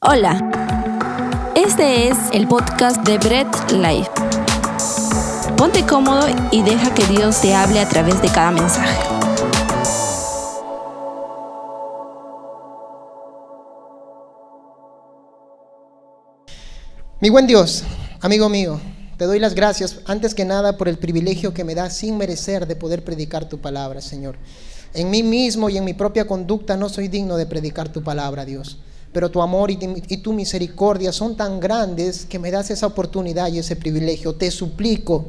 Hola, 0.00 0.38
este 1.56 2.06
es 2.06 2.16
el 2.32 2.46
podcast 2.46 3.04
de 3.04 3.18
Bread 3.18 3.48
Life. 3.72 4.08
Ponte 5.56 5.84
cómodo 5.84 6.28
y 6.52 6.62
deja 6.62 6.94
que 6.94 7.04
Dios 7.08 7.40
te 7.40 7.52
hable 7.52 7.80
a 7.80 7.88
través 7.88 8.22
de 8.22 8.28
cada 8.28 8.52
mensaje. 8.52 8.96
Mi 17.20 17.28
buen 17.30 17.48
Dios, 17.48 17.82
amigo 18.20 18.48
mío, 18.48 18.80
te 19.16 19.24
doy 19.24 19.40
las 19.40 19.54
gracias 19.54 19.98
antes 20.06 20.32
que 20.32 20.44
nada 20.44 20.76
por 20.76 20.86
el 20.86 20.98
privilegio 20.98 21.52
que 21.52 21.64
me 21.64 21.74
das 21.74 21.96
sin 21.96 22.18
merecer 22.18 22.68
de 22.68 22.76
poder 22.76 23.02
predicar 23.02 23.48
tu 23.48 23.58
palabra, 23.58 24.00
Señor. 24.00 24.36
En 24.94 25.10
mí 25.10 25.24
mismo 25.24 25.68
y 25.68 25.76
en 25.76 25.84
mi 25.84 25.94
propia 25.94 26.28
conducta 26.28 26.76
no 26.76 26.88
soy 26.88 27.08
digno 27.08 27.36
de 27.36 27.46
predicar 27.46 27.88
tu 27.88 28.04
palabra, 28.04 28.44
Dios 28.44 28.78
pero 29.12 29.30
tu 29.30 29.40
amor 29.40 29.70
y, 29.70 29.76
tu 30.18 30.32
misericordia 30.32 31.12
son 31.12 31.36
tan 31.36 31.60
grandes 31.60 32.26
que 32.26 32.38
me 32.38 32.50
das 32.50 32.70
esa 32.70 32.86
oportunidad 32.86 33.48
y 33.48 33.58
ese 33.58 33.76
privilegio. 33.76 34.34
Te 34.34 34.50
suplico, 34.50 35.26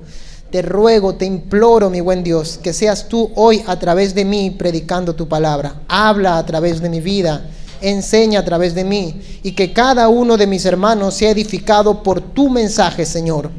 te 0.51 0.61
ruego, 0.61 1.15
te 1.15 1.25
imploro, 1.25 1.89
mi 1.89 2.01
buen 2.01 2.23
Dios, 2.23 2.59
que 2.61 2.73
seas 2.73 3.07
tú 3.07 3.31
hoy 3.35 3.63
a 3.67 3.79
través 3.79 4.13
de 4.15 4.25
mí 4.25 4.51
predicando 4.51 5.15
tu 5.15 5.27
palabra. 5.27 5.81
Habla 5.87 6.37
a 6.37 6.45
través 6.45 6.81
de 6.81 6.89
mi 6.89 6.99
vida, 6.99 7.49
enseña 7.81 8.41
a 8.41 8.45
través 8.45 8.75
de 8.75 8.83
mí 8.83 9.21
y 9.43 9.53
que 9.53 9.71
cada 9.71 10.09
uno 10.09 10.37
de 10.37 10.47
mis 10.47 10.65
hermanos 10.65 11.15
sea 11.15 11.31
edificado 11.31 12.03
por 12.03 12.21
tu 12.21 12.49
mensaje, 12.49 13.05
Señor, 13.05 13.49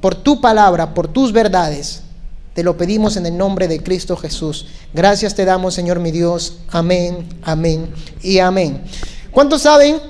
por 0.00 0.14
tu 0.14 0.40
palabra, 0.40 0.92
por 0.92 1.08
tus 1.08 1.32
verdades. 1.32 2.02
Te 2.54 2.64
lo 2.64 2.76
pedimos 2.76 3.16
en 3.16 3.24
el 3.24 3.36
nombre 3.36 3.68
de 3.68 3.82
Cristo 3.82 4.16
Jesús. 4.16 4.66
Gracias 4.92 5.34
te 5.34 5.44
damos, 5.44 5.74
Señor 5.74 6.00
mi 6.00 6.10
Dios. 6.10 6.58
Amén, 6.70 7.28
amén 7.42 7.88
y 8.20 8.40
amén. 8.40 8.82
¿Cuántos 9.38 9.62
saben 9.62 10.00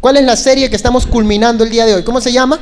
cuál 0.00 0.18
es 0.18 0.24
la 0.24 0.36
serie 0.36 0.70
que 0.70 0.76
estamos 0.76 1.04
culminando 1.04 1.64
el 1.64 1.70
día 1.70 1.84
de 1.84 1.94
hoy? 1.96 2.04
¿Cómo 2.04 2.20
se 2.20 2.30
llama? 2.30 2.60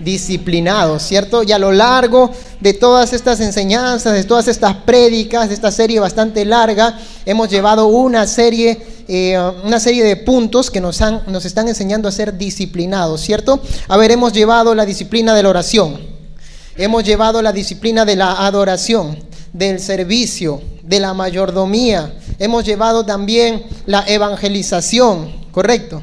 Disciplinado, 0.00 0.98
¿cierto? 0.98 1.42
Y 1.42 1.52
a 1.52 1.58
lo 1.58 1.72
largo 1.72 2.30
de 2.58 2.72
todas 2.72 3.12
estas 3.12 3.40
enseñanzas, 3.40 4.14
de 4.14 4.24
todas 4.24 4.48
estas 4.48 4.76
prédicas, 4.76 5.50
de 5.50 5.54
esta 5.54 5.70
serie 5.70 6.00
bastante 6.00 6.46
larga, 6.46 6.98
hemos 7.26 7.50
llevado 7.50 7.88
una 7.88 8.26
serie, 8.26 8.80
eh, 9.08 9.38
una 9.62 9.78
serie 9.78 10.04
de 10.04 10.16
puntos 10.16 10.70
que 10.70 10.80
nos, 10.80 11.02
han, 11.02 11.24
nos 11.26 11.44
están 11.44 11.68
enseñando 11.68 12.08
a 12.08 12.12
ser 12.12 12.38
disciplinados, 12.38 13.20
¿cierto? 13.20 13.60
A 13.88 13.98
ver, 13.98 14.10
hemos 14.10 14.32
llevado 14.32 14.74
la 14.74 14.86
disciplina 14.86 15.34
de 15.34 15.42
la 15.42 15.50
oración, 15.50 16.00
hemos 16.78 17.04
llevado 17.04 17.42
la 17.42 17.52
disciplina 17.52 18.06
de 18.06 18.16
la 18.16 18.46
adoración, 18.46 19.18
del 19.52 19.80
servicio, 19.80 20.62
de 20.82 21.00
la 21.00 21.14
mayordomía. 21.14 22.14
Hemos 22.38 22.64
llevado 22.64 23.04
también 23.04 23.64
la 23.86 24.04
evangelización, 24.06 25.30
¿correcto? 25.52 26.02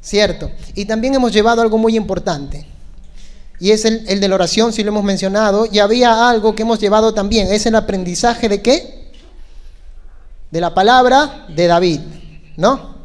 Cierto. 0.00 0.50
Y 0.74 0.86
también 0.86 1.14
hemos 1.14 1.32
llevado 1.32 1.62
algo 1.62 1.78
muy 1.78 1.96
importante. 1.96 2.66
Y 3.58 3.72
es 3.72 3.84
el, 3.84 4.20
de 4.20 4.28
la 4.28 4.34
oración, 4.34 4.72
si 4.72 4.82
lo 4.82 4.88
hemos 4.88 5.04
mencionado. 5.04 5.66
Y 5.70 5.78
había 5.78 6.28
algo 6.28 6.54
que 6.54 6.62
hemos 6.62 6.80
llevado 6.80 7.12
también. 7.12 7.52
Es 7.52 7.66
el 7.66 7.74
aprendizaje 7.74 8.48
de 8.48 8.62
qué? 8.62 9.10
De 10.50 10.60
la 10.60 10.74
palabra 10.74 11.46
de 11.54 11.66
David, 11.66 12.00
¿no? 12.56 12.96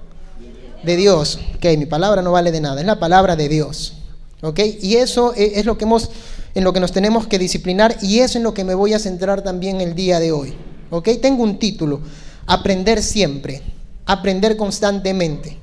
De 0.84 0.96
Dios. 0.96 1.40
Ok, 1.58 1.66
mi 1.78 1.86
palabra 1.86 2.22
no 2.22 2.32
vale 2.32 2.52
de 2.52 2.62
nada. 2.62 2.80
Es 2.80 2.88
la 2.88 3.00
palabra 3.00 3.36
de 3.36 3.50
Dios. 3.50 3.96
¿Ok? 4.42 4.60
Y 4.82 4.96
eso 4.96 5.34
e, 5.36 5.60
es 5.60 5.66
lo 5.66 5.78
que 5.78 5.84
hemos, 5.84 6.10
en 6.56 6.64
lo 6.64 6.74
que 6.74 6.80
nos 6.80 6.92
tenemos 6.92 7.28
que 7.28 7.38
disciplinar. 7.38 7.98
Y 8.02 8.20
es 8.20 8.36
en 8.36 8.44
lo 8.44 8.54
que 8.54 8.64
me 8.64 8.74
voy 8.74 8.94
a 8.94 9.00
centrar 9.00 9.44
también 9.44 9.82
el 9.82 9.94
día 9.94 10.20
de 10.20 10.32
hoy. 10.32 10.56
¿Ok? 10.90 11.10
Tengo 11.22 11.44
un 11.44 11.60
título, 11.60 12.02
aprender 12.48 13.04
siempre, 13.04 13.62
aprender 14.06 14.58
constantemente. 14.58 15.58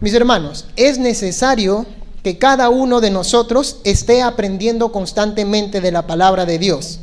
Mis 0.00 0.14
hermanos, 0.14 0.66
es 0.76 0.98
necesario 0.98 1.86
que 2.22 2.38
cada 2.38 2.68
uno 2.68 3.00
de 3.00 3.10
nosotros 3.10 3.78
esté 3.84 4.22
aprendiendo 4.22 4.92
constantemente 4.92 5.80
de 5.80 5.92
la 5.92 6.06
palabra 6.06 6.44
de 6.44 6.58
Dios. 6.58 7.00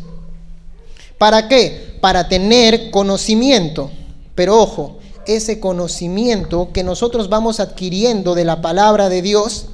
¿Para 1.17 1.47
qué? 1.47 1.97
Para 2.01 2.27
tener 2.27 2.91
conocimiento. 2.91 3.91
Pero 4.35 4.59
ojo, 4.59 4.99
ese 5.25 5.59
conocimiento 5.59 6.69
que 6.73 6.83
nosotros 6.83 7.29
vamos 7.29 7.59
adquiriendo 7.59 8.35
de 8.35 8.45
la 8.45 8.61
palabra 8.61 9.09
de 9.09 9.21
Dios, 9.21 9.67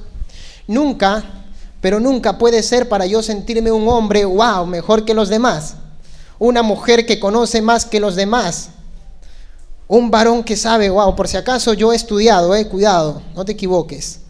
nunca, 0.66 1.43
pero 1.84 2.00
nunca 2.00 2.38
puede 2.38 2.62
ser 2.62 2.88
para 2.88 3.04
yo 3.04 3.22
sentirme 3.22 3.70
un 3.70 3.86
hombre, 3.88 4.24
wow, 4.24 4.64
mejor 4.64 5.04
que 5.04 5.12
los 5.12 5.28
demás 5.28 5.74
una 6.38 6.62
mujer 6.62 7.06
que 7.06 7.20
conoce 7.20 7.62
más 7.62 7.86
que 7.86 8.00
los 8.00 8.16
demás, 8.16 8.70
un 9.86 10.10
varón 10.10 10.42
que 10.42 10.56
sabe, 10.56 10.90
wow, 10.90 11.14
por 11.14 11.28
si 11.28 11.36
acaso 11.36 11.74
yo 11.74 11.92
he 11.92 11.96
estudiado, 11.96 12.54
eh, 12.54 12.66
cuidado, 12.68 13.22
no 13.34 13.44
te 13.44 13.52
equivoques. 13.52 14.20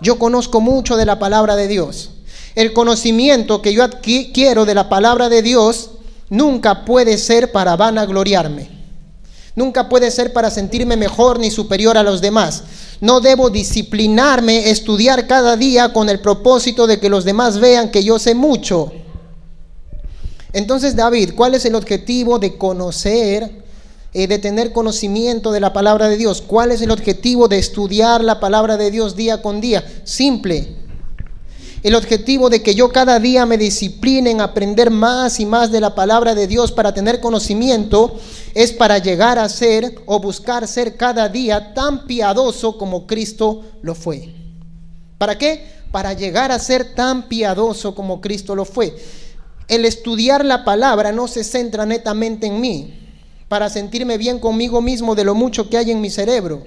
Yo 0.00 0.18
conozco 0.18 0.60
mucho 0.60 0.96
de 0.96 1.06
la 1.06 1.18
palabra 1.18 1.56
de 1.56 1.68
Dios. 1.68 2.10
El 2.54 2.72
conocimiento 2.72 3.62
que 3.62 3.72
yo 3.72 3.84
adquiero 3.84 4.64
de 4.64 4.74
la 4.74 4.88
palabra 4.88 5.28
de 5.28 5.42
Dios 5.42 5.90
nunca 6.28 6.84
puede 6.84 7.18
ser 7.18 7.52
para 7.52 7.76
vanagloriarme. 7.76 8.68
Nunca 9.54 9.88
puede 9.88 10.10
ser 10.10 10.32
para 10.32 10.50
sentirme 10.50 10.96
mejor 10.96 11.38
ni 11.38 11.50
superior 11.50 11.98
a 11.98 12.02
los 12.02 12.20
demás. 12.20 12.64
No 13.02 13.20
debo 13.20 13.50
disciplinarme, 13.50 14.70
estudiar 14.70 15.26
cada 15.26 15.56
día 15.56 15.92
con 15.92 16.08
el 16.08 16.20
propósito 16.20 16.86
de 16.86 17.00
que 17.00 17.08
los 17.08 17.24
demás 17.24 17.58
vean 17.58 17.90
que 17.90 18.04
yo 18.04 18.16
sé 18.20 18.32
mucho. 18.36 18.92
Entonces, 20.52 20.94
David, 20.94 21.32
¿cuál 21.34 21.56
es 21.56 21.64
el 21.64 21.74
objetivo 21.74 22.38
de 22.38 22.56
conocer, 22.56 23.64
eh, 24.14 24.28
de 24.28 24.38
tener 24.38 24.72
conocimiento 24.72 25.50
de 25.50 25.58
la 25.58 25.72
palabra 25.72 26.08
de 26.08 26.16
Dios? 26.16 26.42
¿Cuál 26.42 26.70
es 26.70 26.80
el 26.80 26.92
objetivo 26.92 27.48
de 27.48 27.58
estudiar 27.58 28.22
la 28.22 28.38
palabra 28.38 28.76
de 28.76 28.92
Dios 28.92 29.16
día 29.16 29.42
con 29.42 29.60
día? 29.60 29.84
Simple. 30.04 30.81
El 31.82 31.94
objetivo 31.96 32.48
de 32.48 32.62
que 32.62 32.74
yo 32.74 32.90
cada 32.90 33.18
día 33.18 33.44
me 33.44 33.58
discipline 33.58 34.28
en 34.28 34.40
aprender 34.40 34.90
más 34.90 35.40
y 35.40 35.46
más 35.46 35.72
de 35.72 35.80
la 35.80 35.94
palabra 35.94 36.34
de 36.34 36.46
Dios 36.46 36.70
para 36.70 36.94
tener 36.94 37.20
conocimiento 37.20 38.16
es 38.54 38.72
para 38.72 38.98
llegar 38.98 39.38
a 39.38 39.48
ser 39.48 40.00
o 40.06 40.20
buscar 40.20 40.68
ser 40.68 40.96
cada 40.96 41.28
día 41.28 41.74
tan 41.74 42.06
piadoso 42.06 42.78
como 42.78 43.06
Cristo 43.06 43.62
lo 43.82 43.94
fue. 43.94 44.32
¿Para 45.18 45.36
qué? 45.36 45.66
Para 45.90 46.12
llegar 46.12 46.52
a 46.52 46.58
ser 46.58 46.94
tan 46.94 47.28
piadoso 47.28 47.94
como 47.94 48.20
Cristo 48.20 48.54
lo 48.54 48.64
fue 48.64 48.94
el 49.72 49.86
estudiar 49.86 50.44
la 50.44 50.64
palabra 50.64 51.12
no 51.12 51.28
se 51.28 51.44
centra 51.44 51.86
netamente 51.86 52.46
en 52.46 52.60
mí, 52.60 52.94
para 53.48 53.70
sentirme 53.70 54.18
bien 54.18 54.38
conmigo 54.38 54.82
mismo 54.82 55.14
de 55.14 55.24
lo 55.24 55.34
mucho 55.34 55.70
que 55.70 55.78
hay 55.78 55.90
en 55.90 56.00
mi 56.00 56.10
cerebro. 56.10 56.62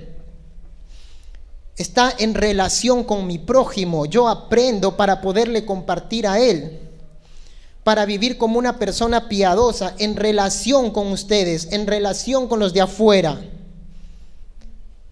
Está 1.78 2.14
en 2.18 2.34
relación 2.34 3.04
con 3.04 3.28
mi 3.28 3.38
prójimo. 3.38 4.06
Yo 4.06 4.28
aprendo 4.28 4.96
para 4.96 5.22
poderle 5.22 5.66
compartir 5.66 6.26
a 6.26 6.40
él, 6.40 6.80
para 7.84 8.06
vivir 8.06 8.38
como 8.38 8.58
una 8.58 8.80
persona 8.80 9.28
piadosa 9.28 9.94
en 10.00 10.16
relación 10.16 10.92
con 10.92 11.12
ustedes, 11.12 11.72
en 11.72 11.86
relación 11.86 12.48
con 12.48 12.60
los 12.60 12.74
de 12.74 12.82
afuera. 12.82 13.42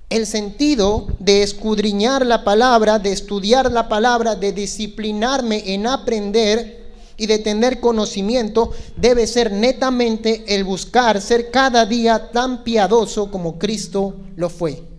El 0.09 0.25
sentido 0.25 1.07
de 1.19 1.43
escudriñar 1.43 2.25
la 2.25 2.43
palabra, 2.43 2.99
de 2.99 3.11
estudiar 3.11 3.71
la 3.71 3.89
palabra, 3.89 4.35
de 4.35 4.53
disciplinarme 4.53 5.73
en 5.73 5.87
aprender, 5.87 6.83
y 7.17 7.27
de 7.27 7.39
tener 7.39 7.79
conocimiento 7.79 8.71
debe 8.97 9.27
ser 9.27 9.51
netamente 9.51 10.43
el 10.47 10.63
buscar 10.63 11.21
ser 11.21 11.51
cada 11.51 11.85
día 11.85 12.31
tan 12.31 12.63
piadoso 12.63 13.29
como 13.29 13.59
Cristo 13.59 14.15
lo 14.35 14.49
fue. 14.49 14.92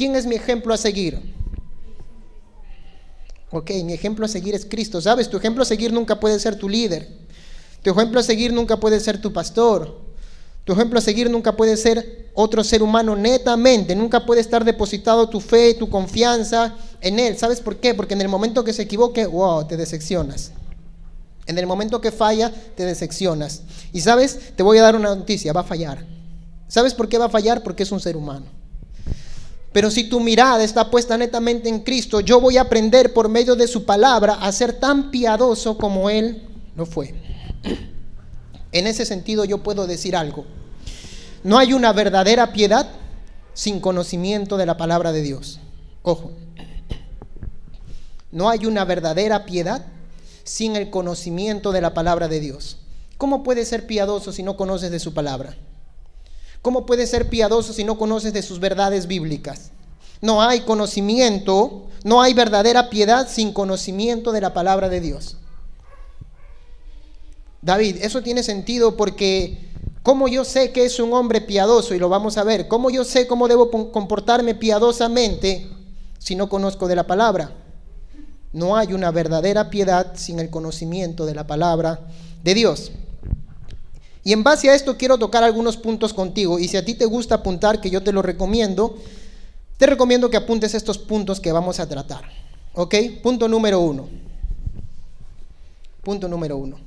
¿Quién 0.00 0.16
es 0.16 0.24
mi 0.24 0.34
ejemplo 0.34 0.72
a 0.72 0.78
seguir? 0.78 1.20
Ok, 3.50 3.70
mi 3.84 3.92
ejemplo 3.92 4.24
a 4.24 4.28
seguir 4.28 4.54
es 4.54 4.64
Cristo. 4.64 4.98
¿Sabes? 4.98 5.28
Tu 5.28 5.36
ejemplo 5.36 5.62
a 5.62 5.66
seguir 5.66 5.92
nunca 5.92 6.18
puede 6.18 6.40
ser 6.40 6.56
tu 6.56 6.70
líder. 6.70 7.06
Tu 7.82 7.90
ejemplo 7.90 8.18
a 8.18 8.22
seguir 8.22 8.50
nunca 8.50 8.80
puede 8.80 8.98
ser 8.98 9.20
tu 9.20 9.30
pastor. 9.30 10.00
Tu 10.64 10.72
ejemplo 10.72 10.98
a 10.98 11.02
seguir 11.02 11.28
nunca 11.28 11.54
puede 11.54 11.76
ser 11.76 12.30
otro 12.32 12.64
ser 12.64 12.82
humano 12.82 13.14
netamente. 13.14 13.94
Nunca 13.94 14.24
puede 14.24 14.40
estar 14.40 14.64
depositado 14.64 15.28
tu 15.28 15.38
fe, 15.38 15.74
tu 15.74 15.90
confianza 15.90 16.74
en 17.02 17.18
Él. 17.18 17.36
¿Sabes 17.36 17.60
por 17.60 17.76
qué? 17.76 17.92
Porque 17.92 18.14
en 18.14 18.22
el 18.22 18.28
momento 18.28 18.64
que 18.64 18.72
se 18.72 18.80
equivoque, 18.80 19.26
wow, 19.26 19.66
te 19.66 19.76
decepcionas. 19.76 20.52
En 21.44 21.58
el 21.58 21.66
momento 21.66 22.00
que 22.00 22.10
falla, 22.10 22.50
te 22.74 22.86
decepcionas. 22.86 23.64
Y 23.92 24.00
sabes, 24.00 24.56
te 24.56 24.62
voy 24.62 24.78
a 24.78 24.82
dar 24.82 24.96
una 24.96 25.14
noticia, 25.14 25.52
va 25.52 25.60
a 25.60 25.64
fallar. 25.64 26.06
¿Sabes 26.68 26.94
por 26.94 27.06
qué 27.06 27.18
va 27.18 27.26
a 27.26 27.28
fallar? 27.28 27.62
Porque 27.62 27.82
es 27.82 27.92
un 27.92 28.00
ser 28.00 28.16
humano. 28.16 28.59
Pero 29.72 29.90
si 29.90 30.04
tu 30.04 30.18
mirada 30.18 30.64
está 30.64 30.90
puesta 30.90 31.16
netamente 31.16 31.68
en 31.68 31.80
Cristo, 31.80 32.20
yo 32.20 32.40
voy 32.40 32.56
a 32.56 32.62
aprender 32.62 33.12
por 33.12 33.28
medio 33.28 33.54
de 33.54 33.68
su 33.68 33.84
palabra 33.84 34.34
a 34.34 34.50
ser 34.50 34.72
tan 34.80 35.10
piadoso 35.10 35.78
como 35.78 36.10
Él 36.10 36.42
lo 36.76 36.86
fue. 36.86 37.14
En 38.72 38.86
ese 38.86 39.04
sentido 39.04 39.44
yo 39.44 39.64
puedo 39.64 39.88
decir 39.88 40.14
algo. 40.14 40.44
No 41.42 41.58
hay 41.58 41.72
una 41.72 41.92
verdadera 41.92 42.52
piedad 42.52 42.88
sin 43.52 43.80
conocimiento 43.80 44.56
de 44.56 44.64
la 44.64 44.76
palabra 44.76 45.10
de 45.10 45.22
Dios. 45.22 45.58
Ojo. 46.02 46.30
No 48.30 48.48
hay 48.48 48.66
una 48.66 48.84
verdadera 48.84 49.44
piedad 49.44 49.84
sin 50.44 50.76
el 50.76 50.88
conocimiento 50.90 51.72
de 51.72 51.80
la 51.80 51.94
palabra 51.94 52.28
de 52.28 52.38
Dios. 52.38 52.78
¿Cómo 53.18 53.42
puedes 53.42 53.68
ser 53.68 53.88
piadoso 53.88 54.32
si 54.32 54.44
no 54.44 54.56
conoces 54.56 54.92
de 54.92 55.00
su 55.00 55.14
palabra? 55.14 55.56
¿Cómo 56.62 56.84
puedes 56.84 57.10
ser 57.10 57.28
piadoso 57.28 57.72
si 57.72 57.84
no 57.84 57.96
conoces 57.96 58.32
de 58.32 58.42
sus 58.42 58.60
verdades 58.60 59.06
bíblicas? 59.06 59.70
No 60.20 60.42
hay 60.42 60.60
conocimiento, 60.60 61.86
no 62.04 62.20
hay 62.20 62.34
verdadera 62.34 62.90
piedad 62.90 63.26
sin 63.28 63.52
conocimiento 63.52 64.32
de 64.32 64.42
la 64.42 64.52
palabra 64.52 64.88
de 64.88 65.00
Dios. 65.00 65.36
David, 67.62 67.96
eso 68.02 68.22
tiene 68.22 68.42
sentido 68.42 68.96
porque 68.96 69.70
¿cómo 70.02 70.28
yo 70.28 70.44
sé 70.44 70.72
que 70.72 70.84
es 70.84 71.00
un 71.00 71.12
hombre 71.14 71.40
piadoso? 71.40 71.94
Y 71.94 71.98
lo 71.98 72.08
vamos 72.08 72.36
a 72.36 72.44
ver. 72.44 72.68
¿Cómo 72.68 72.90
yo 72.90 73.04
sé 73.04 73.26
cómo 73.26 73.48
debo 73.48 73.70
comportarme 73.90 74.54
piadosamente 74.54 75.68
si 76.18 76.34
no 76.36 76.48
conozco 76.48 76.88
de 76.88 76.96
la 76.96 77.06
palabra? 77.06 77.52
No 78.52 78.76
hay 78.76 78.92
una 78.92 79.10
verdadera 79.10 79.70
piedad 79.70 80.12
sin 80.14 80.40
el 80.40 80.50
conocimiento 80.50 81.24
de 81.24 81.34
la 81.34 81.46
palabra 81.46 82.00
de 82.42 82.54
Dios. 82.54 82.92
Y 84.22 84.32
en 84.32 84.42
base 84.42 84.68
a 84.68 84.74
esto 84.74 84.96
quiero 84.96 85.18
tocar 85.18 85.42
algunos 85.42 85.76
puntos 85.76 86.12
contigo. 86.12 86.58
Y 86.58 86.68
si 86.68 86.76
a 86.76 86.84
ti 86.84 86.94
te 86.94 87.06
gusta 87.06 87.36
apuntar, 87.36 87.80
que 87.80 87.90
yo 87.90 88.02
te 88.02 88.12
lo 88.12 88.22
recomiendo, 88.22 88.96
te 89.78 89.86
recomiendo 89.86 90.28
que 90.28 90.36
apuntes 90.36 90.74
estos 90.74 90.98
puntos 90.98 91.40
que 91.40 91.52
vamos 91.52 91.80
a 91.80 91.88
tratar. 91.88 92.22
¿Ok? 92.74 92.94
Punto 93.22 93.48
número 93.48 93.80
uno. 93.80 94.08
Punto 96.02 96.28
número 96.28 96.56
uno. 96.56 96.78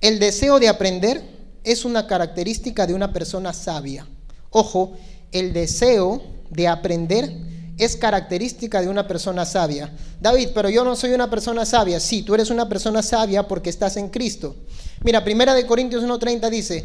El 0.00 0.18
deseo 0.18 0.58
de 0.58 0.68
aprender 0.68 1.22
es 1.64 1.84
una 1.84 2.06
característica 2.06 2.86
de 2.86 2.94
una 2.94 3.12
persona 3.12 3.52
sabia. 3.52 4.06
Ojo, 4.50 4.92
el 5.30 5.52
deseo 5.52 6.22
de 6.50 6.68
aprender 6.68 7.51
es 7.84 7.96
característica 7.96 8.80
de 8.80 8.88
una 8.88 9.06
persona 9.06 9.44
sabia. 9.44 9.92
David, 10.20 10.50
pero 10.54 10.68
yo 10.70 10.84
no 10.84 10.96
soy 10.96 11.12
una 11.12 11.30
persona 11.30 11.64
sabia. 11.64 12.00
Sí, 12.00 12.22
tú 12.22 12.34
eres 12.34 12.50
una 12.50 12.68
persona 12.68 13.02
sabia 13.02 13.46
porque 13.46 13.70
estás 13.70 13.96
en 13.96 14.08
Cristo. 14.08 14.56
Mira, 15.02 15.24
Primera 15.24 15.54
de 15.54 15.66
Corintios 15.66 16.02
1:30 16.02 16.50
dice, 16.50 16.84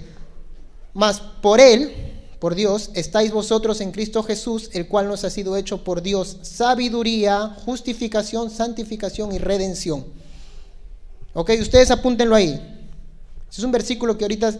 "Mas 0.93 1.19
por 1.41 1.59
él 1.59 2.07
por 2.39 2.53
Dios, 2.53 2.91
estáis 2.93 3.31
vosotros 3.31 3.81
en 3.81 3.91
Cristo 3.91 4.21
Jesús, 4.21 4.69
el 4.73 4.87
cual 4.87 5.07
nos 5.07 5.23
ha 5.23 5.29
sido 5.29 5.57
hecho 5.57 5.83
por 5.83 6.01
Dios 6.01 6.37
sabiduría, 6.43 7.55
justificación, 7.65 8.51
santificación 8.51 9.31
y 9.31 9.39
redención. 9.39 10.05
Ok, 11.33 11.51
ustedes 11.59 11.91
apúntenlo 11.91 12.35
ahí. 12.35 12.59
es 13.49 13.63
un 13.63 13.71
versículo 13.71 14.17
que 14.17 14.25
ahorita 14.25 14.53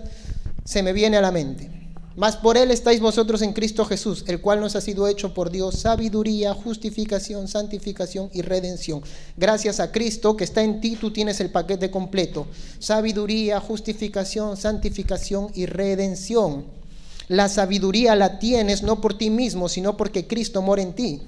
se 0.66 0.82
me 0.82 0.92
viene 0.92 1.18
a 1.18 1.22
la 1.22 1.32
mente. 1.32 1.70
Mas 2.18 2.36
por 2.36 2.58
él 2.58 2.72
estáis 2.72 3.00
vosotros 3.00 3.44
en 3.44 3.54
Cristo 3.54 3.86
Jesús, 3.86 4.24
el 4.26 4.42
cual 4.42 4.60
nos 4.60 4.76
ha 4.76 4.82
sido 4.82 5.08
hecho 5.08 5.36
por 5.36 5.52
Dios 5.52 5.76
sabiduría, 5.80 6.56
justificación, 6.56 7.48
santificación 7.48 8.32
y 8.34 8.42
redención. 8.42 9.04
Gracias 9.38 9.80
a 9.80 9.92
Cristo 9.92 10.36
que 10.36 10.44
está 10.44 10.64
en 10.64 10.82
ti, 10.82 10.98
tú 11.00 11.12
tienes 11.12 11.40
el 11.42 11.52
paquete 11.52 11.92
completo. 11.92 12.48
Sabiduría, 12.80 13.60
justificación, 13.60 14.58
santificación 14.58 15.52
y 15.54 15.68
redención. 15.68 16.66
La 17.28 17.50
sabiduría 17.50 18.16
la 18.16 18.40
tienes 18.40 18.82
no 18.82 19.00
por 19.00 19.16
ti 19.16 19.30
mismo, 19.30 19.70
sino 19.70 19.96
porque 19.96 20.26
Cristo 20.26 20.64
mora 20.64 20.82
en 20.82 20.94
ti. 20.94 21.22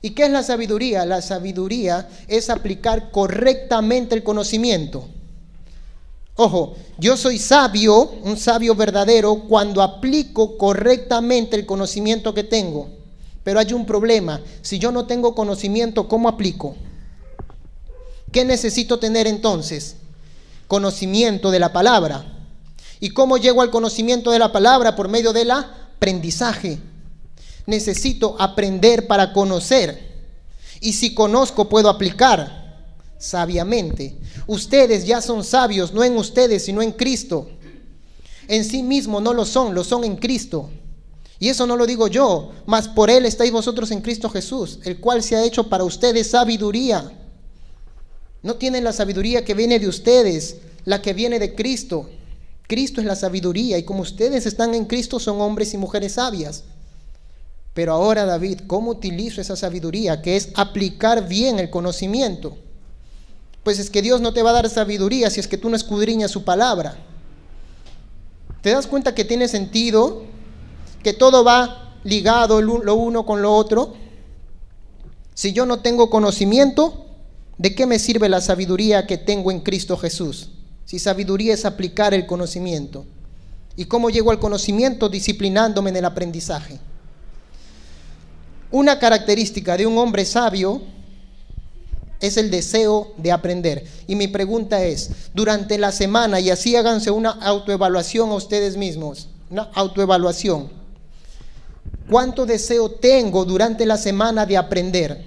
¿Y 0.00 0.12
qué 0.12 0.24
es 0.24 0.30
la 0.30 0.42
sabiduría? 0.42 1.04
La 1.04 1.20
sabiduría 1.20 2.08
es 2.28 2.48
aplicar 2.48 3.10
correctamente 3.10 4.14
el 4.14 4.22
conocimiento. 4.22 5.06
Ojo, 6.36 6.74
yo 6.98 7.16
soy 7.16 7.38
sabio, 7.38 8.10
un 8.22 8.38
sabio 8.38 8.74
verdadero, 8.74 9.44
cuando 9.48 9.82
aplico 9.82 10.56
correctamente 10.56 11.56
el 11.56 11.66
conocimiento 11.66 12.32
que 12.32 12.44
tengo. 12.44 12.88
Pero 13.44 13.58
hay 13.60 13.72
un 13.72 13.84
problema. 13.84 14.40
Si 14.62 14.78
yo 14.78 14.92
no 14.92 15.06
tengo 15.06 15.34
conocimiento, 15.34 16.08
¿cómo 16.08 16.28
aplico? 16.28 16.74
¿Qué 18.30 18.44
necesito 18.46 18.98
tener 18.98 19.26
entonces? 19.26 19.96
Conocimiento 20.68 21.50
de 21.50 21.58
la 21.58 21.72
palabra. 21.72 22.24
¿Y 22.98 23.10
cómo 23.10 23.36
llego 23.36 23.60
al 23.60 23.70
conocimiento 23.70 24.30
de 24.30 24.38
la 24.38 24.52
palabra? 24.52 24.96
Por 24.96 25.08
medio 25.08 25.34
del 25.34 25.50
aprendizaje. 25.50 26.78
Necesito 27.66 28.36
aprender 28.38 29.06
para 29.06 29.34
conocer. 29.34 30.12
Y 30.80 30.94
si 30.94 31.12
conozco, 31.12 31.68
puedo 31.68 31.90
aplicar 31.90 32.62
sabiamente. 33.18 34.16
Ustedes 34.46 35.06
ya 35.06 35.20
son 35.20 35.44
sabios, 35.44 35.92
no 35.92 36.02
en 36.02 36.16
ustedes, 36.16 36.64
sino 36.64 36.82
en 36.82 36.92
Cristo. 36.92 37.48
En 38.48 38.64
sí 38.64 38.82
mismo 38.82 39.20
no 39.20 39.32
lo 39.32 39.44
son, 39.44 39.74
lo 39.74 39.84
son 39.84 40.04
en 40.04 40.16
Cristo. 40.16 40.70
Y 41.38 41.48
eso 41.48 41.66
no 41.66 41.76
lo 41.76 41.86
digo 41.86 42.06
yo, 42.08 42.52
mas 42.66 42.88
por 42.88 43.10
Él 43.10 43.26
estáis 43.26 43.50
vosotros 43.50 43.90
en 43.90 44.00
Cristo 44.00 44.30
Jesús, 44.30 44.78
el 44.84 45.00
cual 45.00 45.22
se 45.22 45.36
ha 45.36 45.44
hecho 45.44 45.68
para 45.68 45.84
ustedes 45.84 46.30
sabiduría. 46.30 47.10
No 48.42 48.54
tienen 48.54 48.84
la 48.84 48.92
sabiduría 48.92 49.44
que 49.44 49.54
viene 49.54 49.78
de 49.78 49.88
ustedes, 49.88 50.58
la 50.84 51.02
que 51.02 51.14
viene 51.14 51.38
de 51.38 51.54
Cristo. 51.54 52.08
Cristo 52.66 53.00
es 53.00 53.06
la 53.06 53.16
sabiduría 53.16 53.78
y 53.78 53.84
como 53.84 54.02
ustedes 54.02 54.46
están 54.46 54.74
en 54.74 54.84
Cristo 54.84 55.18
son 55.20 55.40
hombres 55.40 55.74
y 55.74 55.78
mujeres 55.78 56.12
sabias. 56.12 56.64
Pero 57.74 57.92
ahora 57.92 58.24
David, 58.24 58.60
¿cómo 58.66 58.90
utilizo 58.90 59.40
esa 59.40 59.56
sabiduría? 59.56 60.22
Que 60.22 60.36
es 60.36 60.50
aplicar 60.54 61.26
bien 61.28 61.58
el 61.58 61.70
conocimiento. 61.70 62.56
Pues 63.62 63.78
es 63.78 63.90
que 63.90 64.02
Dios 64.02 64.20
no 64.20 64.32
te 64.32 64.42
va 64.42 64.50
a 64.50 64.54
dar 64.54 64.68
sabiduría 64.68 65.30
si 65.30 65.40
es 65.40 65.48
que 65.48 65.58
tú 65.58 65.70
no 65.70 65.76
escudriñas 65.76 66.30
su 66.30 66.44
palabra. 66.44 66.96
¿Te 68.60 68.70
das 68.70 68.86
cuenta 68.86 69.14
que 69.14 69.24
tiene 69.24 69.48
sentido? 69.48 70.24
Que 71.02 71.12
todo 71.12 71.44
va 71.44 71.96
ligado 72.04 72.60
lo 72.60 72.94
uno 72.94 73.24
con 73.24 73.42
lo 73.42 73.54
otro. 73.54 73.94
Si 75.34 75.52
yo 75.52 75.66
no 75.66 75.80
tengo 75.80 76.10
conocimiento, 76.10 77.06
¿de 77.58 77.74
qué 77.74 77.86
me 77.86 77.98
sirve 77.98 78.28
la 78.28 78.40
sabiduría 78.40 79.06
que 79.06 79.18
tengo 79.18 79.50
en 79.50 79.60
Cristo 79.60 79.96
Jesús? 79.96 80.50
Si 80.84 80.98
sabiduría 80.98 81.54
es 81.54 81.64
aplicar 81.64 82.14
el 82.14 82.26
conocimiento. 82.26 83.06
¿Y 83.76 83.86
cómo 83.86 84.10
llego 84.10 84.30
al 84.30 84.38
conocimiento? 84.38 85.08
Disciplinándome 85.08 85.90
en 85.90 85.96
el 85.96 86.04
aprendizaje. 86.04 86.78
Una 88.70 88.98
característica 88.98 89.76
de 89.76 89.86
un 89.86 89.98
hombre 89.98 90.24
sabio 90.24 90.82
es 92.22 92.36
el 92.36 92.50
deseo 92.50 93.12
de 93.18 93.32
aprender. 93.32 93.84
Y 94.06 94.14
mi 94.14 94.28
pregunta 94.28 94.82
es, 94.84 95.10
durante 95.34 95.76
la 95.76 95.92
semana, 95.92 96.40
y 96.40 96.50
así 96.50 96.76
háganse 96.76 97.10
una 97.10 97.30
autoevaluación 97.30 98.30
a 98.30 98.34
ustedes 98.34 98.76
mismos, 98.76 99.28
una 99.50 99.68
autoevaluación. 99.74 100.70
¿Cuánto 102.08 102.46
deseo 102.46 102.90
tengo 102.90 103.44
durante 103.44 103.84
la 103.84 103.96
semana 103.96 104.46
de 104.46 104.56
aprender? 104.56 105.24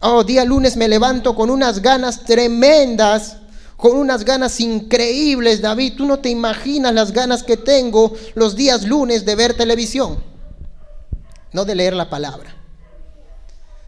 Oh, 0.00 0.24
día 0.24 0.44
lunes 0.44 0.76
me 0.76 0.88
levanto 0.88 1.34
con 1.34 1.50
unas 1.50 1.82
ganas 1.82 2.24
tremendas, 2.24 3.36
con 3.76 3.96
unas 3.96 4.24
ganas 4.24 4.58
increíbles, 4.60 5.60
David. 5.60 5.94
Tú 5.98 6.06
no 6.06 6.18
te 6.18 6.30
imaginas 6.30 6.94
las 6.94 7.12
ganas 7.12 7.42
que 7.42 7.58
tengo 7.58 8.14
los 8.34 8.56
días 8.56 8.84
lunes 8.84 9.26
de 9.26 9.34
ver 9.34 9.54
televisión, 9.54 10.22
no 11.52 11.66
de 11.66 11.74
leer 11.74 11.94
la 11.94 12.08
palabra. 12.08 12.59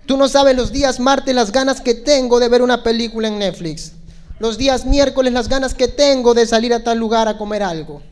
Tú 0.07 0.17
no 0.17 0.29
sabes 0.29 0.57
los 0.57 0.73
días 0.73 0.99
martes 0.99 1.35
las 1.35 1.53
ganas 1.53 1.81
que 1.81 1.95
tengo 1.95 2.41
de 2.41 2.49
ver 2.49 2.63
una 2.63 2.83
película 2.83 3.29
en 3.29 3.39
Netflix. 3.39 3.93
Los 4.39 4.59
días 4.59 4.85
miércoles 4.85 5.33
las 5.33 5.49
ganas 5.49 5.75
que 5.75 5.89
tengo 5.89 6.35
de 6.35 6.47
salir 6.47 6.75
a 6.75 6.83
tal 6.83 6.99
lugar 6.99 7.29
a 7.29 7.39
comer 7.39 7.63
algo. 7.63 8.03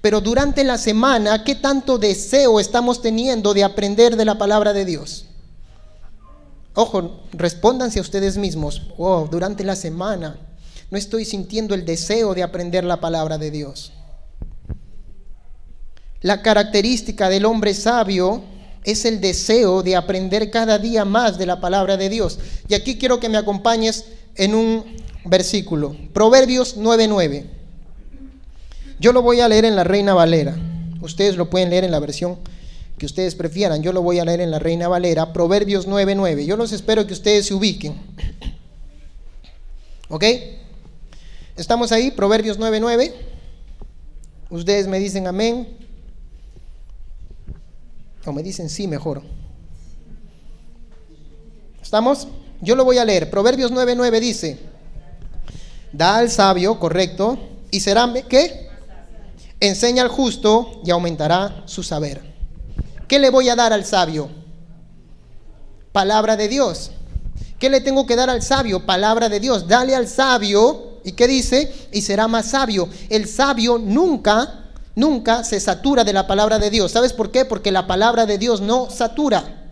Pero 0.00 0.20
durante 0.20 0.62
la 0.62 0.78
semana, 0.78 1.42
¿qué 1.42 1.56
tanto 1.56 1.98
deseo 1.98 2.60
estamos 2.60 3.02
teniendo 3.02 3.54
de 3.54 3.64
aprender 3.64 4.14
de 4.16 4.24
la 4.24 4.38
palabra 4.38 4.72
de 4.72 4.84
Dios? 4.84 5.26
Ojo, 6.74 7.22
respóndanse 7.32 7.98
a 7.98 8.02
ustedes 8.02 8.36
mismos. 8.36 8.82
Oh, 8.98 9.26
durante 9.28 9.64
la 9.64 9.74
semana 9.74 10.38
no 10.90 10.98
estoy 10.98 11.24
sintiendo 11.24 11.74
el 11.74 11.84
deseo 11.84 12.34
de 12.34 12.42
aprender 12.42 12.84
la 12.84 13.00
palabra 13.00 13.38
de 13.38 13.50
Dios. 13.50 13.92
La 16.20 16.42
característica 16.42 17.28
del 17.28 17.44
hombre 17.44 17.74
sabio 17.74 18.44
es 18.86 19.04
el 19.04 19.20
deseo 19.20 19.82
de 19.82 19.96
aprender 19.96 20.50
cada 20.50 20.78
día 20.78 21.04
más 21.04 21.36
de 21.38 21.44
la 21.44 21.60
palabra 21.60 21.96
de 21.96 22.08
Dios. 22.08 22.38
Y 22.68 22.74
aquí 22.74 22.96
quiero 22.96 23.18
que 23.18 23.28
me 23.28 23.36
acompañes 23.36 24.06
en 24.36 24.54
un 24.54 24.84
versículo. 25.24 25.96
Proverbios 26.12 26.76
9:9. 26.76 27.46
Yo 29.00 29.12
lo 29.12 29.22
voy 29.22 29.40
a 29.40 29.48
leer 29.48 29.64
en 29.64 29.74
la 29.74 29.82
Reina 29.82 30.14
Valera. 30.14 30.56
Ustedes 31.02 31.36
lo 31.36 31.50
pueden 31.50 31.68
leer 31.68 31.82
en 31.82 31.90
la 31.90 31.98
versión 31.98 32.38
que 32.96 33.06
ustedes 33.06 33.34
prefieran. 33.34 33.82
Yo 33.82 33.92
lo 33.92 34.02
voy 34.02 34.20
a 34.20 34.24
leer 34.24 34.40
en 34.40 34.52
la 34.52 34.60
Reina 34.60 34.86
Valera, 34.86 35.32
Proverbios 35.32 35.88
9:9. 35.88 36.46
Yo 36.46 36.56
los 36.56 36.72
espero 36.72 37.08
que 37.08 37.12
ustedes 37.12 37.46
se 37.46 37.54
ubiquen. 37.54 38.00
¿Ok? 40.08 40.24
¿Estamos 41.56 41.90
ahí? 41.90 42.12
Proverbios 42.12 42.56
9:9. 42.60 43.12
Ustedes 44.48 44.86
me 44.86 45.00
dicen 45.00 45.26
amén. 45.26 45.85
O 48.26 48.32
me 48.32 48.42
dicen 48.42 48.68
sí 48.68 48.88
mejor. 48.88 49.22
¿Estamos? 51.80 52.26
Yo 52.60 52.74
lo 52.74 52.84
voy 52.84 52.98
a 52.98 53.04
leer. 53.04 53.30
Proverbios 53.30 53.72
9:9 53.72 54.20
dice, 54.20 54.58
da 55.92 56.16
al 56.16 56.30
sabio, 56.30 56.80
correcto, 56.80 57.38
y 57.70 57.80
será, 57.80 58.12
¿qué? 58.28 58.68
Enseña 59.60 60.02
al 60.02 60.08
justo 60.08 60.80
y 60.84 60.90
aumentará 60.90 61.62
su 61.66 61.82
saber. 61.82 62.22
¿Qué 63.06 63.20
le 63.20 63.30
voy 63.30 63.48
a 63.48 63.56
dar 63.56 63.72
al 63.72 63.84
sabio? 63.84 64.28
Palabra 65.92 66.36
de 66.36 66.48
Dios. 66.48 66.90
¿Qué 67.60 67.70
le 67.70 67.80
tengo 67.80 68.04
que 68.04 68.16
dar 68.16 68.28
al 68.28 68.42
sabio? 68.42 68.84
Palabra 68.84 69.28
de 69.28 69.38
Dios. 69.40 69.68
Dale 69.68 69.94
al 69.94 70.08
sabio. 70.08 70.98
¿Y 71.04 71.12
qué 71.12 71.28
dice? 71.28 71.72
Y 71.92 72.02
será 72.02 72.26
más 72.26 72.50
sabio. 72.50 72.88
El 73.08 73.28
sabio 73.28 73.78
nunca 73.78 74.65
nunca 74.96 75.44
se 75.44 75.60
satura 75.60 76.02
de 76.02 76.12
la 76.12 76.26
palabra 76.26 76.58
de 76.58 76.70
Dios. 76.70 76.90
¿Sabes 76.90 77.12
por 77.12 77.30
qué? 77.30 77.44
Porque 77.44 77.70
la 77.70 77.86
palabra 77.86 78.26
de 78.26 78.38
Dios 78.38 78.60
no 78.60 78.90
satura. 78.90 79.70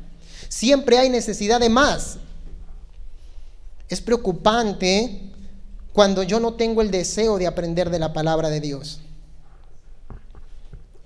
Siempre 0.49 0.99
hay 0.99 1.11
necesidad 1.11 1.59
de 1.59 1.71
más. 1.71 2.19
Es 3.89 4.01
preocupante 4.01 5.33
cuando 5.93 6.23
yo 6.23 6.39
no 6.39 6.55
tengo 6.55 6.83
el 6.83 6.93
deseo 6.93 7.39
de 7.39 7.49
aprender 7.49 7.91
de 7.91 7.99
la 7.99 8.13
palabra 8.13 8.51
de 8.51 8.61
Dios. 8.61 9.01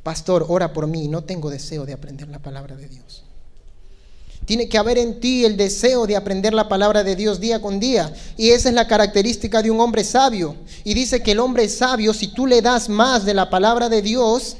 Pastor, 0.03 0.47
ora 0.49 0.73
por 0.73 0.87
mí, 0.87 1.09
no 1.09 1.25
tengo 1.25 1.51
deseo 1.51 1.87
de 1.87 1.93
aprender 1.93 2.29
la 2.29 2.41
palabra 2.41 2.77
de 2.77 2.89
Dios. 2.89 3.25
Tiene 4.45 4.69
que 4.69 4.79
haber 4.79 4.99
en 4.99 5.21
ti 5.21 5.45
el 5.45 5.57
deseo 5.57 6.07
de 6.07 6.17
aprender 6.17 6.55
la 6.55 6.69
palabra 6.69 7.05
de 7.05 7.17
Dios 7.17 7.39
día 7.39 7.61
con 7.61 7.79
día. 7.79 8.13
Y 8.37 8.51
esa 8.51 8.69
es 8.69 8.75
la 8.75 8.89
característica 8.89 9.63
de 9.63 9.71
un 9.71 9.81
hombre 9.81 10.05
sabio. 10.05 10.57
Y 10.85 10.95
dice 10.95 11.23
que 11.23 11.33
el 11.33 11.41
hombre 11.41 11.69
sabio, 11.69 12.15
si 12.15 12.29
tú 12.29 12.47
le 12.47 12.63
das 12.63 12.89
más 12.89 13.25
de 13.25 13.35
la 13.35 13.51
palabra 13.51 13.89
de 13.89 14.01
Dios, 14.01 14.57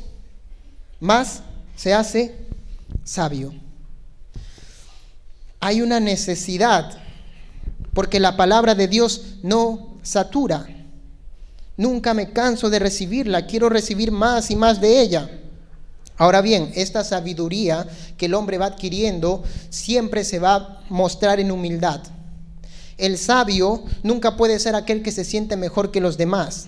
más 1.01 1.41
se 1.77 1.95
hace 1.95 2.35
sabio. 3.05 3.55
Hay 5.61 5.81
una 5.81 6.01
necesidad, 6.01 6.99
porque 7.95 8.21
la 8.21 8.37
palabra 8.37 8.75
de 8.75 8.89
Dios 8.89 9.23
no 9.43 9.99
satura. 10.03 10.67
Nunca 11.77 12.13
me 12.13 12.33
canso 12.33 12.71
de 12.71 12.79
recibirla, 12.79 13.47
quiero 13.47 13.69
recibir 13.69 14.11
más 14.11 14.51
y 14.51 14.57
más 14.57 14.81
de 14.81 15.01
ella. 15.01 15.31
Ahora 16.19 16.43
bien, 16.43 16.73
esta 16.75 17.05
sabiduría 17.05 17.87
que 18.17 18.27
el 18.27 18.35
hombre 18.35 18.59
va 18.59 18.67
adquiriendo 18.67 19.45
siempre 19.71 20.25
se 20.25 20.41
va 20.41 20.55
a 20.57 20.85
mostrar 20.89 21.39
en 21.39 21.53
humildad. 21.53 22.01
El 22.99 23.17
sabio 23.17 23.85
nunca 24.03 24.37
puede 24.37 24.59
ser 24.59 24.75
aquel 24.75 25.05
que 25.05 25.13
se 25.13 25.25
siente 25.25 25.57
mejor 25.57 25.93
que 25.93 26.01
los 26.01 26.19
demás. 26.19 26.67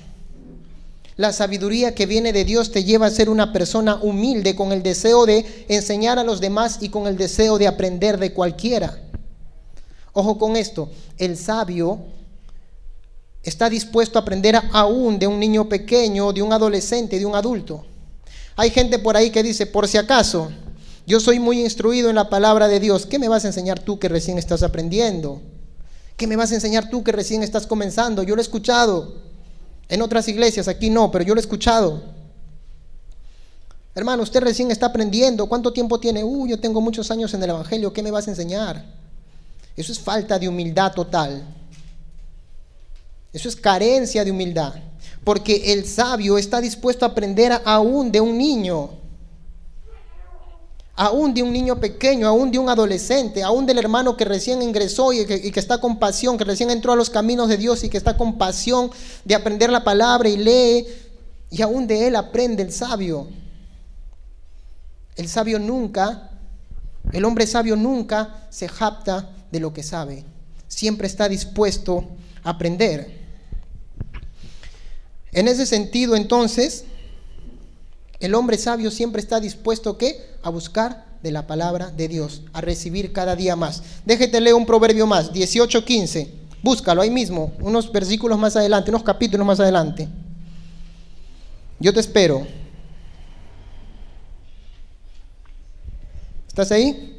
La 1.17 1.33
sabiduría 1.33 1.97
que 1.97 2.07
viene 2.07 2.33
de 2.33 2.45
Dios 2.45 2.71
te 2.71 2.85
lleva 2.85 3.07
a 3.07 3.11
ser 3.11 3.29
una 3.29 3.53
persona 3.53 3.97
humilde 3.97 4.55
con 4.55 4.71
el 4.71 4.85
deseo 4.85 5.27
de 5.27 5.67
enseñar 5.69 6.21
a 6.21 6.25
los 6.25 6.41
demás 6.41 6.79
y 6.81 6.89
con 6.89 7.09
el 7.09 7.17
deseo 7.17 7.59
de 7.59 7.67
aprender 7.67 8.19
de 8.19 8.33
cualquiera. 8.33 9.03
Ojo 10.13 10.39
con 10.39 10.57
esto, 10.57 10.89
el 11.19 11.37
sabio 11.37 11.99
está 13.43 13.69
dispuesto 13.69 14.17
a 14.19 14.23
aprender 14.23 14.57
aún 14.73 15.19
de 15.19 15.27
un 15.27 15.41
niño 15.41 15.69
pequeño, 15.69 16.33
de 16.33 16.41
un 16.41 16.53
adolescente, 16.53 17.19
de 17.19 17.27
un 17.27 17.35
adulto. 17.35 17.85
Hay 18.61 18.69
gente 18.69 18.99
por 18.99 19.17
ahí 19.17 19.31
que 19.31 19.43
dice, 19.43 19.65
por 19.65 19.89
si 19.89 19.97
acaso, 19.97 20.51
yo 21.07 21.19
soy 21.19 21.39
muy 21.39 21.63
instruido 21.63 22.11
en 22.11 22.17
la 22.17 22.29
palabra 22.29 22.69
de 22.69 22.79
Dios. 22.79 23.07
¿Qué 23.07 23.19
me 23.19 23.27
vas 23.27 23.47
a 23.47 23.47
enseñar 23.47 23.81
tú 23.81 23.99
que 23.99 24.07
recién 24.07 24.37
estás 24.37 24.63
aprendiendo? 24.63 25.41
¿Qué 26.19 26.27
me 26.27 26.37
vas 26.37 26.53
a 26.53 26.57
enseñar 26.57 26.91
tú 26.91 27.03
que 27.03 27.11
recién 27.11 27.43
estás 27.43 27.67
comenzando? 27.67 28.23
Yo 28.23 28.37
lo 28.37 28.43
he 28.43 28.45
escuchado. 28.45 29.15
En 29.89 30.03
otras 30.03 30.29
iglesias, 30.29 30.69
aquí 30.69 30.91
no, 30.91 31.11
pero 31.11 31.25
yo 31.25 31.35
lo 31.35 31.41
he 31.41 31.43
escuchado. 31.43 32.03
Hermano, 33.95 34.25
usted 34.25 34.43
recién 34.43 34.71
está 34.71 34.89
aprendiendo. 34.89 35.49
¿Cuánto 35.49 35.73
tiempo 35.73 35.99
tiene? 35.99 36.23
Uh, 36.23 36.47
yo 36.47 36.61
tengo 36.61 36.83
muchos 36.83 37.11
años 37.11 37.33
en 37.33 37.43
el 37.43 37.49
Evangelio. 37.49 37.95
¿Qué 37.95 38.03
me 38.03 38.11
vas 38.11 38.27
a 38.29 38.33
enseñar? 38.33 38.85
Eso 39.75 39.91
es 39.91 39.99
falta 39.99 40.39
de 40.39 40.51
humildad 40.51 40.93
total. 40.93 41.43
Eso 43.33 43.49
es 43.49 43.57
carencia 43.57 44.23
de 44.23 44.31
humildad. 44.31 44.75
Porque 45.25 45.73
el 45.73 45.87
sabio 45.87 46.39
está 46.39 46.61
dispuesto 46.61 47.05
a 47.05 47.09
aprender 47.09 47.61
aún 47.65 48.11
de 48.11 48.21
un 48.21 48.39
niño. 48.39 48.91
Aún 50.97 51.33
de 51.33 51.43
un 51.43 51.53
niño 51.53 51.81
pequeño, 51.81 52.27
aún 52.27 52.51
de 52.51 52.59
un 52.59 52.69
adolescente, 52.69 53.43
aún 53.43 53.65
del 53.65 53.79
hermano 53.79 54.17
que 54.17 54.25
recién 54.25 54.61
ingresó 54.61 55.13
y 55.13 55.25
que, 55.25 55.53
está 55.55 55.81
con 55.81 55.99
pasión, 55.99 56.37
que 56.37 56.45
recién 56.45 56.71
entró 56.71 56.93
a 56.93 56.97
los 56.97 57.09
caminos 57.09 57.49
de 57.49 57.57
Dios 57.57 57.85
y 57.85 57.89
que 57.89 57.97
está 57.97 58.17
con 58.17 58.37
pasión 58.37 58.91
de 59.25 59.35
aprender 59.35 59.71
la 59.71 59.85
palabra 59.85 60.29
y 60.29 60.37
lee. 60.37 60.87
Y 61.51 61.63
aún 61.63 61.87
de 61.87 62.07
él 62.07 62.17
aprende 62.17 62.63
el 62.63 62.73
sabio. 62.73 63.29
El 65.17 65.29
sabio 65.29 65.59
nunca, 65.59 66.31
el 67.13 67.25
hombre 67.25 67.47
sabio 67.47 67.77
nunca 67.77 68.47
se 68.51 68.69
japta 68.69 69.31
de 69.51 69.61
lo 69.61 69.73
que 69.73 69.83
sabe. 69.83 70.25
Siempre 70.69 71.07
está 71.07 71.29
dispuesto 71.29 72.05
a 72.43 72.51
aprender. 72.51 73.20
En 75.33 75.49
ese 75.49 75.67
sentido, 75.67 76.17
entonces, 76.17 76.85
el 78.19 78.35
hombre 78.35 78.59
sabio 78.59 78.91
siempre 78.91 79.21
está 79.21 79.41
dispuesto 79.41 79.97
¿qué? 79.97 80.21
a 80.43 80.51
buscar 80.51 81.07
de 81.23 81.31
la 81.31 81.47
palabra 81.47 81.91
de 81.91 82.09
Dios, 82.09 82.43
a 82.53 82.61
recibir 82.61 83.13
cada 83.13 83.37
día 83.37 83.57
más. 83.57 83.83
Déjete 84.05 84.41
leer 84.41 84.55
un 84.55 84.67
proverbio 84.67 85.07
más, 85.07 85.33
18:15. 85.33 86.29
Búscalo 86.63 87.01
ahí 87.01 87.11
mismo, 87.11 87.53
unos 87.61 87.91
versículos 87.91 88.39
más 88.39 88.57
adelante, 88.57 88.91
unos 88.91 89.03
capítulos 89.03 89.47
más 89.47 89.61
adelante. 89.61 90.09
Yo 91.79 91.93
te 91.95 92.01
espero. 92.01 92.47
¿Estás 96.49 96.73
ahí? 96.73 97.17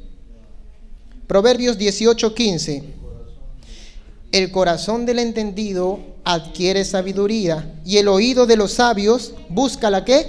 Proverbios 1.26 1.78
18:15. 1.78 3.01
El 4.32 4.52
corazón 4.52 5.06
del 5.06 5.20
entendido 5.20 6.00
adquiere 6.24 6.86
sabiduría 6.86 7.74
y 7.86 7.98
el 7.98 8.08
oído 8.08 8.46
de 8.46 8.56
los 8.56 8.74
sabios 8.74 9.34
busca 9.50 9.90
la 9.90 10.06
qué? 10.06 10.26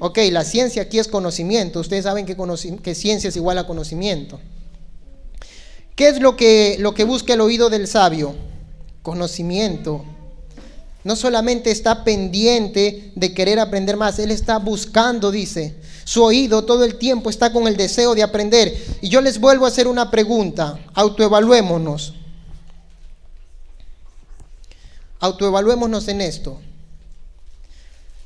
Ok, 0.00 0.18
la 0.30 0.44
ciencia 0.44 0.82
aquí 0.82 0.98
es 0.98 1.06
conocimiento. 1.06 1.78
Ustedes 1.78 2.04
saben 2.04 2.26
que, 2.26 2.36
que 2.82 2.94
ciencia 2.94 3.28
es 3.28 3.36
igual 3.36 3.58
a 3.58 3.66
conocimiento. 3.66 4.40
¿Qué 5.94 6.08
es 6.08 6.20
lo 6.20 6.36
que, 6.36 6.76
lo 6.80 6.94
que 6.94 7.04
busca 7.04 7.34
el 7.34 7.42
oído 7.42 7.70
del 7.70 7.86
sabio? 7.86 8.34
Conocimiento. 9.02 10.04
No 11.04 11.14
solamente 11.14 11.70
está 11.70 12.02
pendiente 12.02 13.12
de 13.14 13.34
querer 13.34 13.58
aprender 13.60 13.96
más, 13.96 14.18
él 14.18 14.30
está 14.30 14.58
buscando, 14.58 15.30
dice. 15.30 15.76
Su 16.04 16.24
oído 16.24 16.64
todo 16.64 16.84
el 16.84 16.96
tiempo 16.96 17.30
está 17.30 17.52
con 17.52 17.68
el 17.68 17.76
deseo 17.76 18.14
de 18.14 18.22
aprender. 18.22 18.74
Y 19.00 19.10
yo 19.10 19.20
les 19.20 19.38
vuelvo 19.38 19.66
a 19.66 19.68
hacer 19.68 19.86
una 19.86 20.10
pregunta. 20.10 20.78
Autoevaluémonos. 20.94 22.14
Autoevaluémonos 25.20 26.08
en 26.08 26.22
esto. 26.22 26.58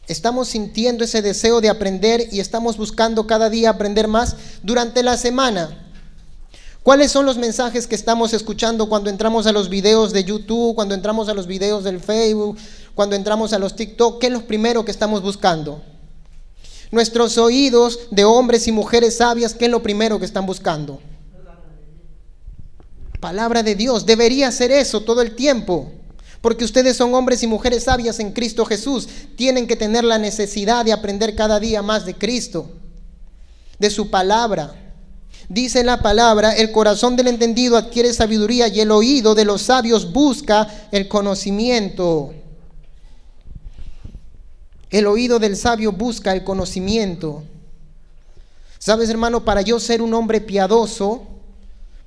Estamos 0.06 0.48
sintiendo 0.48 1.02
ese 1.04 1.22
deseo 1.22 1.60
de 1.60 1.68
aprender 1.68 2.28
y 2.30 2.38
estamos 2.38 2.76
buscando 2.76 3.26
cada 3.26 3.50
día 3.50 3.70
aprender 3.70 4.06
más 4.06 4.36
durante 4.62 5.02
la 5.02 5.16
semana. 5.16 5.80
¿Cuáles 6.84 7.10
son 7.10 7.24
los 7.24 7.38
mensajes 7.38 7.86
que 7.86 7.94
estamos 7.94 8.32
escuchando 8.32 8.88
cuando 8.88 9.10
entramos 9.10 9.46
a 9.46 9.52
los 9.52 9.70
videos 9.70 10.12
de 10.12 10.22
YouTube, 10.22 10.74
cuando 10.74 10.94
entramos 10.94 11.28
a 11.28 11.34
los 11.34 11.46
videos 11.46 11.82
del 11.82 11.98
Facebook, 11.98 12.58
cuando 12.94 13.16
entramos 13.16 13.54
a 13.54 13.58
los 13.58 13.74
TikTok? 13.74 14.20
¿Qué 14.20 14.26
es 14.28 14.32
lo 14.32 14.46
primero 14.46 14.84
que 14.84 14.90
estamos 14.90 15.22
buscando? 15.22 15.82
Nuestros 16.92 17.38
oídos 17.38 18.00
de 18.10 18.24
hombres 18.24 18.68
y 18.68 18.72
mujeres 18.72 19.16
sabias, 19.16 19.54
¿qué 19.54 19.64
es 19.64 19.70
lo 19.70 19.82
primero 19.82 20.20
que 20.20 20.26
están 20.26 20.46
buscando? 20.46 21.00
Palabra 23.18 23.62
de 23.62 23.74
Dios. 23.74 24.04
Debería 24.04 24.52
ser 24.52 24.70
eso 24.70 25.00
todo 25.00 25.22
el 25.22 25.34
tiempo 25.34 25.90
porque 26.44 26.66
ustedes 26.66 26.98
son 26.98 27.14
hombres 27.14 27.42
y 27.42 27.46
mujeres 27.46 27.84
sabias 27.84 28.20
en 28.20 28.30
Cristo 28.30 28.66
Jesús. 28.66 29.08
Tienen 29.34 29.66
que 29.66 29.76
tener 29.76 30.04
la 30.04 30.18
necesidad 30.18 30.84
de 30.84 30.92
aprender 30.92 31.34
cada 31.34 31.58
día 31.58 31.80
más 31.80 32.04
de 32.04 32.12
Cristo, 32.16 32.70
de 33.78 33.88
su 33.88 34.10
palabra. 34.10 34.74
Dice 35.48 35.82
la 35.82 36.02
palabra, 36.02 36.54
el 36.54 36.70
corazón 36.70 37.16
del 37.16 37.28
entendido 37.28 37.78
adquiere 37.78 38.12
sabiduría 38.12 38.68
y 38.68 38.80
el 38.80 38.90
oído 38.90 39.34
de 39.34 39.46
los 39.46 39.62
sabios 39.62 40.12
busca 40.12 40.68
el 40.92 41.08
conocimiento. 41.08 42.34
El 44.90 45.06
oído 45.06 45.38
del 45.38 45.56
sabio 45.56 45.92
busca 45.92 46.34
el 46.34 46.44
conocimiento. 46.44 47.42
Sabes, 48.78 49.08
hermano, 49.08 49.46
para 49.46 49.62
yo 49.62 49.80
ser 49.80 50.02
un 50.02 50.12
hombre 50.12 50.42
piadoso, 50.42 51.26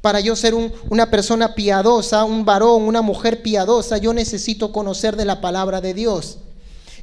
para 0.08 0.22
yo 0.22 0.38
ser 0.38 0.56
una 0.90 1.12
persona 1.12 1.54
piadosa, 1.54 2.24
un 2.24 2.46
varón, 2.46 2.84
una 2.84 3.02
mujer 3.02 3.42
piadosa, 3.42 3.98
yo 3.98 4.14
necesito 4.14 4.72
conocer 4.72 5.18
de 5.18 5.26
la 5.26 5.42
palabra 5.42 5.82
de 5.82 5.94
Dios. 5.94 6.38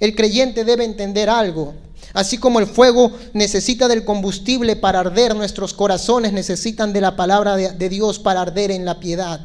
El 0.00 0.16
creyente 0.16 0.64
debe 0.64 0.86
entender 0.86 1.28
algo. 1.28 1.74
Así 2.14 2.38
como 2.38 2.60
el 2.60 2.66
fuego 2.66 3.12
necesita 3.34 3.88
del 3.88 4.06
combustible 4.06 4.74
para 4.74 5.00
arder, 5.00 5.36
nuestros 5.36 5.74
corazones 5.74 6.32
necesitan 6.32 6.94
de 6.94 7.02
la 7.02 7.14
palabra 7.14 7.56
de, 7.56 7.88
Dios 7.90 8.18
para 8.18 8.40
arder 8.40 8.70
en 8.70 8.86
la 8.86 8.98
piedad. 8.98 9.38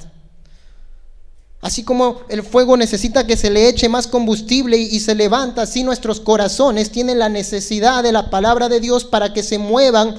Así 1.59 1.83
como 1.83 2.21
el 2.29 2.43
fuego 2.43 2.77
necesita 2.77 3.27
que 3.27 3.35
se 3.35 3.49
le 3.49 3.67
eche 3.67 3.89
más 3.89 4.07
combustible 4.07 4.77
y, 4.77 4.83
y, 4.83 5.01
se 5.01 5.15
levanta, 5.15 5.63
así 5.63 5.83
nuestros 5.83 6.21
corazones 6.21 6.91
tienen 6.91 7.19
la 7.19 7.27
necesidad 7.27 8.03
de 8.03 8.13
la 8.13 8.29
palabra 8.29 8.69
de 8.69 8.79
Dios 8.79 9.03
para 9.03 9.33
que 9.33 9.43
se 9.43 9.57
muevan 9.57 10.15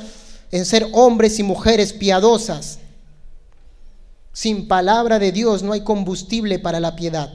en 0.51 0.67
ser 0.67 0.89
hombres 0.93 1.39
y 1.39 1.43
mujeres 1.43 1.95
piadosas. 1.95 2.81
Sin 4.33 4.69
palabra 4.69 5.19
de 5.19 5.33
Dios 5.33 5.63
no 5.63 5.73
hay 5.73 5.83
combustible 5.83 6.59
para 6.59 6.81
la 6.81 6.97
piedad. 6.97 7.33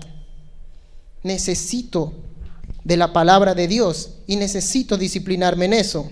Necesito 1.24 2.14
de 2.84 2.98
la 2.98 3.12
palabra 3.14 3.54
de 3.56 3.68
Dios 3.68 4.12
y 4.28 4.36
necesito 4.36 4.98
disciplinarme 4.98 5.66
en 5.66 5.74
eso. 5.74 6.10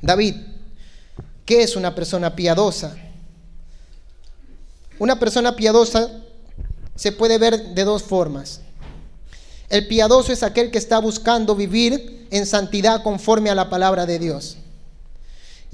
David, 0.00 0.34
¿qué 1.44 1.62
es 1.62 1.76
una 1.76 1.94
persona 1.94 2.34
piadosa? 2.34 2.96
Una 4.98 5.18
persona 5.18 5.54
piadosa 5.54 6.10
se 6.94 7.12
puede 7.12 7.38
ver 7.38 7.74
de 7.74 7.84
dos 7.84 8.02
formas. 8.02 8.60
El 9.68 9.86
piadoso 9.86 10.32
es 10.32 10.42
aquel 10.42 10.70
que 10.70 10.78
está 10.78 10.98
buscando 10.98 11.54
vivir 11.54 12.26
en 12.30 12.46
santidad 12.46 13.02
conforme 13.02 13.50
a 13.50 13.54
la 13.54 13.68
palabra 13.68 14.06
de 14.06 14.18
Dios. 14.18 14.56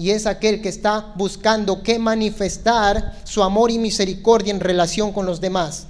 Y 0.03 0.11
es 0.11 0.27
aquel 0.27 0.61
que 0.61 0.69
está 0.69 1.13
buscando 1.15 1.85
que 1.85 1.97
manifestar 2.01 3.21
su 3.23 3.41
amor 3.45 3.71
y 3.71 3.79
misericordia 3.79 4.53
en 4.53 4.59
relación 4.59 5.13
con 5.13 5.27
los 5.27 5.41
demás. 5.41 5.87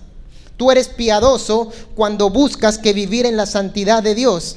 Tú 0.59 0.71
eres 0.71 0.89
piadoso 0.89 1.71
cuando 1.95 2.29
buscas 2.29 2.77
que 2.77 2.93
vivir 2.93 3.25
en 3.25 3.39
la 3.39 3.47
santidad 3.47 4.03
de 4.03 4.15
Dios, 4.15 4.57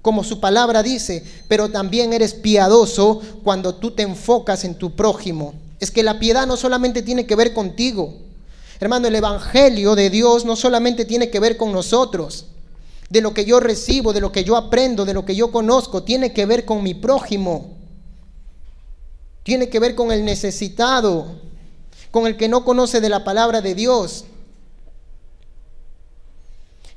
como 0.00 0.22
su 0.22 0.38
palabra 0.38 0.84
dice, 0.84 1.24
pero 1.48 1.70
también 1.70 2.12
eres 2.12 2.34
piadoso 2.34 3.20
cuando 3.42 3.74
tú 3.74 3.90
te 3.90 4.04
enfocas 4.04 4.62
en 4.62 4.76
tu 4.76 4.94
prójimo. 4.94 5.54
Es 5.80 5.90
que 5.90 6.04
la 6.04 6.20
piedad 6.20 6.46
no 6.46 6.56
solamente 6.56 7.02
tiene 7.02 7.26
que 7.26 7.34
ver 7.34 7.52
contigo. 7.52 8.14
Hermano, 8.78 9.08
el 9.08 9.16
Evangelio 9.16 9.96
de 9.96 10.08
Dios 10.08 10.44
no 10.44 10.54
solamente 10.54 11.04
tiene 11.04 11.30
que 11.30 11.40
ver 11.40 11.56
con 11.56 11.72
nosotros, 11.72 12.46
de 13.10 13.20
lo 13.20 13.34
que 13.34 13.44
yo 13.44 13.58
recibo, 13.58 14.12
de 14.12 14.20
lo 14.20 14.30
que 14.30 14.44
yo 14.44 14.56
aprendo, 14.56 15.04
de 15.04 15.14
lo 15.14 15.24
que 15.24 15.34
yo 15.34 15.50
conozco, 15.50 16.04
tiene 16.04 16.32
que 16.32 16.46
ver 16.46 16.64
con 16.64 16.84
mi 16.84 16.94
prójimo. 16.94 17.82
Tiene 19.44 19.68
que 19.68 19.78
ver 19.78 19.94
con 19.94 20.10
el 20.10 20.24
necesitado, 20.24 21.36
con 22.10 22.26
el 22.26 22.36
que 22.36 22.48
no 22.48 22.64
conoce 22.64 23.00
de 23.00 23.10
la 23.10 23.24
palabra 23.24 23.60
de 23.60 23.74
Dios. 23.74 24.24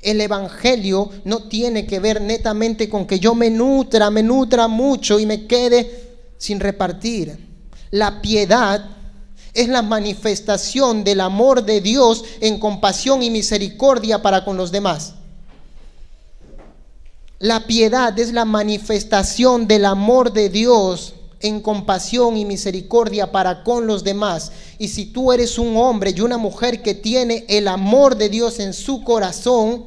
El 0.00 0.20
Evangelio 0.20 1.10
no 1.24 1.48
tiene 1.48 1.86
que 1.86 2.00
ver 2.00 2.22
netamente 2.22 2.88
con 2.88 3.06
que 3.06 3.20
yo 3.20 3.34
me 3.34 3.50
nutra, 3.50 4.10
me 4.10 4.22
nutra 4.22 4.66
mucho 4.66 5.18
y 5.20 5.26
me 5.26 5.46
quede 5.46 6.16
sin 6.38 6.58
repartir. 6.58 7.38
La 7.90 8.22
piedad 8.22 8.96
es 9.52 9.68
la 9.68 9.82
manifestación 9.82 11.04
del 11.04 11.20
amor 11.20 11.64
de 11.64 11.82
Dios 11.82 12.24
en 12.40 12.58
compasión 12.58 13.22
y 13.22 13.28
misericordia 13.28 14.22
para 14.22 14.44
con 14.44 14.56
los 14.56 14.72
demás. 14.72 15.14
La 17.40 17.66
piedad 17.66 18.18
es 18.18 18.32
la 18.32 18.46
manifestación 18.46 19.68
del 19.68 19.84
amor 19.84 20.32
de 20.32 20.48
Dios 20.48 21.14
en 21.40 21.60
compasión 21.60 22.36
y 22.36 22.44
misericordia 22.44 23.30
para 23.30 23.62
con 23.62 23.86
los 23.86 24.04
demás. 24.04 24.52
Y 24.78 24.88
si 24.88 25.06
tú 25.06 25.32
eres 25.32 25.58
un 25.58 25.76
hombre 25.76 26.12
y 26.16 26.20
una 26.20 26.38
mujer 26.38 26.82
que 26.82 26.94
tiene 26.94 27.44
el 27.48 27.68
amor 27.68 28.16
de 28.16 28.28
Dios 28.28 28.58
en 28.58 28.72
su 28.72 29.04
corazón, 29.04 29.84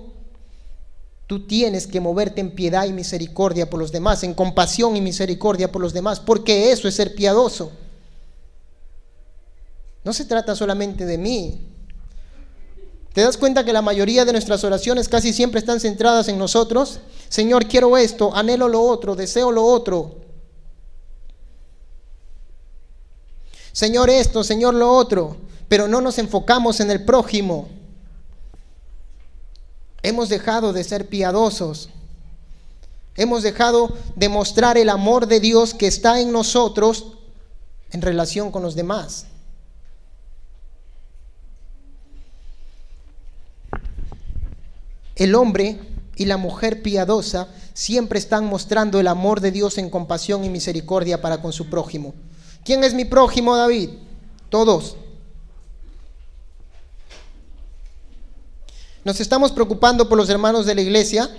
tú 1.28 1.46
tienes 1.48 1.88
que 1.88 2.00
moverte 2.00 2.42
en 2.42 2.52
piedad 2.52 2.86
y 2.86 2.94
misericordia 2.94 3.70
por 3.70 3.80
los 3.80 3.92
demás, 3.92 4.24
en 4.24 4.34
compasión 4.34 4.96
y 4.96 5.02
misericordia 5.02 5.72
por 5.72 5.82
los 5.82 5.94
demás, 5.94 6.20
porque 6.20 6.72
eso 6.72 6.88
es 6.88 6.96
ser 6.96 7.16
piadoso. 7.16 7.72
No 10.04 10.14
se 10.14 10.26
trata 10.26 10.56
solamente 10.56 11.06
de 11.06 11.18
mí. 11.18 11.62
¿Te 13.14 13.22
das 13.22 13.36
cuenta 13.36 13.66
que 13.66 13.74
la 13.74 13.82
mayoría 13.82 14.24
de 14.24 14.32
nuestras 14.32 14.64
oraciones 14.64 15.10
casi 15.10 15.34
siempre 15.34 15.60
están 15.60 15.82
centradas 15.82 16.30
en 16.30 16.38
nosotros? 16.38 17.02
Señor, 17.28 17.68
quiero 17.68 17.98
esto, 17.98 18.34
anhelo 18.34 18.70
lo 18.70 18.82
otro, 18.82 19.16
deseo 19.16 19.52
lo 19.52 19.66
otro. 19.66 20.21
Señor 23.72 24.10
esto, 24.10 24.44
Señor 24.44 24.74
lo 24.74 24.92
otro, 24.92 25.38
pero 25.68 25.88
no 25.88 26.02
nos 26.02 26.18
enfocamos 26.18 26.80
en 26.80 26.92
el 26.92 27.06
prójimo. 27.06 27.70
Hemos 30.04 30.30
dejado 30.30 30.74
de 30.74 30.84
ser 30.84 31.08
piadosos. 31.08 31.90
Hemos 33.16 33.44
dejado 33.44 33.96
de 34.16 34.30
mostrar 34.30 34.78
el 34.78 34.90
amor 34.90 35.28
de 35.28 35.40
Dios 35.40 35.74
que 35.74 35.88
está 35.88 36.20
en 36.20 36.32
nosotros 36.32 37.18
en 37.92 38.02
relación 38.02 38.52
con 38.52 38.64
los 38.64 38.76
demás. 38.76 39.26
El 45.16 45.36
hombre 45.36 45.80
y 46.16 46.26
la 46.26 46.38
mujer 46.38 46.82
piadosa 46.82 47.48
siempre 47.74 48.18
están 48.18 48.46
mostrando 48.46 49.00
el 49.00 49.08
amor 49.08 49.40
de 49.40 49.52
Dios 49.52 49.78
en 49.78 49.90
compasión 49.90 50.44
y 50.44 50.50
misericordia 50.50 51.22
para 51.22 51.42
con 51.42 51.54
su 51.54 51.70
prójimo. 51.70 52.14
¿Quién 52.64 52.84
es 52.84 52.94
mi 52.94 53.06
prójimo, 53.06 53.56
David? 53.56 53.90
Todos. 54.50 54.98
Nos 59.04 59.20
estamos 59.20 59.52
preocupando 59.52 60.08
por 60.08 60.18
los 60.18 60.30
hermanos 60.30 60.66
de 60.66 60.76
la 60.76 60.82
iglesia. 60.82 61.30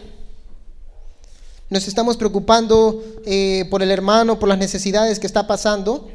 Nos 1.70 1.86
estamos 1.86 2.16
preocupando 2.16 3.02
eh, 3.24 3.66
por 3.70 3.82
el 3.82 3.90
hermano, 3.90 4.38
por 4.38 4.48
las 4.48 4.58
necesidades 4.58 5.20
que 5.20 5.26
está 5.26 5.46
pasando, 5.46 6.10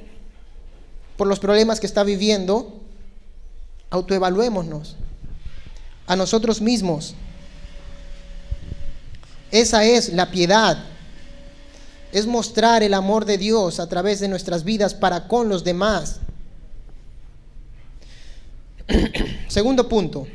por 1.15 1.27
los 1.27 1.39
problemas 1.39 1.79
que 1.79 1.87
está 1.87 2.03
viviendo. 2.03 2.81
Autoevaluémonos 3.89 4.97
a 6.05 6.15
nosotros 6.17 6.61
mismos. 6.61 7.15
Esa 9.51 9.85
es 9.85 10.09
la 10.09 10.29
piedad. 10.31 10.83
Es 12.11 12.25
mostrar 12.25 12.83
el 12.83 12.93
amor 12.93 13.25
de 13.25 13.37
Dios 13.37 13.79
a 13.79 13.87
través 13.87 14.19
de 14.19 14.27
nuestras 14.27 14.63
vidas 14.63 14.93
para 14.93 15.27
con 15.27 15.49
los 15.49 15.63
demás. 15.63 16.19
Segundo 19.47 19.87
punto. 19.89 20.27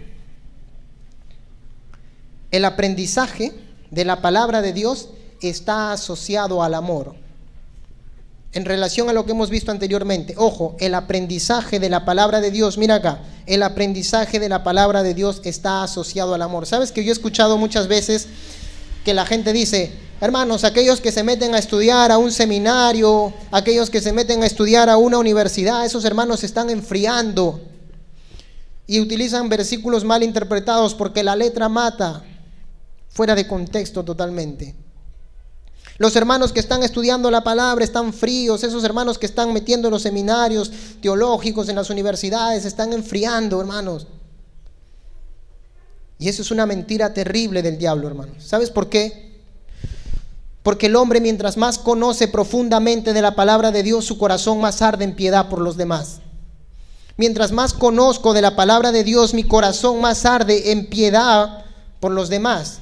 El 2.51 2.65
aprendizaje 2.65 3.53
de 3.91 4.05
la 4.05 4.21
palabra 4.21 4.61
de 4.61 4.73
Dios 4.73 5.09
está 5.41 5.93
asociado 5.93 6.63
al 6.63 6.75
amor. 6.75 7.15
En 8.53 8.67
relación 8.67 9.09
a 9.09 9.15
lo 9.15 9.25
que 9.25 9.33
hemos 9.33 9.49
visto 9.49 9.71
anteriormente, 9.71 10.35
ojo, 10.37 10.77
el 10.79 10.95
aprendizaje 10.95 11.81
de 11.81 11.89
la 11.89 12.05
palabra 12.05 12.43
de 12.43 12.51
Dios, 12.51 12.77
mira 12.77 12.97
acá, 12.97 13.21
el 13.47 13.63
aprendizaje 13.63 14.39
de 14.39 14.51
la 14.51 14.63
palabra 14.63 15.03
de 15.03 15.15
Dios 15.15 15.41
está 15.45 15.83
asociado 15.83 16.35
al 16.35 16.43
amor. 16.43 16.67
¿Sabes 16.67 16.93
que 16.93 17.03
yo 17.03 17.11
he 17.11 17.13
escuchado 17.13 17.57
muchas 17.57 17.89
veces 17.89 18.29
que 19.07 19.15
la 19.15 19.25
gente 19.25 19.55
dice, 19.55 19.93
hermanos, 20.23 20.63
aquellos 20.63 21.01
que 21.01 21.11
se 21.11 21.25
meten 21.25 21.53
a 21.53 21.59
estudiar 21.59 22.13
a 22.13 22.17
un 22.17 22.31
seminario, 22.31 23.35
aquellos 23.51 23.91
que 23.91 24.01
se 24.01 24.13
meten 24.13 24.45
a 24.45 24.47
estudiar 24.47 24.89
a 24.89 24.97
una 24.97 25.19
universidad, 25.19 25.85
esos 25.85 26.05
hermanos 26.05 26.41
se 26.41 26.47
están 26.47 26.71
enfriando 26.71 27.61
y 28.87 29.01
utilizan 29.01 29.49
versículos 29.49 30.05
mal 30.05 30.23
interpretados 30.23 30.95
porque 30.95 31.25
la 31.25 31.35
letra 31.35 31.69
mata, 31.69 32.23
fuera 33.09 33.35
de 33.35 33.49
contexto 33.49 34.05
totalmente. 34.05 34.77
Los 35.99 36.15
hermanos 36.15 36.53
que 36.53 36.61
están 36.61 36.85
estudiando 36.85 37.29
la 37.29 37.43
palabra 37.43 37.85
están 37.85 38.13
fríos, 38.13 38.63
esos 38.63 38.85
hermanos 38.85 39.19
que 39.19 39.27
están 39.27 39.53
metiendo 39.53 39.89
en 39.89 39.93
los 39.93 40.03
seminarios 40.03 40.71
teológicos 41.01 41.69
en 41.69 41.75
las 41.75 41.91
universidades 41.91 42.65
están 42.65 42.93
enfriando, 42.93 43.61
hermanos. 43.61 44.07
Y 46.21 46.29
eso 46.29 46.43
es 46.43 46.53
una 46.53 46.65
mentira 46.65 47.13
terrible 47.13 47.61
del 47.61 47.77
diablo, 47.77 48.07
hermano. 48.07 48.35
¿Sabes 48.39 48.71
por 48.71 48.89
qué? 48.89 49.32
Porque 50.63 50.87
el 50.87 50.97
hombre 50.97 51.21
mientras 51.21 51.57
más 51.57 51.79
conoce 51.79 52.29
profundamente 52.29 53.13
de 53.13 53.23
la 53.23 53.35
palabra 53.35 53.73
de 53.73 53.83
Dios, 53.83 54.05
su 54.05 54.19
corazón 54.19 54.61
más 54.61 54.81
arde 54.81 55.05
en 55.05 55.17
piedad 55.17 55.49
por 55.49 55.61
los 55.61 55.77
demás. 55.77 56.21
Mientras 57.17 57.53
más 57.53 57.73
conozco 57.73 58.33
de 58.33 58.43
la 58.43 58.57
palabra 58.57 58.93
de 58.93 59.05
Dios, 59.05 59.35
mi 59.35 59.45
corazón 59.45 60.01
más 60.01 60.25
arde 60.25 60.73
en 60.73 60.87
piedad 60.87 61.65
por 62.01 62.13
los 62.13 62.29
demás. 62.29 62.79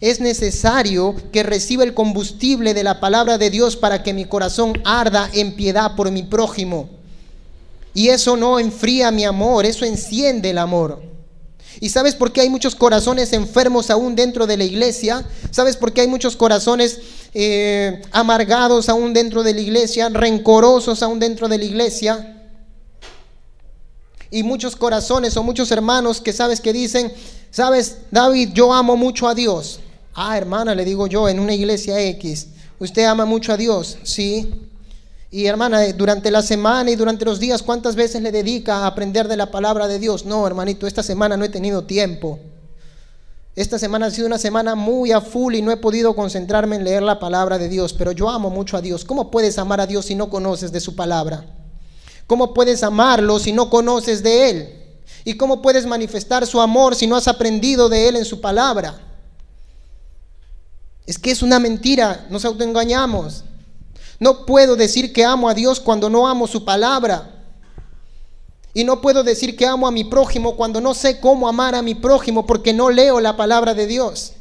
Es 0.00 0.20
necesario 0.20 1.14
que 1.32 1.42
reciba 1.42 1.84
el 1.84 1.94
combustible 1.94 2.72
de 2.72 2.84
la 2.84 3.00
palabra 3.00 3.36
de 3.36 3.50
Dios 3.50 3.76
para 3.76 4.02
que 4.02 4.14
mi 4.14 4.24
corazón 4.24 4.80
arda 4.84 5.28
en 5.32 5.54
piedad 5.54 5.96
por 5.96 6.10
mi 6.10 6.22
prójimo. 6.22 6.88
Y 7.94 8.08
eso 8.08 8.36
no 8.36 8.58
enfría 8.60 9.10
mi 9.10 9.24
amor, 9.24 9.66
eso 9.66 9.84
enciende 9.84 10.50
el 10.50 10.58
amor. 10.58 11.02
¿Y 11.80 11.90
sabes 11.90 12.14
por 12.14 12.32
qué 12.32 12.40
hay 12.40 12.50
muchos 12.50 12.74
corazones 12.74 13.32
enfermos 13.32 13.90
aún 13.90 14.16
dentro 14.16 14.46
de 14.46 14.56
la 14.56 14.64
iglesia? 14.64 15.24
¿Sabes 15.50 15.76
por 15.76 15.92
qué 15.92 16.02
hay 16.02 16.08
muchos 16.08 16.36
corazones 16.36 17.00
eh, 17.34 18.02
amargados 18.12 18.88
aún 18.88 19.12
dentro 19.12 19.42
de 19.42 19.54
la 19.54 19.60
iglesia, 19.60 20.08
rencorosos 20.08 21.02
aún 21.02 21.18
dentro 21.18 21.48
de 21.48 21.58
la 21.58 21.64
iglesia? 21.64 22.34
Y 24.30 24.42
muchos 24.42 24.76
corazones 24.76 25.36
o 25.36 25.42
muchos 25.42 25.70
hermanos 25.70 26.20
que 26.20 26.32
sabes 26.32 26.60
que 26.60 26.72
dicen, 26.72 27.12
sabes, 27.50 27.98
David, 28.10 28.50
yo 28.52 28.72
amo 28.72 28.96
mucho 28.96 29.26
a 29.28 29.34
Dios. 29.34 29.80
Ah, 30.14 30.36
hermana, 30.36 30.74
le 30.74 30.84
digo 30.84 31.06
yo, 31.06 31.28
en 31.28 31.38
una 31.38 31.54
iglesia 31.54 32.00
X, 32.00 32.48
¿usted 32.78 33.04
ama 33.04 33.24
mucho 33.24 33.52
a 33.52 33.56
Dios? 33.56 33.98
Sí. 34.02 34.52
Y 35.30 35.46
hermana, 35.46 35.92
durante 35.92 36.30
la 36.30 36.42
semana 36.42 36.90
y 36.90 36.96
durante 36.96 37.24
los 37.24 37.38
días, 37.38 37.62
¿cuántas 37.62 37.94
veces 37.94 38.22
le 38.22 38.32
dedica 38.32 38.78
a 38.78 38.86
aprender 38.86 39.28
de 39.28 39.36
la 39.36 39.50
palabra 39.50 39.86
de 39.86 39.98
Dios? 39.98 40.24
No, 40.24 40.46
hermanito, 40.46 40.86
esta 40.86 41.02
semana 41.02 41.36
no 41.36 41.44
he 41.44 41.50
tenido 41.50 41.84
tiempo. 41.84 42.38
Esta 43.58 43.76
semana 43.76 44.06
ha 44.06 44.10
sido 44.12 44.28
una 44.28 44.38
semana 44.38 44.76
muy 44.76 45.10
a 45.10 45.20
full 45.20 45.56
y 45.56 45.62
no 45.62 45.72
he 45.72 45.76
podido 45.76 46.14
concentrarme 46.14 46.76
en 46.76 46.84
leer 46.84 47.02
la 47.02 47.18
palabra 47.18 47.58
de 47.58 47.68
Dios, 47.68 47.92
pero 47.92 48.12
yo 48.12 48.30
amo 48.30 48.50
mucho 48.50 48.76
a 48.76 48.80
Dios. 48.80 49.04
¿Cómo 49.04 49.32
puedes 49.32 49.58
amar 49.58 49.80
a 49.80 49.88
Dios 49.88 50.04
si 50.04 50.14
no 50.14 50.30
conoces 50.30 50.70
de 50.70 50.78
su 50.78 50.94
palabra? 50.94 51.44
¿Cómo 52.28 52.54
puedes 52.54 52.84
amarlo 52.84 53.40
si 53.40 53.52
no 53.52 53.68
conoces 53.68 54.22
de 54.22 54.50
Él? 54.50 54.68
¿Y 55.24 55.36
cómo 55.36 55.60
puedes 55.60 55.86
manifestar 55.86 56.46
su 56.46 56.60
amor 56.60 56.94
si 56.94 57.08
no 57.08 57.16
has 57.16 57.26
aprendido 57.26 57.88
de 57.88 58.08
Él 58.08 58.14
en 58.14 58.24
su 58.24 58.40
palabra? 58.40 58.96
Es 61.04 61.18
que 61.18 61.32
es 61.32 61.42
una 61.42 61.58
mentira, 61.58 62.28
nos 62.30 62.44
autoengañamos. 62.44 63.42
No 64.20 64.46
puedo 64.46 64.76
decir 64.76 65.12
que 65.12 65.24
amo 65.24 65.48
a 65.48 65.54
Dios 65.54 65.80
cuando 65.80 66.08
no 66.08 66.28
amo 66.28 66.46
su 66.46 66.64
palabra. 66.64 67.37
Y 68.78 68.84
no 68.84 69.00
puedo 69.00 69.24
decir 69.24 69.56
que 69.56 69.66
amo 69.66 69.88
a 69.88 69.90
mi 69.90 70.04
prójimo 70.04 70.54
cuando 70.54 70.80
no 70.80 70.94
sé 70.94 71.18
cómo 71.18 71.48
amar 71.48 71.74
a 71.74 71.82
mi 71.82 71.96
prójimo 71.96 72.46
porque 72.46 72.72
no 72.72 72.90
leo 72.90 73.18
la 73.18 73.36
palabra 73.36 73.74
de 73.74 73.88
Dios. 73.88 74.34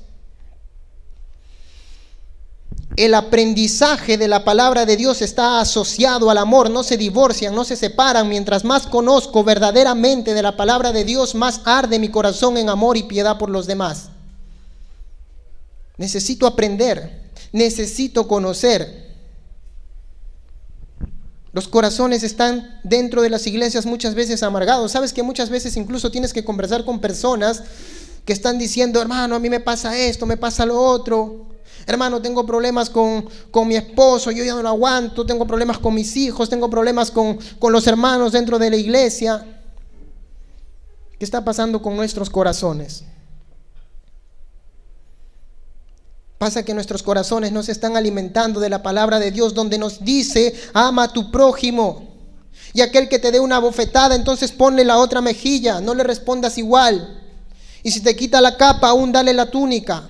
el 2.95 3.15
aprendizaje 3.15 4.17
de 4.17 4.27
la 4.27 4.43
palabra 4.43 4.85
de 4.85 4.95
Dios 4.95 5.23
está 5.23 5.59
asociado 5.59 6.29
al 6.29 6.37
amor, 6.37 6.69
no 6.69 6.83
se 6.83 6.97
divorcian, 6.97 7.55
no 7.55 7.63
se 7.63 7.75
separan. 7.75 8.29
Mientras 8.29 8.63
más 8.63 8.85
conozco 8.85 9.43
verdaderamente 9.43 10.35
de 10.35 10.41
la 10.43 10.55
palabra 10.55 10.91
de 10.91 11.03
Dios, 11.03 11.33
más 11.33 11.61
arde 11.65 11.97
mi 11.97 12.09
corazón 12.09 12.57
en 12.57 12.69
amor 12.69 12.95
y 12.95 13.03
piedad 13.03 13.39
por 13.39 13.49
los 13.49 13.65
demás. 13.65 14.09
Necesito 15.97 16.45
aprender, 16.45 17.23
necesito 17.51 18.27
conocer. 18.27 19.06
Los 21.57 21.67
corazones 21.67 22.21
están 22.21 22.79
dentro 22.83 23.23
de 23.23 23.31
las 23.31 23.47
iglesias 23.47 23.87
muchas 23.87 24.13
veces 24.13 24.43
amargados. 24.43 24.91
Sabes 24.91 25.11
que 25.11 25.23
muchas 25.23 25.49
veces 25.49 25.75
incluso 25.75 26.11
tienes 26.11 26.31
que 26.31 26.45
conversar 26.45 26.85
con 26.85 26.99
personas 26.99 27.63
que 28.25 28.31
están 28.31 28.59
diciendo, 28.59 29.01
hermano, 29.01 29.33
a 29.33 29.39
mí 29.39 29.49
me 29.49 29.59
pasa 29.59 29.97
esto, 29.97 30.27
me 30.27 30.37
pasa 30.37 30.67
lo 30.67 30.79
otro 30.79 31.47
hermano, 31.87 32.21
tengo 32.21 32.45
problemas 32.45 32.91
con, 32.91 33.27
mi 33.65 33.75
esposo, 33.75 34.29
yo 34.29 34.43
ya 34.43 34.53
no 34.53 34.61
lo 34.61 34.69
aguanto, 34.69 35.25
tengo 35.25 35.47
problemas 35.47 35.79
con 35.79 35.95
mis 35.95 36.15
hijos, 36.15 36.47
tengo 36.47 36.69
problemas 36.69 37.09
con, 37.09 37.39
con 37.57 37.73
los 37.73 37.87
hermanos 37.87 38.33
dentro 38.33 38.59
de 38.59 38.69
la 38.69 38.75
iglesia. 38.75 39.43
¿Qué 41.17 41.25
está 41.25 41.43
pasando 41.43 41.81
con 41.81 41.95
nuestros 41.95 42.29
corazones? 42.29 43.03
Pasa 46.37 46.63
que 46.63 46.73
nuestros 46.73 47.01
corazones 47.01 47.51
no 47.51 47.63
se 47.63 47.71
están 47.71 47.97
alimentando 47.97 48.59
de 48.59 48.69
la 48.69 48.83
palabra 48.83 49.17
de 49.19 49.31
Dios 49.31 49.55
donde 49.55 49.79
nos 49.79 50.03
dice, 50.03 50.53
ama 50.73 51.03
a 51.03 51.13
tu 51.13 51.31
prójimo. 51.31 52.07
Y 52.73 52.81
aquel 52.81 53.09
que 53.09 53.17
te 53.17 53.31
dé 53.31 53.39
una 53.39 53.57
bofetada, 53.57 54.13
entonces 54.15 54.51
ponle 54.51 54.85
la 54.85 54.97
otra 54.97 55.19
mejilla, 55.19 55.81
no 55.81 55.95
le 55.95 56.03
respondas 56.03 56.59
igual. 56.59 57.23
Y 57.81 57.89
si 57.89 58.01
te 58.01 58.15
quita 58.15 58.39
la 58.39 58.55
capa, 58.55 58.89
aún 58.89 59.11
dale 59.11 59.33
la 59.33 59.49
túnica. 59.49 60.07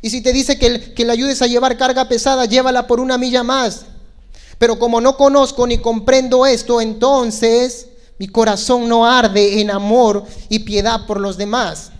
Y 0.00 0.10
si 0.10 0.20
te 0.20 0.32
dice 0.32 0.58
que, 0.58 0.94
que 0.94 1.04
le 1.04 1.12
ayudes 1.12 1.42
a 1.42 1.48
llevar 1.48 1.76
carga 1.76 2.06
pesada, 2.06 2.44
llévala 2.44 2.86
por 2.86 3.00
una 3.00 3.18
milla 3.18 3.42
más. 3.42 3.86
Pero 4.58 4.78
como 4.78 5.00
no 5.00 5.16
conozco 5.16 5.66
ni 5.66 5.78
comprendo 5.78 6.46
esto, 6.46 6.80
entonces 6.80 7.88
mi 8.18 8.28
corazón 8.28 8.88
no 8.88 9.06
arde 9.06 9.60
en 9.60 9.72
amor 9.72 10.24
y 10.48 10.60
piedad 10.60 11.04
por 11.06 11.20
los 11.20 11.36
demás. 11.36 11.90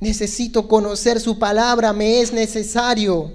Necesito 0.00 0.68
conocer 0.68 1.20
su 1.20 1.38
palabra, 1.38 1.92
me 1.92 2.20
es 2.20 2.32
necesario. 2.32 3.32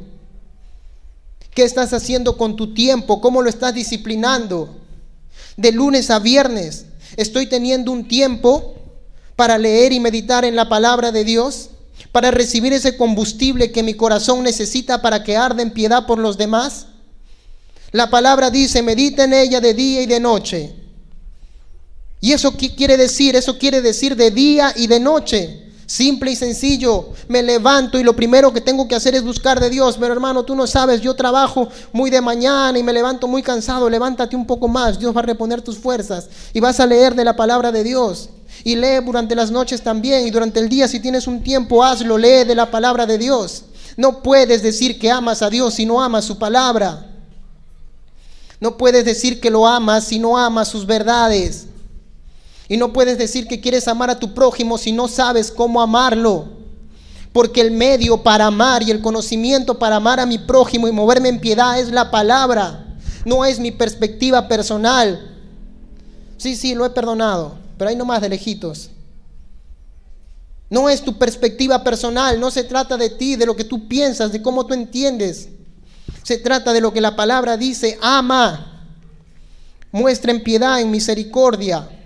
¿Qué 1.54 1.64
estás 1.64 1.94
haciendo 1.94 2.38
con 2.38 2.56
tu 2.56 2.74
tiempo? 2.74 3.20
¿Cómo 3.20 3.42
lo 3.42 3.50
estás 3.50 3.74
disciplinando? 3.74 4.78
De 5.58 5.72
lunes 5.72 6.10
a 6.10 6.20
viernes, 6.20 6.86
¿estoy 7.18 7.48
teniendo 7.48 7.92
un 7.92 8.08
tiempo 8.08 8.76
para 9.36 9.58
leer 9.58 9.92
y 9.92 10.00
meditar 10.00 10.46
en 10.46 10.56
la 10.56 10.70
palabra 10.70 11.12
de 11.12 11.24
Dios? 11.24 11.72
para 12.12 12.32
recibir 12.32 12.74
ese 12.74 12.98
combustible 12.98 13.72
que 13.72 13.84
mi 13.84 13.94
corazón 13.94 14.44
necesita 14.44 15.02
para 15.02 15.24
que 15.24 15.38
arde 15.38 15.64
en 15.64 15.72
piedad 15.72 16.06
por 16.06 16.20
los 16.20 16.38
demás? 16.38 16.88
La 17.92 18.10
palabra 18.10 18.50
dice, 18.50 18.82
medita 18.82 19.26
en 19.26 19.34
ella 19.34 19.60
de 19.60 19.74
día 19.74 20.02
y 20.02 20.06
de 20.06 20.20
noche. 20.20 20.74
¿Y 22.20 22.32
eso 22.34 22.56
qué 22.56 22.74
quiere 22.74 22.98
decir? 22.98 23.36
Eso 23.36 23.58
quiere 23.58 23.82
decir 23.82 24.16
de 24.16 24.32
día 24.32 24.74
y 24.76 24.88
de 24.88 25.00
noche. 25.00 25.71
Simple 25.92 26.32
y 26.32 26.38
sencillo. 26.38 27.10
Me 27.28 27.44
levanto 27.44 28.00
y 28.00 28.04
lo 28.04 28.16
primero 28.16 28.54
que 28.54 28.62
tengo 28.62 28.88
que 28.88 28.96
hacer 28.96 29.14
es 29.14 29.26
buscar 29.26 29.60
de 29.60 29.70
Dios. 29.70 29.98
Pero 30.00 30.14
hermano, 30.14 30.46
tú 30.46 30.56
no 30.56 30.66
sabes, 30.66 31.02
yo 31.02 31.18
trabajo 31.18 31.68
muy 31.92 32.10
de 32.10 32.22
mañana 32.22 32.80
y 32.80 32.82
me 32.82 32.94
levanto 32.94 33.28
muy 33.28 33.44
cansado. 33.44 33.90
Levántate 33.90 34.38
un 34.38 34.48
poco 34.48 34.70
más. 34.70 34.98
Dios 34.98 35.14
va 35.14 35.20
a 35.20 35.24
reponer 35.24 35.62
tus 35.62 35.78
fuerzas 35.78 36.30
y 36.54 36.62
vas 36.62 36.80
a 36.80 36.86
leer 36.86 37.14
de 37.14 37.26
la 37.26 37.36
palabra 37.36 37.74
de 37.74 37.84
Dios. 37.84 38.30
Y 38.64 38.78
lee 38.78 39.04
durante 39.04 39.36
las 39.36 39.52
noches 39.52 39.82
también. 39.82 40.26
Y 40.26 40.32
durante 40.32 40.62
el 40.62 40.70
día, 40.70 40.88
si 40.88 41.02
tienes 41.02 41.28
un 41.28 41.44
tiempo, 41.44 41.84
hazlo. 41.84 42.18
Lee 42.18 42.46
de 42.46 42.56
la 42.56 42.72
palabra 42.72 43.06
de 43.06 43.18
Dios. 43.18 43.66
No 43.98 44.24
puedes 44.24 44.64
decir 44.64 44.98
que 44.98 45.12
amas 45.12 45.42
a 45.42 45.50
Dios 45.50 45.74
si 45.74 45.86
no 45.86 46.02
amas 46.02 46.24
su 46.24 46.40
palabra. 46.40 47.06
No 48.62 48.78
puedes 48.78 49.04
decir 49.04 49.42
que 49.42 49.52
lo 49.52 49.68
amas 49.68 50.06
si 50.06 50.20
no 50.20 50.38
amas 50.38 50.70
sus 50.70 50.86
verdades. 50.86 51.68
Y 52.72 52.78
no 52.78 52.94
puedes 52.94 53.18
decir 53.18 53.50
que 53.50 53.60
quieres 53.60 53.90
amar 53.90 54.10
a 54.10 54.18
tu 54.18 54.34
prójimo 54.34 54.78
si 54.78 54.94
no 54.94 55.10
sabes 55.10 55.52
cómo 55.52 55.82
amarlo. 55.82 56.48
Porque 57.34 57.60
el 57.60 57.72
medio 57.72 58.24
para 58.24 58.46
amar 58.46 58.82
y 58.82 58.92
el 58.92 59.02
conocimiento 59.02 59.78
para 59.78 59.98
amar 59.98 60.22
a 60.22 60.26
mi 60.26 60.38
prójimo 60.38 60.88
y 60.88 60.94
moverme 60.94 61.28
en 61.28 61.42
piedad 61.42 61.78
es 61.78 61.92
la 61.92 62.10
palabra. 62.10 62.96
No 63.26 63.44
es 63.44 63.60
mi 63.60 63.72
perspectiva 63.72 64.48
personal. 64.48 65.36
Sí, 66.38 66.56
sí, 66.56 66.74
lo 66.74 66.86
he 66.86 66.92
perdonado, 66.92 67.56
pero 67.78 67.90
hay 67.90 67.98
no 67.98 68.06
más 68.06 68.22
de 68.22 68.30
lejitos. 68.30 68.90
No 70.70 70.90
es 70.90 71.02
tu 71.02 71.18
perspectiva 71.18 71.84
personal, 71.84 72.40
no 72.40 72.52
se 72.52 72.64
trata 72.64 72.96
de 72.96 73.10
ti, 73.10 73.36
de 73.36 73.48
lo 73.48 73.58
que 73.58 73.66
tú 73.66 73.90
piensas, 73.90 74.32
de 74.32 74.42
cómo 74.42 74.66
tú 74.66 74.74
entiendes. 74.74 75.50
Se 76.24 76.38
trata 76.38 76.72
de 76.72 76.80
lo 76.80 76.94
que 76.94 77.02
la 77.02 77.18
palabra 77.18 77.58
dice, 77.58 78.00
ama, 78.02 78.88
muestra 79.92 80.34
piedad, 80.40 80.80
en 80.80 80.90
misericordia. 80.90 81.98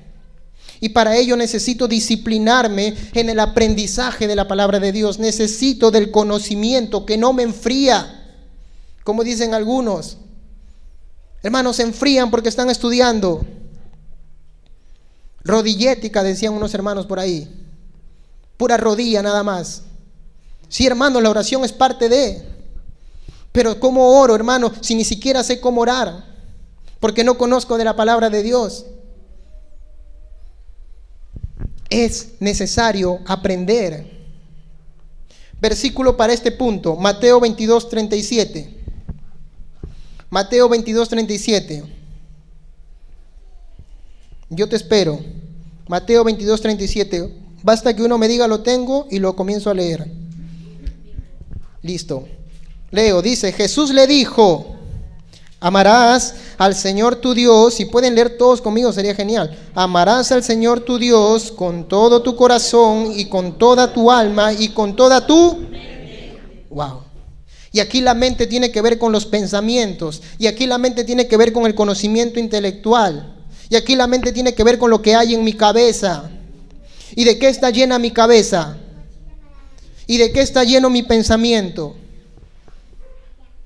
Y 0.85 0.89
para 0.89 1.17
ello 1.17 1.35
necesito 1.35 1.87
disciplinarme 1.87 2.95
en 3.15 3.27
el 3.31 3.39
aprendizaje 3.39 4.27
de 4.27 4.35
la 4.35 4.47
palabra 4.47 4.79
de 4.79 4.91
Dios. 4.91 5.17
Necesito 5.17 5.89
del 5.89 6.11
conocimiento 6.11 7.07
que 7.07 7.17
no 7.17 7.33
me 7.33 7.41
enfría, 7.41 8.23
como 9.03 9.23
dicen 9.23 9.55
algunos. 9.55 10.19
Hermanos, 11.41 11.77
se 11.77 11.81
enfrían 11.81 12.29
porque 12.29 12.49
están 12.49 12.69
estudiando. 12.69 13.43
Rodillética, 15.43 16.21
decían 16.21 16.53
unos 16.53 16.71
hermanos 16.75 17.07
por 17.07 17.17
ahí. 17.17 17.49
Pura 18.55 18.77
rodilla 18.77 19.23
nada 19.23 19.41
más. 19.41 19.81
Sí, 20.69 20.85
hermanos, 20.85 21.23
la 21.23 21.31
oración 21.31 21.65
es 21.65 21.73
parte 21.73 22.09
de. 22.09 22.47
Pero 23.51 23.79
¿cómo 23.79 24.19
oro, 24.19 24.35
hermano, 24.35 24.71
si 24.81 24.93
ni 24.93 25.03
siquiera 25.03 25.43
sé 25.43 25.59
cómo 25.59 25.81
orar? 25.81 26.25
Porque 26.99 27.23
no 27.23 27.39
conozco 27.39 27.75
de 27.75 27.85
la 27.85 27.95
palabra 27.95 28.29
de 28.29 28.43
Dios 28.43 28.85
es 31.89 32.29
necesario 32.39 33.19
aprender. 33.25 34.13
Versículo 35.61 36.17
para 36.17 36.33
este 36.33 36.51
punto, 36.51 36.95
Mateo 36.95 37.39
22, 37.39 37.89
37. 37.89 38.69
Mateo 40.29 40.67
22, 40.67 41.09
37. 41.09 41.83
Yo 44.49 44.69
te 44.69 44.75
espero. 44.75 45.19
Mateo 45.87 46.23
22, 46.23 46.61
37. 46.61 47.33
Basta 47.63 47.95
que 47.95 48.03
uno 48.03 48.17
me 48.17 48.27
diga 48.27 48.47
lo 48.47 48.61
tengo 48.61 49.07
y 49.09 49.19
lo 49.19 49.35
comienzo 49.35 49.69
a 49.69 49.73
leer. 49.73 50.07
Listo. 51.81 52.27
Leo, 52.91 53.21
dice, 53.21 53.51
Jesús 53.51 53.91
le 53.91 54.07
dijo, 54.07 54.74
Amarás 55.59 56.35
al 56.57 56.75
Señor 56.75 57.15
tu 57.15 57.33
Dios, 57.33 57.75
si 57.75 57.85
pueden 57.85 58.15
leer 58.15 58.37
todos 58.37 58.61
conmigo 58.61 58.91
sería 58.91 59.15
genial. 59.15 59.57
Amarás 59.73 60.31
al 60.31 60.43
Señor 60.43 60.81
tu 60.81 60.97
Dios 60.97 61.51
con 61.51 61.87
todo 61.87 62.21
tu 62.21 62.35
corazón 62.35 63.11
y 63.15 63.25
con 63.25 63.57
toda 63.57 63.91
tu 63.93 64.11
alma 64.11 64.53
y 64.53 64.69
con 64.69 64.95
toda 64.95 65.25
tu... 65.25 65.65
Wow. 66.69 67.03
Y 67.71 67.79
aquí 67.79 68.01
la 68.01 68.13
mente 68.13 68.47
tiene 68.47 68.71
que 68.71 68.81
ver 68.81 68.97
con 68.97 69.11
los 69.11 69.25
pensamientos. 69.25 70.21
Y 70.37 70.47
aquí 70.47 70.65
la 70.65 70.77
mente 70.77 71.03
tiene 71.03 71.27
que 71.27 71.35
ver 71.35 71.51
con 71.51 71.65
el 71.65 71.75
conocimiento 71.75 72.39
intelectual. 72.39 73.35
Y 73.69 73.75
aquí 73.75 73.95
la 73.95 74.07
mente 74.07 74.31
tiene 74.31 74.53
que 74.53 74.63
ver 74.63 74.77
con 74.77 74.89
lo 74.89 75.01
que 75.01 75.15
hay 75.15 75.33
en 75.33 75.43
mi 75.43 75.53
cabeza. 75.53 76.29
¿Y 77.15 77.23
de 77.23 77.37
qué 77.37 77.49
está 77.49 77.69
llena 77.71 77.99
mi 77.99 78.11
cabeza? 78.11 78.77
¿Y 80.07 80.17
de 80.17 80.31
qué 80.31 80.41
está 80.41 80.63
lleno 80.63 80.89
mi 80.89 81.03
pensamiento? 81.03 81.95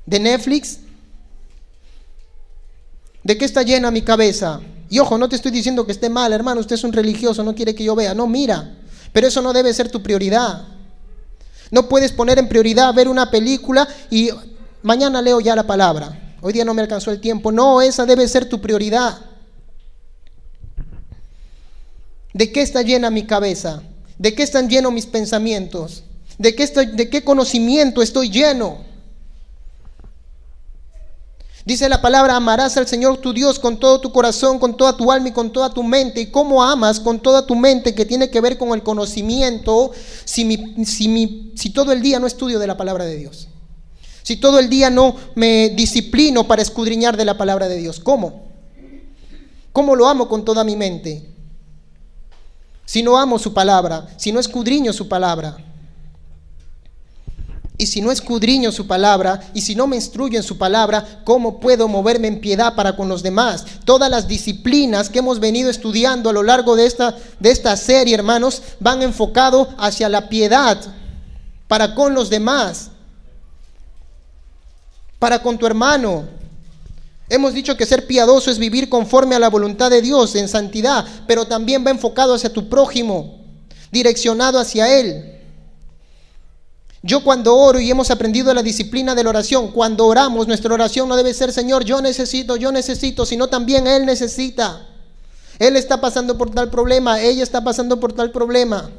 ¿De 0.05 0.19
Netflix? 0.19 0.79
¿De 3.23 3.37
qué 3.37 3.45
está 3.45 3.63
llena 3.63 3.91
mi 3.91 4.01
cabeza? 4.01 4.61
Y 4.89 4.99
ojo, 4.99 5.17
no 5.17 5.29
te 5.29 5.35
estoy 5.35 5.51
diciendo 5.51 5.85
que 5.85 5.91
esté 5.91 6.09
mal, 6.09 6.33
hermano, 6.33 6.61
usted 6.61 6.75
es 6.75 6.83
un 6.83 6.93
religioso, 6.93 7.43
no 7.43 7.53
quiere 7.53 7.75
que 7.75 7.83
yo 7.83 7.95
vea. 7.95 8.13
No, 8.13 8.27
mira, 8.27 8.77
pero 9.13 9.27
eso 9.27 9.41
no 9.41 9.53
debe 9.53 9.73
ser 9.73 9.91
tu 9.91 10.01
prioridad. 10.01 10.67
No 11.71 11.87
puedes 11.87 12.11
poner 12.11 12.39
en 12.39 12.49
prioridad 12.49 12.93
ver 12.93 13.07
una 13.07 13.29
película 13.29 13.87
y 14.09 14.29
mañana 14.81 15.21
leo 15.21 15.39
ya 15.39 15.55
la 15.55 15.67
palabra. 15.67 16.37
Hoy 16.41 16.53
día 16.53 16.65
no 16.65 16.73
me 16.73 16.81
alcanzó 16.81 17.11
el 17.11 17.19
tiempo. 17.19 17.51
No, 17.51 17.81
esa 17.81 18.05
debe 18.05 18.27
ser 18.27 18.47
tu 18.47 18.61
prioridad. 18.61 19.19
¿De 22.33 22.51
qué 22.51 22.61
está 22.61 22.81
llena 22.81 23.09
mi 23.09 23.25
cabeza? 23.25 23.83
¿De 24.17 24.33
qué 24.33 24.43
están 24.43 24.69
llenos 24.69 24.93
mis 24.93 25.05
pensamientos? 25.05 26.03
¿De 26.37 26.55
qué, 26.55 26.63
estoy, 26.63 26.87
¿De 26.87 27.09
qué 27.09 27.23
conocimiento 27.23 28.01
estoy 28.01 28.29
lleno? 28.29 28.88
Dice 31.69 31.87
la 31.87 32.01
palabra, 32.01 32.35
amarás 32.35 32.77
al 32.77 32.87
Señor 32.87 33.17
tu 33.17 33.31
Dios 33.31 33.59
con 33.59 33.77
todo 33.77 34.01
tu 34.01 34.11
corazón, 34.11 34.57
con 34.57 34.75
toda 34.75 34.97
tu 34.97 35.11
alma 35.11 35.27
y 35.27 35.33
con 35.33 35.51
toda 35.51 35.69
tu 35.69 35.83
mente. 35.83 36.19
¿Y 36.19 36.31
cómo 36.31 36.63
amas 36.63 36.99
con 36.99 37.19
toda 37.19 37.45
tu 37.45 37.55
mente 37.55 37.93
que 37.93 38.05
tiene 38.05 38.31
que 38.31 38.41
ver 38.41 38.57
con 38.57 38.69
el 38.69 38.81
conocimiento 38.81 39.91
si, 40.25 40.83
si, 40.83 41.51
si 41.55 41.69
todo 41.69 41.91
el 41.91 42.01
día 42.01 42.19
no 42.19 42.25
estudio 42.25 42.57
de 42.57 42.65
la 42.65 42.75
palabra 42.75 43.05
de 43.05 43.17
Dios? 43.17 43.49
Si 44.23 44.37
todo 44.37 44.57
el 44.57 44.67
día 44.67 44.89
no 44.89 45.15
me 45.35 45.69
disciplino 45.69 46.47
para 46.47 46.63
escudriñar 46.63 47.15
de 47.15 47.25
la 47.25 47.37
palabra 47.37 47.67
de 47.67 47.77
Dios. 47.77 47.99
¿Cómo? 47.99 48.47
¿Cómo 49.71 49.95
lo 49.95 50.09
amo 50.09 50.27
con 50.27 50.43
toda 50.43 50.63
mi 50.63 50.75
mente? 50.75 51.29
Si 52.83 53.03
no 53.03 53.15
amo 53.15 53.37
su 53.37 53.53
palabra, 53.53 54.07
si 54.17 54.31
no 54.31 54.39
escudriño 54.39 54.91
su 54.91 55.07
palabra. 55.07 55.68
Y 57.79 57.87
si 57.87 58.01
no 58.01 58.11
escudriño 58.11 58.73
su 58.73 58.87
palabra, 58.87 59.39
y 59.53 59.61
si 59.61 59.73
no 59.73 59.87
me 59.87 59.95
instruyo 59.95 60.37
en 60.37 60.43
su 60.43 60.57
palabra, 60.57 61.21
¿cómo 61.23 61.61
puedo 61.61 61.87
moverme 61.87 62.27
en 62.27 62.41
piedad 62.41 62.75
para 62.75 62.97
con 62.97 63.07
los 63.07 63.23
demás? 63.23 63.63
Todas 63.85 64.11
las 64.11 64.27
disciplinas 64.27 65.09
que 65.09 65.19
hemos 65.19 65.39
venido 65.39 65.69
estudiando 65.69 66.29
a 66.29 66.33
lo 66.33 66.43
largo 66.43 66.75
de 66.75 66.85
esta, 66.85 67.15
de 67.39 67.51
esta 67.51 67.77
serie, 67.77 68.15
hermanos, 68.15 68.61
van 68.81 69.01
enfocado 69.01 69.69
hacia 69.77 70.09
la 70.09 70.27
piedad 70.27 70.77
para 71.69 71.95
con 71.95 72.13
los 72.13 72.29
demás, 72.29 72.89
para 75.17 75.41
con 75.41 75.57
tu 75.57 75.65
hermano. 75.65 76.25
Hemos 77.29 77.53
dicho 77.53 77.77
que 77.77 77.85
ser 77.85 78.05
piadoso 78.07 78.51
es 78.51 78.59
vivir 78.59 78.89
conforme 78.89 79.35
a 79.35 79.39
la 79.39 79.49
voluntad 79.49 79.89
de 79.89 80.01
Dios 80.01 80.35
en 80.35 80.49
santidad, 80.49 81.05
pero 81.27 81.45
también 81.47 81.85
va 81.85 81.91
enfocado 81.91 82.33
hacia 82.33 82.51
tu 82.51 82.67
prójimo, 82.67 83.39
direccionado 83.89 84.59
hacia 84.59 84.99
Él. 84.99 85.38
Yo 87.01 87.23
cuando 87.23 87.55
oro 87.55 87.79
y 87.79 87.89
hemos 87.89 88.11
aprendido 88.11 88.53
la 88.53 88.61
disciplina 88.61 89.15
de 89.15 89.23
la 89.23 89.29
oración, 89.29 89.71
cuando 89.71 90.05
oramos, 90.05 90.47
nuestra 90.47 90.73
oración 90.73 91.07
no 91.07 91.15
debe 91.15 91.33
ser, 91.33 91.53
Señor, 91.53 91.85
yo 91.85 92.01
necesito, 92.01 92.57
yo 92.57 92.71
necesito, 92.71 93.25
sino 93.25 93.47
también 93.47 93.87
Él 93.87 94.05
necesita. 94.05 94.85
Él 95.59 95.75
está 95.77 96.01
pasando 96.01 96.37
por 96.37 96.51
tal 96.51 96.69
problema, 96.69 97.21
ella 97.21 97.43
está 97.43 97.63
pasando 97.63 97.99
por 97.99 98.13
tal 98.13 98.31
problema. 98.31 98.89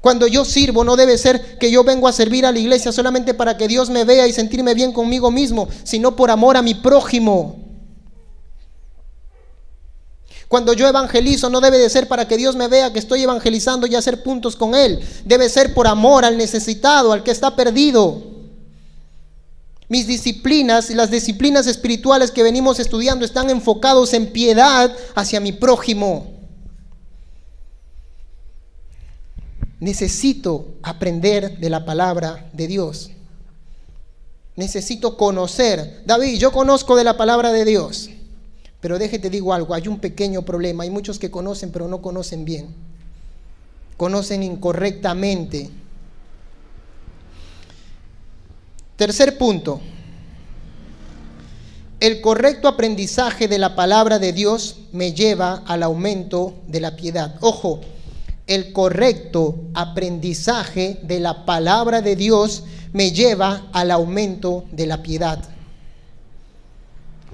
Cuando 0.00 0.26
yo 0.26 0.44
sirvo 0.44 0.84
no 0.84 0.96
debe 0.96 1.18
ser 1.18 1.58
que 1.58 1.70
yo 1.70 1.82
vengo 1.82 2.08
a 2.08 2.12
servir 2.12 2.46
a 2.46 2.52
la 2.52 2.58
iglesia 2.58 2.92
solamente 2.92 3.34
para 3.34 3.56
que 3.56 3.66
Dios 3.66 3.90
me 3.90 4.04
vea 4.04 4.26
y 4.26 4.32
sentirme 4.32 4.74
bien 4.74 4.92
conmigo 4.92 5.30
mismo, 5.30 5.68
sino 5.82 6.14
por 6.14 6.30
amor 6.30 6.56
a 6.56 6.62
mi 6.62 6.74
prójimo. 6.74 7.67
Cuando 10.48 10.72
yo 10.72 10.88
evangelizo 10.88 11.50
no 11.50 11.60
debe 11.60 11.78
de 11.78 11.90
ser 11.90 12.08
para 12.08 12.26
que 12.26 12.38
Dios 12.38 12.56
me 12.56 12.68
vea 12.68 12.92
que 12.92 12.98
estoy 12.98 13.22
evangelizando 13.22 13.86
y 13.86 13.94
hacer 13.94 14.22
puntos 14.22 14.56
con 14.56 14.74
Él. 14.74 14.98
Debe 15.26 15.48
ser 15.50 15.74
por 15.74 15.86
amor 15.86 16.24
al 16.24 16.38
necesitado, 16.38 17.12
al 17.12 17.22
que 17.22 17.30
está 17.30 17.54
perdido. 17.54 18.22
Mis 19.88 20.06
disciplinas 20.06 20.90
y 20.90 20.94
las 20.94 21.10
disciplinas 21.10 21.66
espirituales 21.66 22.30
que 22.30 22.42
venimos 22.42 22.78
estudiando 22.78 23.24
están 23.24 23.50
enfocados 23.50 24.14
en 24.14 24.32
piedad 24.32 24.94
hacia 25.14 25.40
mi 25.40 25.52
prójimo. 25.52 26.34
Necesito 29.80 30.66
aprender 30.82 31.58
de 31.58 31.70
la 31.70 31.84
palabra 31.84 32.48
de 32.52 32.66
Dios. 32.66 33.10
Necesito 34.56 35.16
conocer. 35.16 36.02
David, 36.04 36.38
yo 36.38 36.52
conozco 36.52 36.96
de 36.96 37.04
la 37.04 37.16
palabra 37.16 37.52
de 37.52 37.64
Dios. 37.64 38.10
Pero 38.80 38.98
déjete 38.98 39.30
digo 39.30 39.52
algo, 39.52 39.74
hay 39.74 39.88
un 39.88 39.98
pequeño 39.98 40.42
problema. 40.42 40.84
Hay 40.84 40.90
muchos 40.90 41.18
que 41.18 41.30
conocen 41.30 41.70
pero 41.70 41.88
no 41.88 42.00
conocen 42.00 42.44
bien. 42.44 42.74
Conocen 43.96 44.42
incorrectamente. 44.42 45.68
Tercer 48.96 49.36
punto. 49.38 49.80
El 52.00 52.20
correcto 52.20 52.68
aprendizaje 52.68 53.48
de 53.48 53.58
la 53.58 53.74
palabra 53.74 54.20
de 54.20 54.32
Dios 54.32 54.76
me 54.92 55.12
lleva 55.12 55.64
al 55.66 55.82
aumento 55.82 56.54
de 56.68 56.80
la 56.80 56.94
piedad. 56.94 57.36
Ojo, 57.40 57.80
el 58.46 58.72
correcto 58.72 59.56
aprendizaje 59.74 61.00
de 61.02 61.18
la 61.18 61.44
palabra 61.44 62.00
de 62.00 62.14
Dios 62.14 62.62
me 62.92 63.10
lleva 63.10 63.66
al 63.72 63.90
aumento 63.90 64.64
de 64.70 64.86
la 64.86 65.02
piedad. 65.02 65.57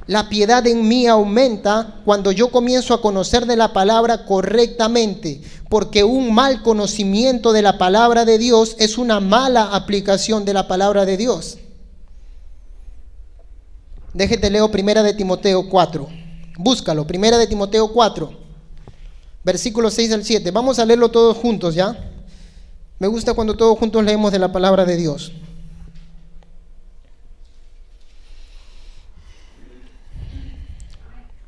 La 0.06 0.28
piedad 0.28 0.66
en 0.66 0.86
mí 0.86 1.06
aumenta 1.06 2.00
cuando 2.04 2.30
yo 2.30 2.50
comienzo 2.50 2.92
a 2.92 3.00
conocer 3.00 3.46
de 3.46 3.56
la 3.56 3.72
palabra 3.72 4.26
correctamente, 4.26 5.40
porque 5.70 6.04
un 6.04 6.34
mal 6.34 6.62
conocimiento 6.62 7.54
de 7.54 7.62
la 7.62 7.78
palabra 7.78 8.26
de 8.26 8.36
Dios 8.36 8.76
es 8.78 8.98
una 8.98 9.20
mala 9.20 9.74
aplicación 9.74 10.44
de 10.44 10.52
la 10.52 10.68
palabra 10.68 11.06
de 11.06 11.16
Dios. 11.16 11.58
Déjete 14.12 14.50
leo 14.50 14.70
primera 14.70 15.02
de 15.02 15.14
Timoteo 15.14 15.68
4. 15.70 16.06
Búscalo, 16.58 17.06
primera 17.06 17.38
de 17.38 17.46
Timoteo 17.46 17.88
4, 17.88 18.30
versículo 19.42 19.90
6 19.90 20.12
al 20.12 20.24
7. 20.24 20.50
Vamos 20.50 20.78
a 20.78 20.84
leerlo 20.84 21.10
todos 21.10 21.36
juntos, 21.36 21.74
¿ya? 21.74 21.96
Me 22.98 23.08
gusta 23.08 23.34
cuando 23.34 23.56
todos 23.56 23.76
juntos 23.78 24.04
leemos 24.04 24.30
de 24.30 24.38
la 24.38 24.52
palabra 24.52 24.84
de 24.84 24.96
Dios. 24.96 25.32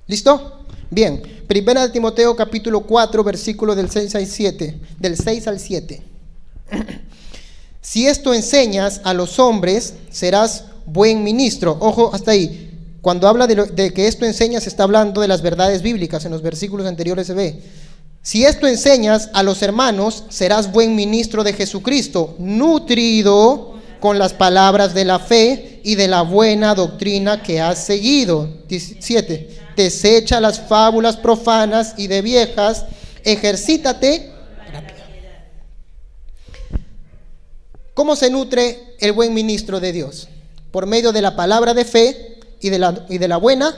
¿Listo? 0.08 0.64
Bien, 0.88 1.20
primera 1.48 1.82
de 1.82 1.92
Timoteo 1.92 2.36
capítulo 2.36 2.82
4, 2.82 3.24
versículo 3.24 3.74
del 3.74 3.90
6 3.90 4.14
al 4.14 4.26
7, 4.26 4.78
del 5.00 5.16
6 5.16 5.48
al 5.48 5.58
7. 5.58 6.02
Si 7.80 8.06
esto 8.06 8.32
enseñas 8.32 9.00
a 9.02 9.14
los 9.14 9.40
hombres, 9.40 9.94
serás 10.10 10.64
buen 10.86 11.24
ministro. 11.24 11.76
Ojo, 11.80 12.12
hasta 12.14 12.32
ahí. 12.32 12.70
Cuando 13.00 13.26
habla 13.26 13.48
de, 13.48 13.54
de 13.54 13.92
que 13.92 14.06
esto 14.06 14.24
enseñas, 14.24 14.66
está 14.66 14.84
hablando 14.84 15.20
de 15.20 15.28
las 15.28 15.42
verdades 15.42 15.82
bíblicas. 15.82 16.24
En 16.24 16.32
los 16.32 16.42
versículos 16.42 16.86
anteriores 16.86 17.26
se 17.26 17.34
ve. 17.34 17.62
Si 18.22 18.44
esto 18.44 18.66
enseñas 18.66 19.30
a 19.32 19.42
los 19.42 19.62
hermanos, 19.62 20.24
serás 20.28 20.70
buen 20.70 20.94
ministro 20.94 21.42
de 21.42 21.52
Jesucristo, 21.52 22.36
nutrido 22.38 23.74
con 24.00 24.18
las 24.18 24.34
palabras 24.34 24.94
de 24.94 25.04
la 25.04 25.18
fe 25.18 25.80
y 25.84 25.94
de 25.96 26.08
la 26.08 26.22
buena 26.22 26.76
doctrina 26.76 27.42
que 27.42 27.60
has 27.60 27.84
seguido. 27.84 28.48
17 28.68 29.65
desecha 29.76 30.40
las 30.40 30.60
fábulas 30.60 31.16
profanas 31.16 31.94
y 31.96 32.08
de 32.08 32.22
viejas, 32.22 32.86
ejercítate. 33.22 34.32
¿Cómo 37.94 38.16
se 38.16 38.30
nutre 38.30 38.96
el 38.98 39.12
buen 39.12 39.32
ministro 39.32 39.80
de 39.80 39.92
Dios? 39.92 40.28
Por 40.70 40.86
medio 40.86 41.12
de 41.12 41.22
la 41.22 41.36
palabra 41.36 41.72
de 41.72 41.84
fe 41.84 42.40
y 42.60 42.70
de 42.70 42.78
la, 42.78 43.06
y 43.08 43.18
de 43.18 43.28
la 43.28 43.36
buena 43.36 43.74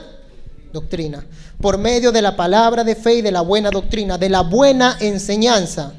doctrina. 0.73 1.25
Por 1.61 1.77
medio 1.77 2.11
de 2.11 2.21
la 2.21 2.35
palabra 2.35 2.83
de 2.83 2.95
fe 2.95 3.15
y 3.15 3.21
de 3.21 3.31
la 3.31 3.41
buena 3.41 3.69
doctrina, 3.69 4.17
de 4.17 4.29
la 4.29 4.41
buena 4.41 4.97
enseñanza. 4.99 5.93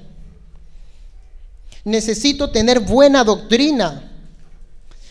Necesito 1.85 2.51
tener 2.51 2.81
buena 2.81 3.25
doctrina. 3.25 4.11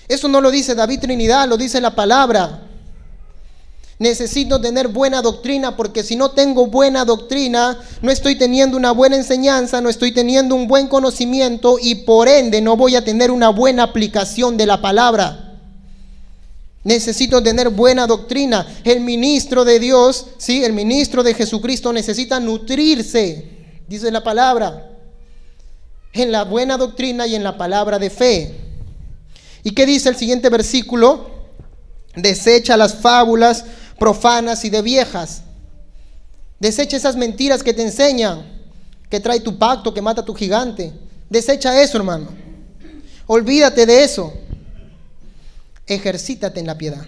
Eso 0.07 0.27
no 0.27 0.41
lo 0.41 0.51
dice 0.51 0.75
David 0.75 1.01
Trinidad, 1.01 1.47
lo 1.47 1.57
dice 1.57 1.81
la 1.81 1.95
palabra. 1.95 2.68
Necesito 3.99 4.61
tener 4.61 4.87
buena 4.87 5.21
doctrina 5.21 5.75
porque 5.75 6.03
si 6.03 6.15
no 6.15 6.31
tengo 6.31 6.67
buena 6.67 7.03
doctrina, 7.03 7.77
no 8.01 8.09
estoy 8.09 8.35
teniendo 8.35 8.77
una 8.77 8.91
buena 8.91 9.17
enseñanza, 9.17 9.81
no 9.81 9.89
estoy 9.89 10.13
teniendo 10.13 10.55
un 10.55 10.69
buen 10.69 10.87
conocimiento 10.87 11.77
y 11.81 11.95
por 11.95 12.29
ende 12.29 12.61
no 12.61 12.77
voy 12.77 12.95
a 12.95 13.03
tener 13.03 13.29
una 13.29 13.49
buena 13.49 13.83
aplicación 13.83 14.55
de 14.55 14.65
la 14.65 14.81
palabra. 14.81 15.59
Necesito 16.85 17.43
tener 17.43 17.67
buena 17.71 18.07
doctrina. 18.07 18.65
El 18.85 19.01
ministro 19.01 19.65
de 19.65 19.79
Dios, 19.79 20.27
sí, 20.37 20.63
el 20.63 20.71
ministro 20.71 21.21
de 21.21 21.33
Jesucristo 21.33 21.91
necesita 21.91 22.39
nutrirse, 22.39 23.49
dice 23.85 24.11
la 24.11 24.23
palabra, 24.23 24.91
en 26.13 26.31
la 26.31 26.45
buena 26.45 26.77
doctrina 26.77 27.27
y 27.27 27.35
en 27.35 27.43
la 27.43 27.57
palabra 27.57 27.99
de 27.99 28.09
fe. 28.09 28.55
¿Y 29.61 29.71
qué 29.71 29.85
dice 29.85 30.07
el 30.07 30.15
siguiente 30.15 30.47
versículo? 30.47 31.31
Desecha 32.15 32.77
las 32.77 32.95
fábulas 32.95 33.65
profanas 33.99 34.65
y 34.65 34.69
de 34.69 34.81
viejas. 34.81 35.43
Desecha 36.59 36.97
esas 36.97 37.15
mentiras 37.15 37.63
que 37.63 37.73
te 37.73 37.81
enseñan, 37.81 38.45
que 39.09 39.19
trae 39.19 39.39
tu 39.39 39.57
pacto, 39.57 39.93
que 39.93 40.01
mata 40.01 40.21
a 40.21 40.25
tu 40.25 40.33
gigante. 40.33 40.91
Desecha 41.29 41.81
eso, 41.81 41.97
hermano. 41.97 42.27
Olvídate 43.27 43.85
de 43.85 44.03
eso. 44.03 44.33
Ejercítate 45.85 46.59
en 46.59 46.67
la 46.67 46.77
piedad. 46.77 47.05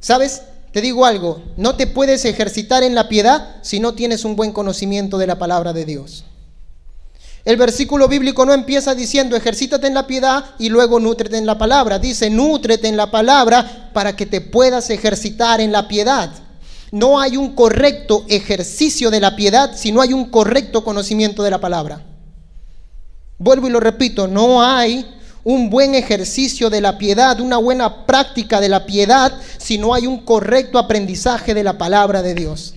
¿Sabes? 0.00 0.42
Te 0.72 0.80
digo 0.80 1.04
algo, 1.04 1.42
no 1.56 1.76
te 1.76 1.86
puedes 1.86 2.24
ejercitar 2.24 2.82
en 2.82 2.94
la 2.94 3.08
piedad 3.08 3.56
si 3.62 3.78
no 3.78 3.94
tienes 3.94 4.24
un 4.24 4.36
buen 4.36 4.52
conocimiento 4.52 5.18
de 5.18 5.26
la 5.26 5.38
palabra 5.38 5.72
de 5.72 5.84
Dios. 5.84 6.24
El 7.44 7.56
versículo 7.56 8.06
bíblico 8.06 8.46
no 8.46 8.52
empieza 8.52 8.94
diciendo 8.94 9.34
ejercítate 9.36 9.88
en 9.88 9.94
la 9.94 10.06
piedad 10.06 10.44
y 10.58 10.68
luego 10.68 11.00
nútrete 11.00 11.38
en 11.38 11.46
la 11.46 11.58
palabra. 11.58 11.98
Dice 11.98 12.30
nútrete 12.30 12.86
en 12.86 12.96
la 12.96 13.10
palabra 13.10 13.90
para 13.92 14.14
que 14.14 14.26
te 14.26 14.40
puedas 14.40 14.90
ejercitar 14.90 15.60
en 15.60 15.72
la 15.72 15.88
piedad. 15.88 16.30
No 16.92 17.20
hay 17.20 17.36
un 17.36 17.54
correcto 17.54 18.24
ejercicio 18.28 19.10
de 19.10 19.20
la 19.20 19.34
piedad 19.34 19.72
si 19.74 19.90
no 19.90 20.02
hay 20.02 20.12
un 20.12 20.26
correcto 20.26 20.84
conocimiento 20.84 21.42
de 21.42 21.50
la 21.50 21.60
palabra. 21.60 22.04
Vuelvo 23.38 23.66
y 23.66 23.70
lo 23.70 23.80
repito, 23.80 24.28
no 24.28 24.62
hay 24.62 25.04
un 25.42 25.68
buen 25.68 25.96
ejercicio 25.96 26.70
de 26.70 26.80
la 26.80 26.98
piedad, 26.98 27.40
una 27.40 27.56
buena 27.56 28.06
práctica 28.06 28.60
de 28.60 28.68
la 28.68 28.86
piedad 28.86 29.32
si 29.58 29.78
no 29.78 29.94
hay 29.94 30.06
un 30.06 30.24
correcto 30.24 30.78
aprendizaje 30.78 31.54
de 31.54 31.64
la 31.64 31.76
palabra 31.76 32.22
de 32.22 32.34
Dios. 32.34 32.74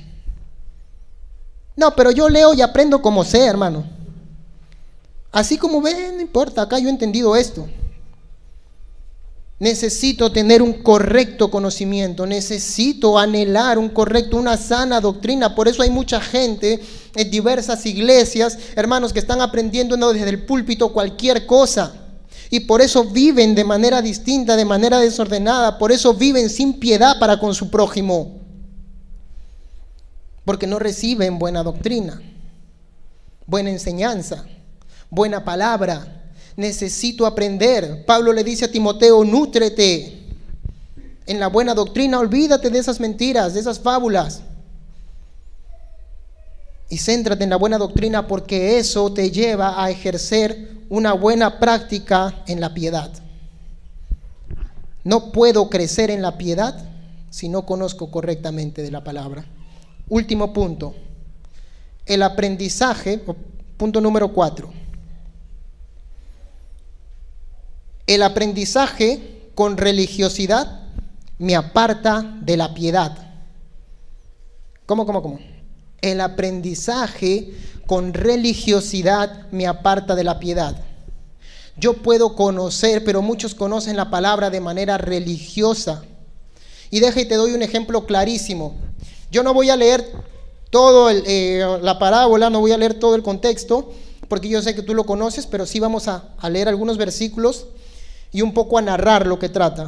No, 1.76 1.96
pero 1.96 2.10
yo 2.10 2.30
leo 2.30 2.56
y 2.56 2.62
aprendo 2.62 3.02
como 3.02 3.24
sé, 3.24 3.46
hermano. 3.46 3.84
Así 5.36 5.58
como 5.58 5.82
ven, 5.82 6.16
no 6.16 6.22
importa, 6.22 6.62
acá 6.62 6.80
yo 6.80 6.88
he 6.88 6.92
entendido 6.92 7.36
esto. 7.36 7.68
Necesito 9.60 10.32
tener 10.32 10.62
un 10.62 10.82
correcto 10.82 11.52
conocimiento, 11.52 12.26
necesito 12.26 13.20
anhelar 13.20 13.78
un 13.78 13.90
correcto, 13.90 14.38
una 14.38 14.56
sana 14.56 15.02
doctrina. 15.02 15.54
Por 15.54 15.68
eso 15.68 15.82
hay 15.82 15.90
mucha 15.90 16.22
gente 16.22 16.80
en 17.16 17.30
diversas 17.30 17.86
iglesias, 17.86 18.58
hermanos 18.78 19.12
que 19.12 19.20
están 19.20 19.42
aprendiendo 19.42 19.98
desde 20.14 20.30
el 20.30 20.46
púlpito 20.46 20.94
cualquier 20.94 21.46
cosa. 21.46 21.94
Y 22.50 22.62
por 22.62 22.82
eso 22.82 23.04
viven 23.04 23.56
de 23.56 23.66
manera 23.66 24.02
distinta, 24.02 24.56
de 24.56 24.64
manera 24.64 25.00
desordenada. 25.00 25.78
Por 25.78 25.92
eso 25.92 26.14
viven 26.14 26.50
sin 26.50 26.80
piedad 26.80 27.20
para 27.20 27.42
con 27.42 27.54
su 27.54 27.70
prójimo. 27.70 28.40
Porque 30.46 30.66
no 30.66 30.80
reciben 30.80 31.40
buena 31.40 31.62
doctrina, 31.62 32.22
buena 33.46 33.70
enseñanza, 33.70 34.46
buena 35.10 35.44
palabra. 35.44 36.32
Necesito 36.56 37.26
aprender. 37.26 38.06
Pablo 38.06 38.32
le 38.34 38.44
dice 38.44 38.66
a 38.66 38.72
Timoteo, 38.72 39.24
nútrete 39.24 40.24
en 41.26 41.40
la 41.40 41.48
buena 41.48 41.74
doctrina, 41.74 42.20
olvídate 42.20 42.70
de 42.70 42.80
esas 42.80 43.00
mentiras, 43.00 43.54
de 43.54 43.60
esas 43.60 43.80
fábulas. 43.80 44.42
Y 46.90 46.98
céntrate 46.98 47.44
en 47.44 47.50
la 47.50 47.56
buena 47.56 47.78
doctrina 47.78 48.28
porque 48.28 48.78
eso 48.78 49.12
te 49.12 49.32
lleva 49.32 49.84
a 49.84 49.90
ejercer 49.90 50.76
una 50.90 51.14
buena 51.14 51.60
práctica 51.60 52.44
en 52.48 52.62
la 52.62 52.74
piedad. 52.74 53.12
No 55.04 55.32
puedo 55.32 55.70
crecer 55.70 56.12
en 56.12 56.22
la 56.22 56.38
piedad 56.38 56.90
si 57.30 57.50
no 57.50 57.66
conozco 57.66 58.12
correctamente 58.12 58.82
de 58.82 58.92
la 58.92 59.04
palabra. 59.04 59.46
Último 60.08 60.54
punto. 60.54 60.96
El 62.06 62.22
aprendizaje, 62.22 63.20
punto 63.78 64.00
número 64.00 64.32
cuatro. 64.32 64.72
El 68.08 68.22
aprendizaje 68.22 69.50
con 69.56 69.78
religiosidad 69.78 70.82
me 71.40 71.56
aparta 71.56 72.38
de 72.42 72.56
la 72.56 72.74
piedad. 72.74 73.18
¿Cómo, 74.86 75.06
cómo, 75.08 75.24
cómo? 75.24 75.40
El 76.02 76.22
aprendizaje 76.22 77.54
con 77.88 78.14
religiosidad 78.14 79.50
me 79.52 79.66
aparta 79.66 80.14
de 80.14 80.24
la 80.24 80.40
piedad. 80.40 80.76
Yo 81.78 81.94
puedo 82.04 82.36
conocer, 82.36 83.04
pero 83.04 83.24
muchos 83.24 83.56
conocen 83.56 83.98
la 83.98 84.12
palabra 84.12 84.52
de 84.52 84.62
manera 84.62 85.00
religiosa. 85.00 86.04
Y 86.92 87.00
deja 87.00 87.22
y 87.22 87.26
te 87.26 87.36
doy 87.36 87.54
un 87.54 87.64
ejemplo 87.64 88.06
clarísimo. 88.06 88.76
Yo 89.32 89.42
no 89.42 89.54
voy 89.54 89.72
a 89.72 89.76
leer 89.76 90.06
toda 90.70 91.12
eh, 91.12 91.80
la 91.82 91.98
parábola, 91.98 92.52
no 92.52 92.60
voy 92.60 92.72
a 92.72 92.78
leer 92.78 92.94
todo 92.94 93.16
el 93.16 93.24
contexto, 93.24 93.92
porque 94.30 94.48
yo 94.48 94.62
sé 94.62 94.76
que 94.76 94.84
tú 94.84 94.94
lo 94.94 95.06
conoces, 95.06 95.48
pero 95.48 95.66
sí 95.66 95.80
vamos 95.80 96.08
a, 96.08 96.30
a 96.38 96.50
leer 96.50 96.70
algunos 96.70 96.98
versículos 96.98 97.66
y 98.36 98.42
un 98.42 98.54
poco 98.54 98.78
a 98.78 98.82
narrar 98.82 99.26
lo 99.26 99.40
que 99.40 99.48
trata. 99.48 99.88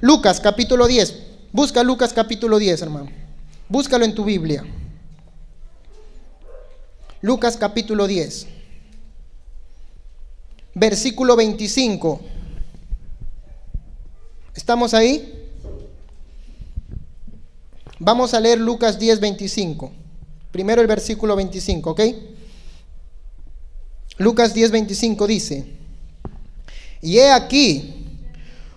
Lucas 0.00 0.40
capítulo 0.40 0.86
10. 0.86 1.14
Busca 1.52 1.82
Lucas 1.82 2.14
capítulo 2.14 2.58
10, 2.58 2.80
hermano. 2.80 3.10
Búscalo 3.68 4.06
en 4.06 4.14
tu 4.14 4.24
Biblia. 4.24 4.64
Lucas 7.20 7.58
capítulo 7.58 8.06
10. 8.06 8.46
Versículo 10.74 11.36
25. 11.36 12.22
¿Estamos 14.54 14.94
ahí? 14.94 15.50
Vamos 17.98 18.32
a 18.32 18.40
leer 18.40 18.58
Lucas 18.58 18.98
10, 18.98 19.20
25. 19.20 19.92
Primero 20.50 20.80
el 20.80 20.86
versículo 20.86 21.36
25, 21.36 21.90
¿ok? 21.90 22.00
Lucas 24.16 24.54
10, 24.54 24.70
25 24.70 25.26
dice, 25.26 25.81
y 27.02 27.18
he 27.18 27.30
aquí, 27.30 28.06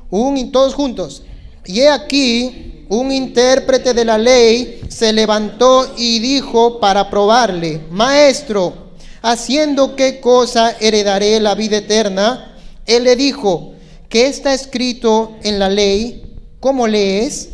un, 0.10 0.52
todos 0.52 0.74
juntos, 0.74 1.24
y 1.64 1.82
he 1.82 1.90
aquí, 1.90 2.86
un 2.90 3.12
intérprete 3.12 3.94
de 3.94 4.06
la 4.06 4.18
ley 4.18 4.82
se 4.90 5.14
levantó 5.14 5.94
y 5.98 6.20
dijo 6.20 6.80
para 6.80 7.10
probarle, 7.10 7.82
maestro, 7.90 8.92
haciendo 9.22 9.96
qué 9.96 10.20
cosa 10.20 10.76
heredaré 10.80 11.40
la 11.40 11.56
vida 11.56 11.78
eterna. 11.78 12.56
Él 12.86 13.06
le 13.06 13.16
dijo, 13.16 13.74
¿qué 14.10 14.28
está 14.28 14.54
escrito 14.54 15.36
en 15.44 15.58
la 15.58 15.70
ley? 15.70 16.36
¿Cómo 16.60 16.88
lees? 16.88 17.50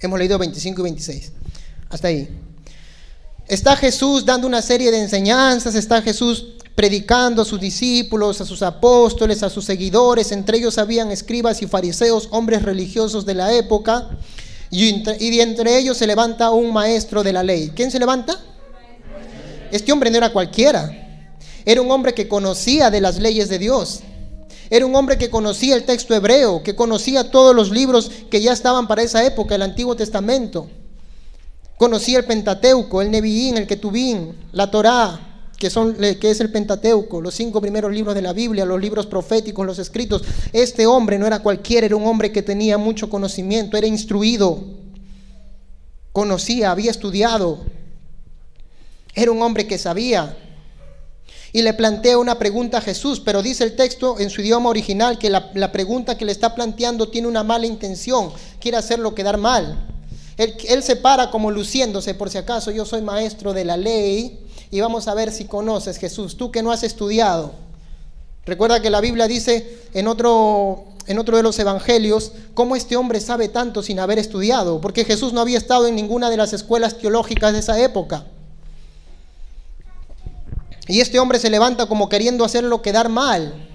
Hemos 0.00 0.18
leído 0.18 0.38
25 0.38 0.80
y 0.80 0.84
26. 0.84 1.32
Hasta 1.88 2.08
ahí. 2.08 2.28
Está 3.46 3.76
Jesús 3.76 4.24
dando 4.24 4.48
una 4.48 4.60
serie 4.60 4.90
de 4.90 5.00
enseñanzas, 5.00 5.76
está 5.76 6.02
Jesús 6.02 6.55
predicando 6.76 7.40
a 7.42 7.44
sus 7.46 7.58
discípulos, 7.58 8.40
a 8.40 8.44
sus 8.44 8.62
apóstoles, 8.62 9.42
a 9.42 9.50
sus 9.50 9.64
seguidores. 9.64 10.30
Entre 10.30 10.58
ellos 10.58 10.78
habían 10.78 11.10
escribas 11.10 11.62
y 11.62 11.66
fariseos, 11.66 12.28
hombres 12.30 12.62
religiosos 12.62 13.24
de 13.24 13.34
la 13.34 13.52
época. 13.54 14.10
Y, 14.70 15.02
de 15.02 15.42
entre 15.42 15.78
ellos 15.78 15.96
se 15.96 16.06
levanta 16.06 16.50
un 16.50 16.72
maestro 16.72 17.22
de 17.22 17.32
la 17.32 17.42
ley. 17.42 17.72
¿Quién 17.74 17.90
se 17.90 17.98
levanta? 17.98 18.38
Este 19.72 19.90
hombre 19.90 20.10
no 20.10 20.18
era 20.18 20.32
cualquiera. 20.32 20.92
Era 21.64 21.80
un 21.80 21.90
hombre 21.90 22.12
que 22.12 22.28
conocía 22.28 22.90
de 22.90 23.00
las 23.00 23.18
leyes 23.18 23.48
de 23.48 23.58
Dios. 23.58 24.00
Era 24.68 24.84
un 24.84 24.94
hombre 24.94 25.16
que 25.16 25.30
conocía 25.30 25.76
el 25.76 25.84
texto 25.84 26.14
hebreo, 26.14 26.62
que 26.62 26.76
conocía 26.76 27.30
todos 27.30 27.56
los 27.56 27.70
libros 27.70 28.10
que 28.30 28.42
ya 28.42 28.52
estaban 28.52 28.86
para 28.86 29.02
esa 29.02 29.24
época, 29.24 29.54
el 29.54 29.62
Antiguo 29.62 29.96
Testamento. 29.96 30.68
Conocía 31.78 32.18
el 32.18 32.26
Pentateuco, 32.26 33.00
el 33.00 33.10
Neviín, 33.10 33.56
el 33.56 33.66
Ketubín, 33.66 34.36
la 34.52 34.70
Torá, 34.70 35.35
que, 35.56 35.70
son, 35.70 35.94
que 35.94 36.30
es 36.30 36.40
el 36.40 36.50
Pentateuco, 36.50 37.20
los 37.20 37.34
cinco 37.34 37.60
primeros 37.60 37.92
libros 37.92 38.14
de 38.14 38.22
la 38.22 38.32
Biblia, 38.32 38.64
los 38.64 38.80
libros 38.80 39.06
proféticos, 39.06 39.64
los 39.64 39.78
escritos. 39.78 40.22
Este 40.52 40.86
hombre 40.86 41.18
no 41.18 41.26
era 41.26 41.38
cualquiera, 41.38 41.86
era 41.86 41.96
un 41.96 42.06
hombre 42.06 42.30
que 42.30 42.42
tenía 42.42 42.78
mucho 42.78 43.08
conocimiento, 43.08 43.76
era 43.76 43.86
instruido, 43.86 44.62
conocía, 46.12 46.70
había 46.70 46.90
estudiado. 46.90 47.64
Era 49.14 49.30
un 49.32 49.40
hombre 49.40 49.66
que 49.66 49.78
sabía. 49.78 50.36
Y 51.52 51.62
le 51.62 51.72
plantea 51.72 52.18
una 52.18 52.38
pregunta 52.38 52.78
a 52.78 52.82
Jesús, 52.82 53.20
pero 53.20 53.40
dice 53.40 53.64
el 53.64 53.76
texto 53.76 54.20
en 54.20 54.28
su 54.28 54.42
idioma 54.42 54.68
original 54.68 55.18
que 55.18 55.30
la, 55.30 55.72
pregunta 55.72 56.18
que 56.18 56.26
le 56.26 56.32
está 56.32 56.54
planteando 56.54 57.08
tiene 57.08 57.28
una 57.28 57.42
mala 57.42 57.64
intención, 57.64 58.30
quiere 58.60 58.76
hacerlo 58.76 59.14
quedar 59.14 59.38
mal. 59.38 59.88
Él 60.36 60.82
se 60.82 60.96
para 60.96 61.30
como 61.30 61.50
luciéndose, 61.50 62.12
por 62.12 62.28
si 62.28 62.36
acaso 62.36 62.70
yo 62.70 62.84
soy 62.84 63.00
maestro 63.00 63.54
de 63.54 63.64
la 63.64 63.78
ley, 63.78 64.45
y 64.70 64.80
vamos 64.80 65.08
a 65.08 65.14
ver 65.14 65.32
si 65.32 65.44
conoces 65.44 65.98
Jesús, 65.98 66.36
tú 66.36 66.50
que 66.50 66.62
no 66.62 66.72
has 66.72 66.82
estudiado. 66.82 67.52
Recuerda 68.44 68.80
que 68.80 68.90
la 68.90 69.00
Biblia 69.00 69.26
dice 69.26 69.80
en 69.92 70.06
otro, 70.06 70.84
en 71.06 71.18
otro 71.18 71.36
de 71.36 71.42
los 71.42 71.58
evangelios 71.58 72.32
cómo 72.54 72.76
este 72.76 72.96
hombre 72.96 73.20
sabe 73.20 73.48
tanto 73.48 73.82
sin 73.82 73.98
haber 73.98 74.18
estudiado, 74.18 74.80
porque 74.80 75.04
Jesús 75.04 75.32
no 75.32 75.40
había 75.40 75.58
estado 75.58 75.86
en 75.86 75.96
ninguna 75.96 76.30
de 76.30 76.36
las 76.36 76.52
escuelas 76.52 76.98
teológicas 76.98 77.52
de 77.52 77.58
esa 77.58 77.78
época. 77.80 78.24
Y 80.88 81.00
este 81.00 81.18
hombre 81.18 81.40
se 81.40 81.50
levanta 81.50 81.86
como 81.86 82.08
queriendo 82.08 82.44
hacerlo 82.44 82.82
quedar 82.82 83.08
mal, 83.08 83.68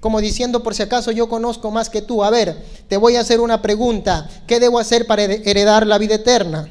como 0.00 0.20
diciendo 0.20 0.62
por 0.62 0.74
si 0.74 0.82
acaso 0.82 1.10
yo 1.10 1.28
conozco 1.28 1.70
más 1.70 1.88
que 1.88 2.02
tú. 2.02 2.22
A 2.22 2.30
ver, 2.30 2.62
te 2.88 2.98
voy 2.98 3.16
a 3.16 3.20
hacer 3.20 3.40
una 3.40 3.62
pregunta. 3.62 4.28
¿Qué 4.46 4.60
debo 4.60 4.78
hacer 4.78 5.06
para 5.06 5.22
heredar 5.22 5.86
la 5.86 5.98
vida 5.98 6.16
eterna? 6.16 6.68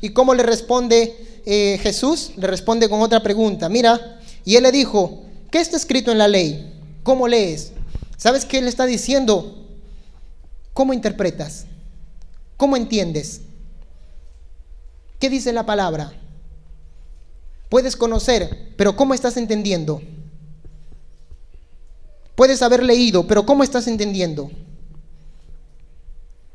¿Y 0.00 0.10
cómo 0.10 0.34
le 0.34 0.42
responde 0.42 1.31
eh, 1.44 1.78
Jesús 1.82 2.32
le 2.36 2.46
responde 2.46 2.88
con 2.88 3.00
otra 3.00 3.22
pregunta. 3.22 3.68
Mira, 3.68 4.20
y 4.44 4.56
él 4.56 4.62
le 4.62 4.72
dijo, 4.72 5.22
¿qué 5.50 5.60
está 5.60 5.76
escrito 5.76 6.12
en 6.12 6.18
la 6.18 6.28
ley? 6.28 6.72
¿Cómo 7.02 7.28
lees? 7.28 7.72
¿Sabes 8.16 8.44
qué 8.44 8.58
él 8.58 8.68
está 8.68 8.86
diciendo? 8.86 9.66
¿Cómo 10.72 10.92
interpretas? 10.92 11.66
¿Cómo 12.56 12.76
entiendes? 12.76 13.40
¿Qué 15.18 15.28
dice 15.28 15.52
la 15.52 15.66
palabra? 15.66 16.12
Puedes 17.68 17.96
conocer, 17.96 18.74
pero 18.76 18.94
¿cómo 18.96 19.14
estás 19.14 19.36
entendiendo? 19.36 20.02
Puedes 22.34 22.62
haber 22.62 22.82
leído, 22.82 23.26
pero 23.26 23.44
¿cómo 23.44 23.62
estás 23.62 23.86
entendiendo? 23.86 24.50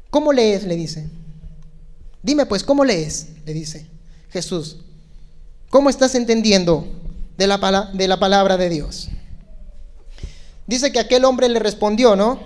¿Cómo 0.10 0.34
lees? 0.34 0.63
Le 0.63 0.76
dice. 0.76 1.10
Dime 2.23 2.45
pues, 2.45 2.63
¿cómo 2.63 2.84
lees? 2.84 3.28
Le 3.45 3.54
dice. 3.54 3.97
Jesús. 4.30 4.78
¿Cómo 5.70 5.90
estás 5.90 6.16
entendiendo 6.16 6.88
de 7.38 7.48
la, 7.48 7.92
de 7.94 8.08
la 8.08 8.19
palabra 8.19 8.58
de 8.58 8.69
Dios? 8.69 9.10
Dice 10.65 10.92
que 10.92 11.00
aquel 11.00 11.25
hombre 11.25 11.50
le 11.50 11.60
respondió, 11.60 12.15
¿no? 12.15 12.40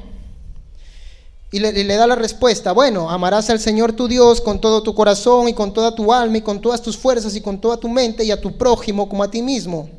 Y 1.52 1.60
le, 1.60 1.72
le, 1.72 1.96
da 1.96 2.08
la 2.08 2.16
respuesta, 2.16 2.72
bueno, 2.72 3.10
amarás 3.10 3.50
al 3.50 3.60
Señor 3.60 3.94
tu 3.94 4.08
Dios 4.08 4.40
con 4.40 4.62
todo 4.62 4.84
tu 4.84 4.96
corazón 4.96 5.50
y 5.50 5.54
con 5.54 5.74
toda 5.74 5.94
tu 5.94 6.14
alma 6.14 6.38
y 6.38 6.42
con 6.42 6.62
todas 6.62 6.82
tus 6.82 6.96
fuerzas 6.96 7.36
y 7.36 7.42
con 7.42 7.60
toda 7.60 7.78
tu 7.78 7.90
mente 7.90 8.24
y 8.24 8.32
a 8.32 8.40
tu 8.40 8.58
prójimo 8.58 9.10
como 9.10 9.24
a 9.24 9.30
ti 9.30 9.42
mismo. 9.42 9.90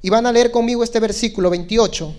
Y 0.00 0.08
van 0.08 0.26
a 0.26 0.32
leer 0.32 0.50
conmigo 0.50 0.82
este 0.82 0.98
versículo 0.98 1.50
28. 1.50 2.14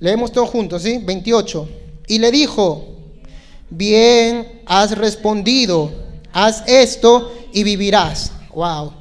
Leemos 0.00 0.32
todos 0.32 0.50
juntos, 0.50 0.82
¿sí? 0.82 0.98
28. 0.98 1.68
Y 2.08 2.18
le 2.18 2.30
dijo, 2.30 2.91
bien 3.76 4.62
has 4.66 4.96
respondido, 4.96 5.90
haz 6.32 6.62
esto 6.66 7.32
y 7.52 7.62
vivirás. 7.62 8.32
Wow. 8.54 8.92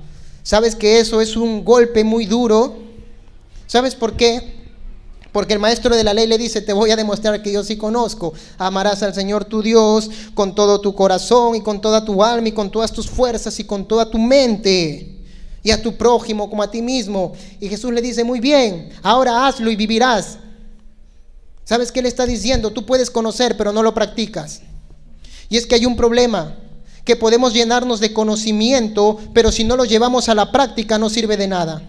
¿Sabes 0.44 0.76
que 0.76 1.00
eso 1.00 1.22
es 1.22 1.36
un 1.36 1.64
golpe 1.64 2.04
muy 2.04 2.26
duro? 2.26 2.78
¿Sabes 3.68 3.96
por 3.96 4.14
qué? 4.14 4.60
Porque 5.32 5.54
el 5.54 5.60
maestro 5.60 5.96
de 5.96 6.04
la 6.04 6.14
ley 6.14 6.28
le 6.28 6.38
dice, 6.38 6.62
te 6.62 6.74
voy 6.74 6.92
a 6.92 6.96
demostrar 6.96 7.42
que 7.42 7.54
yo 7.54 7.64
sí 7.64 7.78
conozco. 7.78 8.34
Amarás 8.58 9.02
al 9.04 9.14
Señor 9.14 9.46
tu 9.46 9.62
Dios 9.62 10.10
con 10.34 10.56
todo 10.56 10.82
tu 10.82 10.94
corazón 10.94 11.56
y 11.56 11.62
con 11.62 11.80
toda 11.80 12.04
tu 12.04 12.24
alma 12.24 12.50
y 12.50 12.52
con 12.52 12.70
todas 12.70 12.92
tus 12.92 13.10
fuerzas 13.10 13.58
y 13.60 13.64
con 13.64 13.88
toda 13.88 14.10
tu 14.10 14.18
mente. 14.18 15.20
Y 15.64 15.72
a 15.72 15.82
tu 15.82 15.96
prójimo 15.96 16.50
como 16.50 16.64
a 16.64 16.72
ti 16.72 16.82
mismo. 16.82 17.34
Y 17.60 17.70
Jesús 17.70 17.94
le 17.94 18.02
dice, 18.02 18.24
muy 18.24 18.40
bien, 18.40 18.90
ahora 19.04 19.48
hazlo 19.48 19.72
y 19.72 19.76
vivirás. 19.76 20.38
¿Sabes 21.72 21.94
qué 21.94 22.02
le 22.02 22.10
está 22.10 22.26
diciendo? 22.26 22.72
Tú 22.72 22.86
puedes 22.86 23.10
conocer, 23.10 23.56
pero 23.56 23.72
no 23.72 23.82
lo 23.82 23.94
practicas. 23.94 24.60
Y 25.48 25.56
es 25.56 25.66
que 25.66 25.76
hay 25.76 25.86
un 25.86 25.96
problema, 25.96 26.58
que 27.06 27.16
podemos 27.16 27.54
llenarnos 27.54 28.02
de 28.02 28.12
conocimiento, 28.12 29.18
pero 29.34 29.54
si 29.54 29.64
no 29.64 29.78
lo 29.78 29.86
llevamos 29.86 30.28
a 30.28 30.36
la 30.36 30.52
práctica 30.52 30.98
no 30.98 31.10
sirve 31.10 31.38
de 31.38 31.48
nada. 31.48 31.82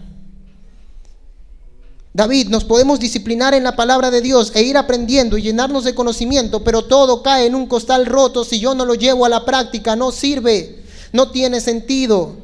David, 2.13 2.47
nos 2.47 2.63
podemos 2.63 2.97
disciplinar 2.97 3.53
en 3.55 3.65
la 3.65 3.75
palabra 3.75 4.09
de 4.09 4.21
Dios 4.21 4.53
e 4.55 4.63
ir 4.63 4.77
aprendiendo 4.77 5.37
y 5.37 5.41
llenarnos 5.41 5.83
de 5.83 5.93
conocimiento, 5.93 6.63
pero 6.63 6.85
todo 6.85 7.21
cae 7.21 7.47
en 7.47 7.53
un 7.53 7.67
costal 7.67 8.05
roto 8.05 8.45
si 8.45 8.61
yo 8.61 8.73
no 8.75 8.85
lo 8.85 8.95
llevo 8.95 9.25
a 9.25 9.29
la 9.29 9.43
práctica, 9.43 9.97
no 9.97 10.13
sirve, 10.13 10.81
no 11.11 11.29
tiene 11.29 11.59
sentido. 11.59 12.37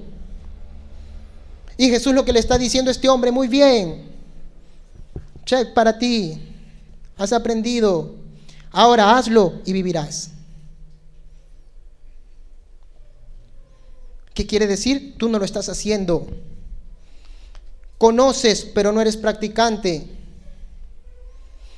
Y 1.78 1.88
Jesús 1.88 2.14
lo 2.14 2.26
que 2.26 2.34
le 2.34 2.40
está 2.42 2.58
diciendo 2.58 2.90
a 2.90 2.92
este 2.92 3.08
hombre, 3.08 3.32
muy 3.32 3.48
bien, 3.48 4.10
check 5.46 5.74
para 5.74 5.98
ti, 5.98 6.49
has 7.20 7.34
aprendido, 7.34 8.16
ahora 8.72 9.18
hazlo 9.18 9.62
y 9.66 9.74
vivirás. 9.74 10.32
¿Qué 14.34 14.48
quiere 14.48 14.68
decir? 14.68 15.16
Tú 15.18 15.28
no 15.28 15.38
lo 15.38 15.44
estás 15.44 15.68
haciendo. 15.68 16.26
Conoces, 17.98 18.64
pero 18.74 18.94
no 18.94 19.02
eres 19.02 19.18
practicante. 19.18 20.08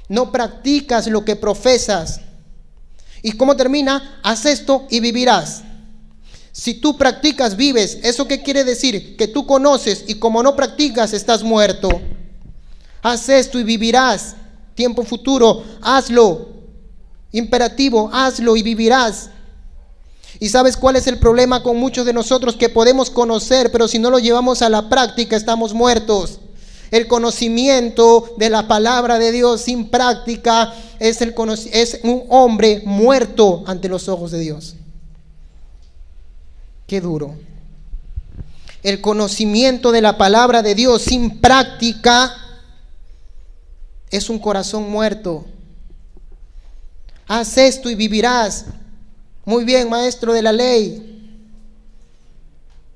No 0.07 0.31
practicas 0.31 1.07
lo 1.07 1.25
que 1.25 1.35
profesas. 1.35 2.21
¿Y 3.23 3.31
cómo 3.31 3.55
termina? 3.55 4.19
Haz 4.21 4.45
esto 4.45 4.85
y 4.91 4.99
vivirás. 4.99 5.63
Si 6.51 6.75
tú 6.75 6.97
practicas, 6.97 7.55
vives. 7.55 7.97
¿Eso 8.03 8.27
qué 8.27 8.43
quiere 8.43 8.63
decir? 8.63 9.17
Que 9.17 9.27
tú 9.27 9.47
conoces 9.47 10.03
y 10.05 10.15
como 10.15 10.43
no 10.43 10.55
practicas, 10.55 11.13
estás 11.13 11.41
muerto. 11.41 11.89
Haz 13.01 13.27
esto 13.29 13.57
y 13.57 13.63
vivirás. 13.63 14.35
Tiempo 14.75 15.03
futuro, 15.03 15.63
hazlo. 15.81 16.49
Imperativo, 17.31 18.09
hazlo 18.11 18.55
y 18.55 18.63
vivirás. 18.63 19.29
¿Y 20.39 20.49
sabes 20.49 20.75
cuál 20.75 20.95
es 20.95 21.07
el 21.07 21.19
problema 21.19 21.61
con 21.61 21.77
muchos 21.77 22.05
de 22.05 22.13
nosotros 22.13 22.55
que 22.55 22.69
podemos 22.69 23.09
conocer, 23.09 23.71
pero 23.71 23.87
si 23.87 23.99
no 23.99 24.09
lo 24.09 24.19
llevamos 24.19 24.61
a 24.61 24.69
la 24.69 24.89
práctica 24.89 25.35
estamos 25.35 25.73
muertos? 25.73 26.39
El 26.91 27.07
conocimiento 27.07 28.33
de 28.37 28.49
la 28.49 28.67
palabra 28.67 29.17
de 29.17 29.31
Dios 29.31 29.61
sin 29.61 29.89
práctica 29.89 30.73
es, 30.99 31.21
un 32.03 32.23
hombre 32.27 32.81
muerto 32.85 33.63
ante 33.65 33.87
los 33.87 34.09
ojos 34.09 34.31
de 34.31 34.39
Dios. 34.39 34.75
Qué 36.85 36.99
duro. 36.99 37.35
El 38.83 38.99
conocimiento 38.99 39.93
de 39.93 40.01
la 40.01 40.17
palabra 40.17 40.61
de 40.61 40.75
Dios 40.75 41.03
sin 41.03 41.39
práctica 41.39 42.35
es 44.11 44.29
un 44.29 44.37
corazón 44.37 44.91
muerto. 44.91 45.45
Haz 47.27 47.57
esto 47.57 47.89
y 47.89 47.95
vivirás. 47.95 48.65
Muy 49.45 49.63
bien, 49.63 49.89
maestro 49.89 50.33
de 50.33 50.41
la 50.41 50.51
ley. 50.51 51.07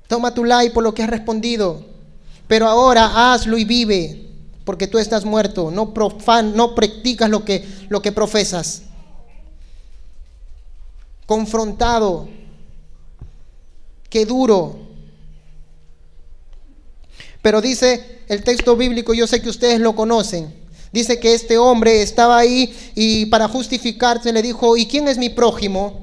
Toma 0.06 0.34
tu 0.34 0.44
like 0.44 0.74
por 0.74 0.84
lo 0.84 0.94
que 0.94 1.02
has 1.02 1.10
respondido. 1.10 1.84
Pero 2.46 2.68
ahora 2.68 3.32
hazlo 3.32 3.58
y 3.58 3.64
vive, 3.64 4.28
porque 4.64 4.86
tú 4.86 4.98
estás 4.98 5.24
muerto. 5.24 5.70
No 5.70 5.94
profan, 5.94 6.54
no 6.54 6.74
practicas 6.74 7.30
lo 7.30 7.44
que, 7.44 7.66
lo 7.88 8.02
que 8.02 8.12
profesas. 8.12 8.82
Confrontado. 11.24 12.28
Qué 14.10 14.26
duro. 14.26 14.86
Pero 17.40 17.60
dice 17.60 18.20
el 18.28 18.44
texto 18.44 18.76
bíblico, 18.76 19.14
yo 19.14 19.26
sé 19.26 19.40
que 19.40 19.48
ustedes 19.48 19.80
lo 19.80 19.96
conocen. 19.96 20.65
Dice 20.96 21.20
que 21.20 21.34
este 21.34 21.58
hombre 21.58 22.00
estaba 22.00 22.38
ahí 22.38 22.74
y 22.94 23.26
para 23.26 23.48
justificarse 23.48 24.32
le 24.32 24.40
dijo, 24.40 24.78
¿y 24.78 24.86
quién 24.86 25.08
es 25.08 25.18
mi 25.18 25.28
prójimo? 25.28 26.00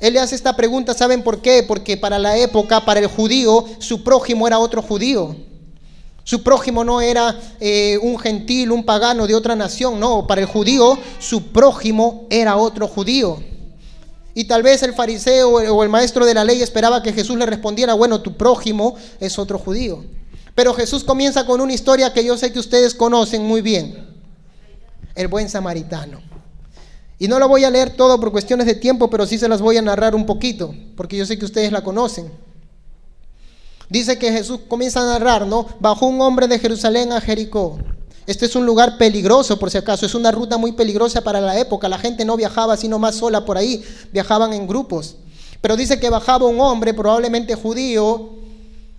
Él 0.00 0.14
le 0.14 0.20
hace 0.20 0.34
esta 0.34 0.56
pregunta, 0.56 0.94
¿saben 0.94 1.22
por 1.22 1.42
qué? 1.42 1.62
Porque 1.62 1.98
para 1.98 2.18
la 2.18 2.38
época, 2.38 2.86
para 2.86 3.00
el 3.00 3.06
judío, 3.06 3.66
su 3.80 4.02
prójimo 4.02 4.46
era 4.46 4.58
otro 4.58 4.80
judío. 4.80 5.36
Su 6.22 6.42
prójimo 6.42 6.84
no 6.84 7.02
era 7.02 7.38
eh, 7.60 7.98
un 8.00 8.18
gentil, 8.18 8.72
un 8.72 8.84
pagano 8.84 9.26
de 9.26 9.34
otra 9.34 9.56
nación, 9.56 10.00
no, 10.00 10.26
para 10.26 10.40
el 10.40 10.46
judío 10.46 10.98
su 11.18 11.48
prójimo 11.48 12.26
era 12.30 12.56
otro 12.56 12.88
judío. 12.88 13.44
Y 14.32 14.44
tal 14.44 14.62
vez 14.62 14.82
el 14.84 14.94
fariseo 14.94 15.50
o 15.50 15.82
el 15.82 15.90
maestro 15.90 16.24
de 16.24 16.32
la 16.32 16.44
ley 16.44 16.62
esperaba 16.62 17.02
que 17.02 17.12
Jesús 17.12 17.36
le 17.36 17.44
respondiera, 17.44 17.92
bueno, 17.92 18.22
tu 18.22 18.38
prójimo 18.38 18.96
es 19.20 19.38
otro 19.38 19.58
judío. 19.58 20.02
Pero 20.54 20.72
Jesús 20.72 21.04
comienza 21.04 21.44
con 21.44 21.60
una 21.60 21.74
historia 21.74 22.14
que 22.14 22.24
yo 22.24 22.38
sé 22.38 22.52
que 22.52 22.58
ustedes 22.60 22.94
conocen 22.94 23.42
muy 23.42 23.60
bien, 23.60 24.03
el 25.14 25.28
buen 25.28 25.48
samaritano. 25.48 26.20
Y 27.18 27.28
no 27.28 27.38
lo 27.38 27.48
voy 27.48 27.64
a 27.64 27.70
leer 27.70 27.90
todo 27.96 28.18
por 28.18 28.32
cuestiones 28.32 28.66
de 28.66 28.74
tiempo, 28.74 29.08
pero 29.08 29.26
sí 29.26 29.38
se 29.38 29.48
las 29.48 29.60
voy 29.60 29.76
a 29.76 29.82
narrar 29.82 30.14
un 30.14 30.26
poquito, 30.26 30.74
porque 30.96 31.16
yo 31.16 31.24
sé 31.24 31.38
que 31.38 31.44
ustedes 31.44 31.70
la 31.70 31.84
conocen. 31.84 32.30
Dice 33.88 34.18
que 34.18 34.32
Jesús 34.32 34.60
comienza 34.66 35.00
a 35.00 35.18
narrar, 35.18 35.46
¿no? 35.46 35.66
Bajó 35.78 36.06
un 36.06 36.20
hombre 36.20 36.48
de 36.48 36.58
Jerusalén 36.58 37.12
a 37.12 37.20
Jericó. 37.20 37.78
Este 38.26 38.46
es 38.46 38.56
un 38.56 38.64
lugar 38.64 38.96
peligroso, 38.96 39.58
por 39.58 39.70
si 39.70 39.78
acaso. 39.78 40.06
Es 40.06 40.14
una 40.14 40.32
ruta 40.32 40.56
muy 40.56 40.72
peligrosa 40.72 41.20
para 41.20 41.40
la 41.40 41.58
época. 41.58 41.88
La 41.88 41.98
gente 41.98 42.24
no 42.24 42.36
viajaba 42.36 42.76
sino 42.76 42.98
más 42.98 43.16
sola 43.16 43.44
por 43.44 43.58
ahí, 43.58 43.84
viajaban 44.12 44.52
en 44.52 44.66
grupos. 44.66 45.16
Pero 45.60 45.76
dice 45.76 46.00
que 46.00 46.10
bajaba 46.10 46.46
un 46.46 46.60
hombre, 46.60 46.94
probablemente 46.94 47.54
judío, 47.54 48.30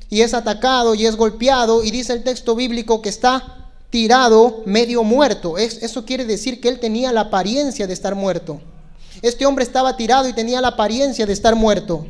y 0.10 0.22
es 0.22 0.34
atacado 0.34 0.96
y 0.96 1.06
es 1.06 1.16
golpeado. 1.16 1.84
Y 1.84 1.92
dice 1.92 2.14
el 2.14 2.24
texto 2.24 2.56
bíblico 2.56 3.02
que 3.02 3.10
está 3.10 3.65
tirado, 3.96 4.62
medio 4.66 5.06
muerto. 5.06 5.58
eso 5.58 6.04
quiere 6.04 6.26
decir 6.26 6.60
que 6.60 6.68
él 6.68 6.82
tenía 6.82 7.14
la 7.14 7.22
apariencia 7.22 7.88
de 7.88 7.94
estar 7.94 8.14
muerto. 8.14 8.60
Este 9.22 9.46
hombre 9.46 9.64
estaba 9.64 9.96
tirado 9.96 10.28
y 10.28 10.34
tenía 10.34 10.60
la 10.60 10.68
apariencia 10.68 11.26
de 11.26 11.32
estar 11.32 11.56
muerto. 11.56 12.06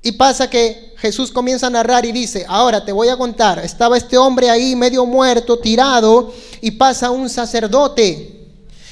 Y 0.00 0.12
pasa 0.12 0.48
que 0.48 0.94
Jesús 0.98 1.32
comienza 1.32 1.66
a 1.66 1.70
narrar 1.70 2.06
y 2.06 2.12
dice, 2.12 2.46
ahora 2.46 2.84
te 2.84 2.92
voy 2.92 3.08
a 3.08 3.16
contar, 3.16 3.58
estaba 3.58 3.96
este 3.96 4.16
hombre 4.16 4.48
ahí 4.48 4.76
medio 4.76 5.04
muerto, 5.04 5.58
tirado, 5.58 6.32
y 6.60 6.70
pasa 6.70 7.10
un 7.10 7.28
sacerdote. 7.28 8.46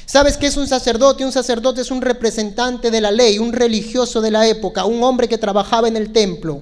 ¿Sabes 0.04 0.36
qué 0.36 0.48
es 0.48 0.56
un 0.56 0.66
sacerdote? 0.66 1.24
Un 1.24 1.30
sacerdote 1.30 1.82
es 1.82 1.92
un 1.92 2.02
representante 2.02 2.90
de 2.90 3.00
la 3.00 3.12
ley, 3.12 3.38
un 3.38 3.52
religioso 3.52 4.20
de 4.20 4.32
la 4.32 4.48
época, 4.48 4.84
un 4.84 5.04
hombre 5.04 5.28
que 5.28 5.38
trabajaba 5.38 5.86
en 5.86 5.96
el 5.96 6.12
templo. 6.12 6.60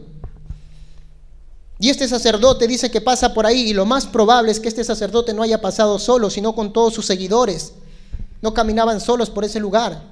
Y 1.78 1.90
este 1.90 2.06
sacerdote 2.08 2.66
dice 2.66 2.90
que 2.90 3.00
pasa 3.00 3.34
por 3.34 3.46
ahí 3.46 3.70
y 3.70 3.74
lo 3.74 3.84
más 3.84 4.06
probable 4.06 4.52
es 4.52 4.60
que 4.60 4.68
este 4.68 4.84
sacerdote 4.84 5.34
no 5.34 5.42
haya 5.42 5.60
pasado 5.60 5.98
solo, 5.98 6.30
sino 6.30 6.54
con 6.54 6.72
todos 6.72 6.94
sus 6.94 7.06
seguidores. 7.06 7.72
No 8.40 8.54
caminaban 8.54 9.00
solos 9.00 9.30
por 9.30 9.44
ese 9.44 9.58
lugar. 9.58 10.02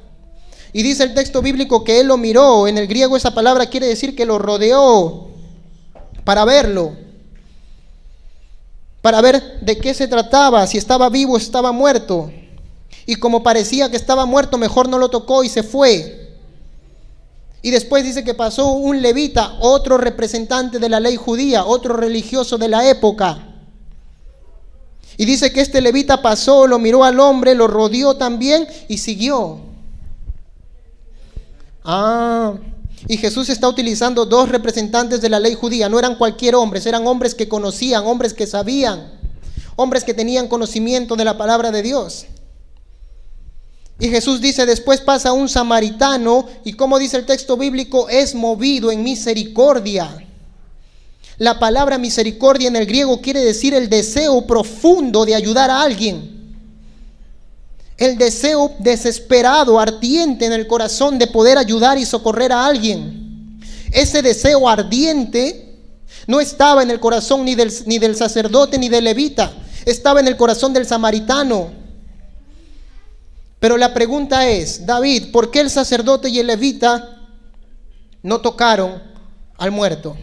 Y 0.73 0.83
dice 0.83 1.05
el 1.05 1.15
texto 1.15 1.43
bíblico 1.43 1.85
que 1.85 2.01
él 2.01 2.09
lo 2.09 2.17
miró. 2.17 2.67
En 2.67 2.79
el 2.79 2.87
griego 2.87 3.17
esa 3.17 3.35
palabra 3.35 3.67
quiere 3.67 3.87
decir 3.87 4.17
que 4.17 4.27
lo 4.27 4.39
rodeó 4.39 5.29
para 6.25 6.45
verlo. 6.45 6.97
Para 9.01 9.21
ver 9.21 9.61
de 9.61 9.79
qué 9.79 9.95
se 9.95 10.09
trataba, 10.09 10.67
si 10.67 10.79
estaba 10.79 11.09
vivo 11.11 11.35
o 11.35 11.37
estaba 11.37 11.73
muerto. 11.73 12.31
Y 13.07 13.17
como 13.17 13.43
parecía 13.43 13.91
que 13.91 13.97
estaba 13.97 14.27
muerto, 14.27 14.59
mejor 14.59 14.89
no 14.89 14.99
lo 14.99 15.11
tocó 15.11 15.45
y 15.45 15.49
se 15.49 15.63
fue. 15.63 16.22
Y 17.63 17.71
después 17.71 18.03
dice 18.03 18.25
que 18.25 18.35
pasó 18.35 18.73
un 18.73 19.01
levita, 19.01 19.57
otro 19.61 19.97
representante 19.97 20.81
de 20.81 20.89
la 20.89 20.99
ley 20.99 21.17
judía, 21.17 21.65
otro 21.65 21.97
religioso 21.97 22.59
de 22.59 22.69
la 22.69 22.89
época. 22.91 23.49
Y 25.17 25.25
dice 25.25 25.53
que 25.53 25.61
este 25.61 25.81
levita 25.81 26.21
pasó, 26.21 26.67
lo 26.67 26.81
miró 26.81 27.05
al 27.05 27.21
hombre, 27.21 27.55
lo 27.55 27.69
rodeó 27.69 28.17
también 28.17 28.67
y 28.89 28.99
siguió. 28.99 29.61
Ah, 31.85 32.55
y 33.07 33.17
Jesús 33.17 33.49
está 33.49 33.69
utilizando 33.69 34.27
dos 34.27 34.49
representantes 34.49 35.21
de 35.21 35.29
la 35.29 35.39
ley 35.39 35.55
judía. 35.55 35.89
No 35.89 35.99
eran 35.99 36.17
cualquier 36.17 36.57
hombres, 36.57 36.87
eran 36.87 37.07
hombres 37.07 37.35
que 37.35 37.49
conocían, 37.49 38.05
hombres 38.07 38.35
que 38.35 38.47
sabían, 38.47 39.13
hombres 39.77 40.03
que 40.03 40.15
tenían 40.15 40.49
conocimiento 40.49 41.15
de 41.15 41.25
la 41.25 41.39
palabra 41.39 41.71
de 41.71 41.83
Dios. 41.83 42.27
Y 43.99 44.09
Jesús 44.09 44.41
dice, 44.41 44.67
después 44.67 45.01
pasa 45.01 45.33
un 45.33 45.49
samaritano 45.49 46.47
y 46.65 46.73
como 46.73 46.99
dice 46.99 47.17
el 47.17 47.27
texto 47.27 47.57
bíblico, 47.57 48.09
es 48.09 48.35
movido 48.35 48.91
en 48.91 49.03
misericordia. 49.03 50.27
La 51.39 51.59
palabra 51.59 51.99
misericordia 51.99 52.69
en 52.69 52.77
el 52.77 52.87
griego 52.87 53.21
quiere 53.21 53.41
decir 53.41 53.75
el 53.75 53.89
deseo 53.89 54.47
profundo 54.47 55.25
de 55.25 55.35
ayudar 55.35 55.71
a 55.71 55.83
alguien. 55.83 56.57
El 57.97 58.19
deseo 58.19 58.73
desesperado, 58.79 59.79
ardiente 59.79 60.47
en 60.47 60.53
el 60.53 60.67
corazón 60.67 61.19
de 61.19 61.27
poder 61.27 61.59
ayudar 61.59 61.99
y 61.99 62.05
socorrer 62.05 62.53
a 62.53 62.67
alguien. 62.67 63.61
Ese 63.93 64.23
deseo 64.23 64.69
ardiente 64.69 65.79
no 66.27 66.41
estaba 66.41 66.83
en 66.83 66.91
el 66.91 67.01
corazón 67.01 67.45
ni 67.45 67.55
del, 67.55 67.73
ni 67.87 67.99
del 67.99 68.17
sacerdote 68.17 68.79
ni 68.79 68.89
del 68.89 69.05
levita, 69.05 69.53
estaba 69.85 70.21
en 70.21 70.29
el 70.29 70.37
corazón 70.37 70.73
del 70.73 70.87
samaritano. 70.87 71.82
Pero 73.63 73.77
la 73.77 73.95
pregunta 73.95 74.49
es, 74.49 74.85
David, 74.87 75.31
¿por 75.31 75.53
qué 75.53 75.61
el 75.61 75.71
sacerdote 75.71 76.29
y 76.29 76.41
el 76.41 76.49
levita 76.49 77.17
no 78.21 78.41
tocaron 78.41 79.01
al 79.57 79.71
muerto? 79.71 80.17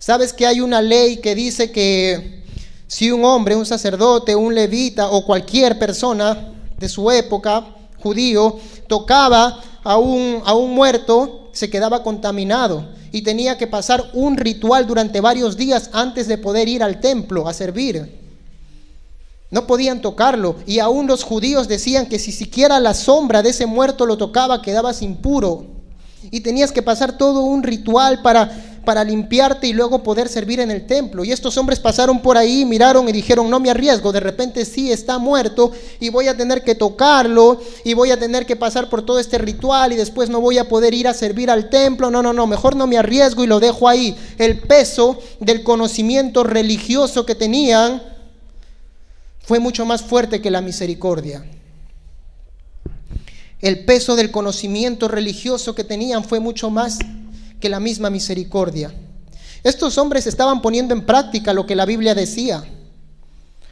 ¿Sabes 0.00 0.32
que 0.32 0.44
hay 0.44 0.60
una 0.60 0.82
ley 0.82 1.18
que 1.18 1.36
dice 1.36 1.70
que 1.70 2.42
si 2.88 3.12
un 3.12 3.24
hombre, 3.24 3.54
un 3.54 3.64
sacerdote, 3.64 4.34
un 4.34 4.52
levita 4.52 5.10
o 5.10 5.24
cualquier 5.24 5.78
persona 5.78 6.54
de 6.76 6.88
su 6.88 7.08
época, 7.08 7.64
judío, 8.02 8.58
tocaba 8.88 9.62
a 9.84 9.96
un, 9.96 10.42
a 10.44 10.54
un 10.54 10.74
muerto, 10.74 11.50
se 11.52 11.70
quedaba 11.70 12.02
contaminado 12.02 12.88
y 13.12 13.22
tenía 13.22 13.56
que 13.56 13.68
pasar 13.68 14.10
un 14.12 14.36
ritual 14.36 14.88
durante 14.88 15.20
varios 15.20 15.56
días 15.56 15.88
antes 15.92 16.26
de 16.26 16.36
poder 16.36 16.66
ir 16.66 16.82
al 16.82 16.98
templo 16.98 17.46
a 17.46 17.54
servir. 17.54 18.27
No 19.50 19.66
podían 19.66 20.02
tocarlo 20.02 20.56
y 20.66 20.78
aún 20.78 21.06
los 21.06 21.24
judíos 21.24 21.68
decían 21.68 22.06
que 22.06 22.18
si 22.18 22.32
siquiera 22.32 22.80
la 22.80 22.92
sombra 22.92 23.42
de 23.42 23.50
ese 23.50 23.64
muerto 23.64 24.04
lo 24.04 24.18
tocaba 24.18 24.60
quedabas 24.60 25.00
impuro. 25.00 25.64
Y 26.30 26.40
tenías 26.40 26.72
que 26.72 26.82
pasar 26.82 27.16
todo 27.16 27.42
un 27.42 27.62
ritual 27.62 28.20
para, 28.22 28.50
para 28.84 29.04
limpiarte 29.04 29.66
y 29.66 29.72
luego 29.72 30.02
poder 30.02 30.28
servir 30.28 30.60
en 30.60 30.70
el 30.70 30.86
templo. 30.86 31.24
Y 31.24 31.32
estos 31.32 31.56
hombres 31.56 31.78
pasaron 31.78 32.20
por 32.20 32.36
ahí, 32.36 32.66
miraron 32.66 33.08
y 33.08 33.12
dijeron, 33.12 33.48
no 33.48 33.60
me 33.60 33.70
arriesgo, 33.70 34.12
de 34.12 34.20
repente 34.20 34.64
sí 34.66 34.92
está 34.92 35.16
muerto 35.16 35.70
y 36.00 36.10
voy 36.10 36.28
a 36.28 36.36
tener 36.36 36.62
que 36.62 36.74
tocarlo 36.74 37.58
y 37.84 37.94
voy 37.94 38.10
a 38.10 38.18
tener 38.18 38.44
que 38.44 38.56
pasar 38.56 38.90
por 38.90 39.00
todo 39.02 39.18
este 39.18 39.38
ritual 39.38 39.92
y 39.92 39.96
después 39.96 40.28
no 40.28 40.40
voy 40.40 40.58
a 40.58 40.68
poder 40.68 40.92
ir 40.92 41.08
a 41.08 41.14
servir 41.14 41.50
al 41.50 41.70
templo. 41.70 42.10
No, 42.10 42.20
no, 42.20 42.34
no, 42.34 42.46
mejor 42.46 42.76
no 42.76 42.86
me 42.86 42.98
arriesgo 42.98 43.44
y 43.44 43.46
lo 43.46 43.60
dejo 43.60 43.88
ahí. 43.88 44.14
El 44.36 44.58
peso 44.58 45.18
del 45.40 45.62
conocimiento 45.62 46.44
religioso 46.44 47.24
que 47.24 47.36
tenían 47.36 48.17
fue 49.48 49.60
mucho 49.60 49.86
más 49.86 50.02
fuerte 50.02 50.42
que 50.42 50.50
la 50.50 50.60
misericordia. 50.60 51.42
El 53.62 53.86
peso 53.86 54.14
del 54.14 54.30
conocimiento 54.30 55.08
religioso 55.08 55.74
que 55.74 55.84
tenían 55.84 56.22
fue 56.22 56.38
mucho 56.38 56.68
más 56.68 56.98
que 57.58 57.70
la 57.70 57.80
misma 57.80 58.10
misericordia. 58.10 58.92
Estos 59.64 59.96
hombres 59.96 60.26
estaban 60.26 60.60
poniendo 60.60 60.92
en 60.92 61.06
práctica 61.06 61.54
lo 61.54 61.64
que 61.64 61.76
la 61.76 61.86
Biblia 61.86 62.14
decía. 62.14 62.62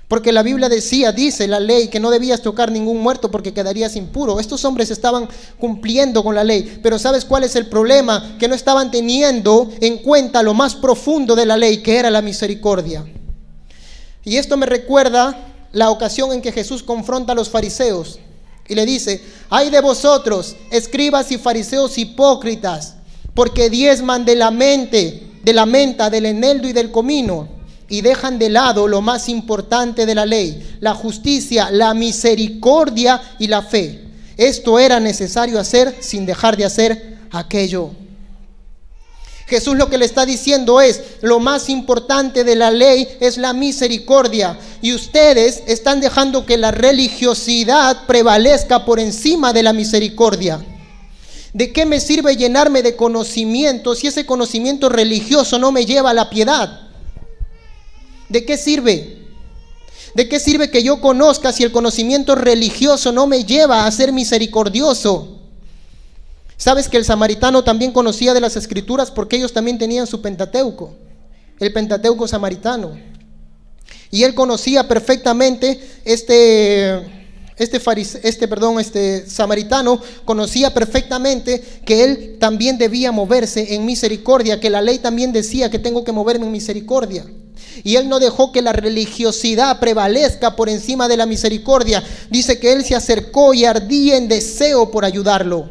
Porque 0.09 0.33
la 0.33 0.43
Biblia 0.43 0.71
decía, 0.71 1.13
dice 1.13 1.47
la 1.47 1.61
ley, 1.61 1.89
que 1.89 2.01
no 2.01 2.11
debías 2.11 2.41
tocar 2.41 2.73
ningún 2.73 3.03
muerto 3.03 3.31
porque 3.31 3.53
quedarías 3.53 3.97
impuro. 3.97 4.41
Estos 4.41 4.65
hombres 4.65 4.91
estaban 4.91 5.29
cumpliendo 5.59 6.25
con 6.25 6.35
la 6.35 6.43
ley. 6.43 6.81
Pero 6.83 6.99
¿sabes 6.99 7.27
cuál 7.27 7.45
es 7.45 7.55
el 7.55 7.67
problema? 7.67 8.39
Que 8.39 8.49
no 8.49 8.55
estaban 8.55 8.91
teniendo 8.91 9.71
en 9.83 9.99
cuenta 9.99 10.43
lo 10.43 10.55
más 10.55 10.75
profundo 10.75 11.37
de 11.37 11.45
la 11.45 11.59
ley, 11.59 11.83
que 11.83 11.99
era 11.99 12.09
la 12.09 12.23
misericordia. 12.23 13.05
Y 14.25 14.39
esto 14.39 14.57
me 14.57 14.65
recuerda 14.65 15.53
la 15.73 15.91
ocasión 15.91 16.33
en 16.33 16.43
que 16.43 16.53
Jesús 16.53 16.83
confronta 16.83 17.33
a 17.33 17.35
los 17.35 17.49
fariseos 17.49 18.19
y 18.69 18.75
le 18.75 18.85
dice, 18.85 19.23
ay 19.49 19.71
de 19.71 19.81
vosotros, 19.81 20.57
escribas 20.71 21.31
y 21.31 21.39
fariseos 21.39 21.99
hipócritas, 21.99 22.97
porque 23.35 23.71
diezman 23.71 24.25
de 24.25 24.37
la 24.37 24.51
mente, 24.51 25.23
de 25.43 25.53
la 25.53 25.67
menta, 25.67 26.11
del 26.11 26.27
eneldo 26.27 26.69
y 26.69 26.73
del 26.73 26.91
comino, 26.91 27.49
y 27.89 28.01
dejan 28.01 28.39
de 28.39 28.49
lado 28.49 28.89
lo 28.89 29.01
más 29.01 29.29
importante 29.29 30.07
de 30.07 30.15
la 30.15 30.27
ley, 30.27 30.77
la 30.81 30.95
justicia, 30.95 31.71
la 31.71 31.95
misericordia 31.95 33.23
y 33.39 33.47
la 33.47 33.63
fe. 33.63 34.03
Esto 34.37 34.79
era 34.79 34.99
necesario 34.99 35.61
hacer 35.61 35.97
sin 36.01 36.27
dejar 36.27 36.57
de 36.57 36.65
hacer 36.65 37.19
aquello. 37.31 37.93
Jesús 39.47 39.77
lo 39.77 39.89
que 39.89 39.99
le 39.99 40.05
está 40.05 40.27
diciendo 40.27 40.81
es, 40.81 41.01
lo 41.23 41.39
más 41.39 41.69
importante 41.69 42.43
de 42.43 42.57
la 42.57 42.73
ley 42.73 43.07
es 43.21 43.39
la 43.39 43.53
misericordia. 43.53 44.59
Y 44.83 44.93
ustedes 44.93 45.63
están 45.69 46.01
dejando 46.01 46.45
que 46.45 46.57
la 46.57 46.73
religiosidad 46.73 48.07
prevalezca 48.07 48.85
por 48.85 48.99
encima 48.99 49.53
de 49.53 49.63
la 49.63 49.73
misericordia. 49.73 50.65
¿De 51.53 51.73
qué 51.73 51.87
me 51.87 52.01
sirve 52.01 52.37
llenarme 52.37 52.83
de 52.83 52.97
conocimiento 52.97 53.95
si 53.95 54.09
ese 54.09 54.27
conocimiento 54.27 54.89
religioso 54.89 55.59
no 55.61 55.71
me 55.71 55.87
lleva 55.87 56.11
a 56.11 56.15
la 56.15 56.29
piedad? 56.29 56.81
¿De 58.29 58.45
qué 58.45 58.59
sirve? 58.59 59.29
¿De 60.15 60.29
qué 60.29 60.41
sirve 60.41 60.71
que 60.71 60.83
yo 60.83 61.01
conozca 61.01 61.53
si 61.53 61.63
el 61.63 61.71
conocimiento 61.71 62.35
religioso 62.35 63.13
no 63.13 63.29
me 63.29 63.45
lleva 63.45 63.87
a 63.87 63.93
ser 63.93 64.13
misericordioso? 64.13 65.36
Sabes 66.57 66.89
que 66.89 66.97
el 66.97 67.05
samaritano 67.05 67.65
también 67.65 67.93
conocía 67.93 68.33
de 68.35 68.41
las 68.41 68.57
escrituras 68.57 69.11
porque 69.11 69.37
ellos 69.37 69.53
también 69.53 69.79
tenían 69.79 70.07
su 70.07 70.23
Pentateuco, 70.23 70.95
el 71.61 71.73
Pentateuco 71.73 72.27
samaritano. 72.27 72.99
Y 74.11 74.23
él 74.23 74.35
conocía 74.35 74.89
perfectamente 74.89 75.81
este 76.05 77.17
este, 77.57 77.81
este, 78.23 78.49
perdón, 78.49 78.79
este 78.79 79.27
samaritano 79.27 79.99
conocía 80.27 80.75
perfectamente 80.75 81.63
que 81.87 82.05
él 82.05 82.37
también 82.39 82.77
debía 82.77 83.13
moverse 83.13 83.75
en 83.75 83.87
misericordia, 83.87 84.61
que 84.61 84.69
la 84.69 84.83
ley 84.83 84.99
también 84.99 85.33
decía 85.33 85.71
que 85.71 85.79
tengo 85.79 86.05
que 86.05 86.13
moverme 86.13 86.45
en 86.45 86.53
misericordia. 86.53 87.25
Y 87.83 87.97
él 87.97 88.11
no 88.11 88.19
dejó 88.19 88.53
que 88.53 88.61
la 88.61 88.75
religiosidad 88.75 89.81
prevalezca 89.81 90.55
por 90.55 90.69
encima 90.69 91.09
de 91.09 91.17
la 91.17 91.25
misericordia. 91.25 92.03
Dice 92.31 92.59
que 92.59 92.73
él 92.73 92.85
se 92.85 92.95
acercó 92.95 93.55
y 93.55 93.65
ardía 93.65 94.19
en 94.19 94.29
deseo 94.29 94.91
por 94.91 95.07
ayudarlo. 95.07 95.71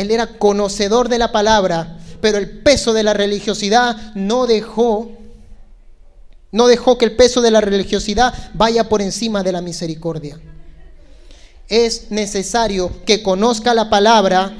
Él 0.00 0.10
era 0.10 0.38
conocedor 0.38 1.10
de 1.10 1.18
la 1.18 1.30
palabra, 1.30 1.98
pero 2.22 2.38
el 2.38 2.62
peso 2.62 2.94
de 2.94 3.02
la 3.02 3.12
religiosidad 3.12 4.14
no 4.14 4.46
dejó 4.46 5.10
no 6.52 6.66
dejó 6.66 6.96
que 6.96 7.04
el 7.04 7.14
peso 7.16 7.42
de 7.42 7.50
la 7.50 7.60
religiosidad 7.60 8.32
vaya 8.54 8.88
por 8.88 9.02
encima 9.02 9.42
de 9.42 9.52
la 9.52 9.60
misericordia. 9.60 10.40
Es 11.68 12.10
necesario 12.10 12.90
que 13.04 13.22
conozca 13.22 13.74
la 13.74 13.90
palabra, 13.90 14.52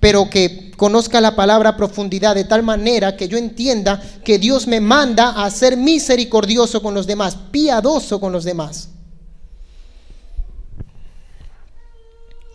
pero 0.00 0.30
que 0.30 0.70
conozca 0.76 1.20
la 1.20 1.34
palabra 1.34 1.70
a 1.70 1.76
profundidad 1.76 2.36
de 2.36 2.44
tal 2.44 2.62
manera 2.62 3.16
que 3.16 3.28
yo 3.28 3.36
entienda 3.36 4.00
que 4.24 4.38
Dios 4.38 4.68
me 4.68 4.80
manda 4.80 5.44
a 5.44 5.50
ser 5.50 5.76
misericordioso 5.76 6.80
con 6.80 6.94
los 6.94 7.08
demás, 7.08 7.36
piadoso 7.50 8.20
con 8.20 8.32
los 8.32 8.44
demás. 8.44 8.90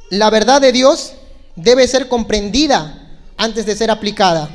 La 0.09 0.29
verdad 0.29 0.61
de 0.61 0.71
Dios 0.71 1.13
debe 1.57 1.87
ser 1.87 2.07
comprendida 2.07 3.19
antes 3.35 3.65
de 3.65 3.75
ser 3.75 3.91
aplicada. 3.91 4.49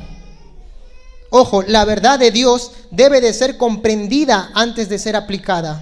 Ojo, 1.29 1.61
la 1.63 1.85
verdad 1.85 2.17
de 2.17 2.31
Dios 2.31 2.71
debe 2.89 3.21
de 3.21 3.33
ser 3.33 3.57
comprendida 3.57 4.51
antes 4.53 4.89
de 4.89 4.97
ser 4.97 5.15
aplicada. 5.15 5.81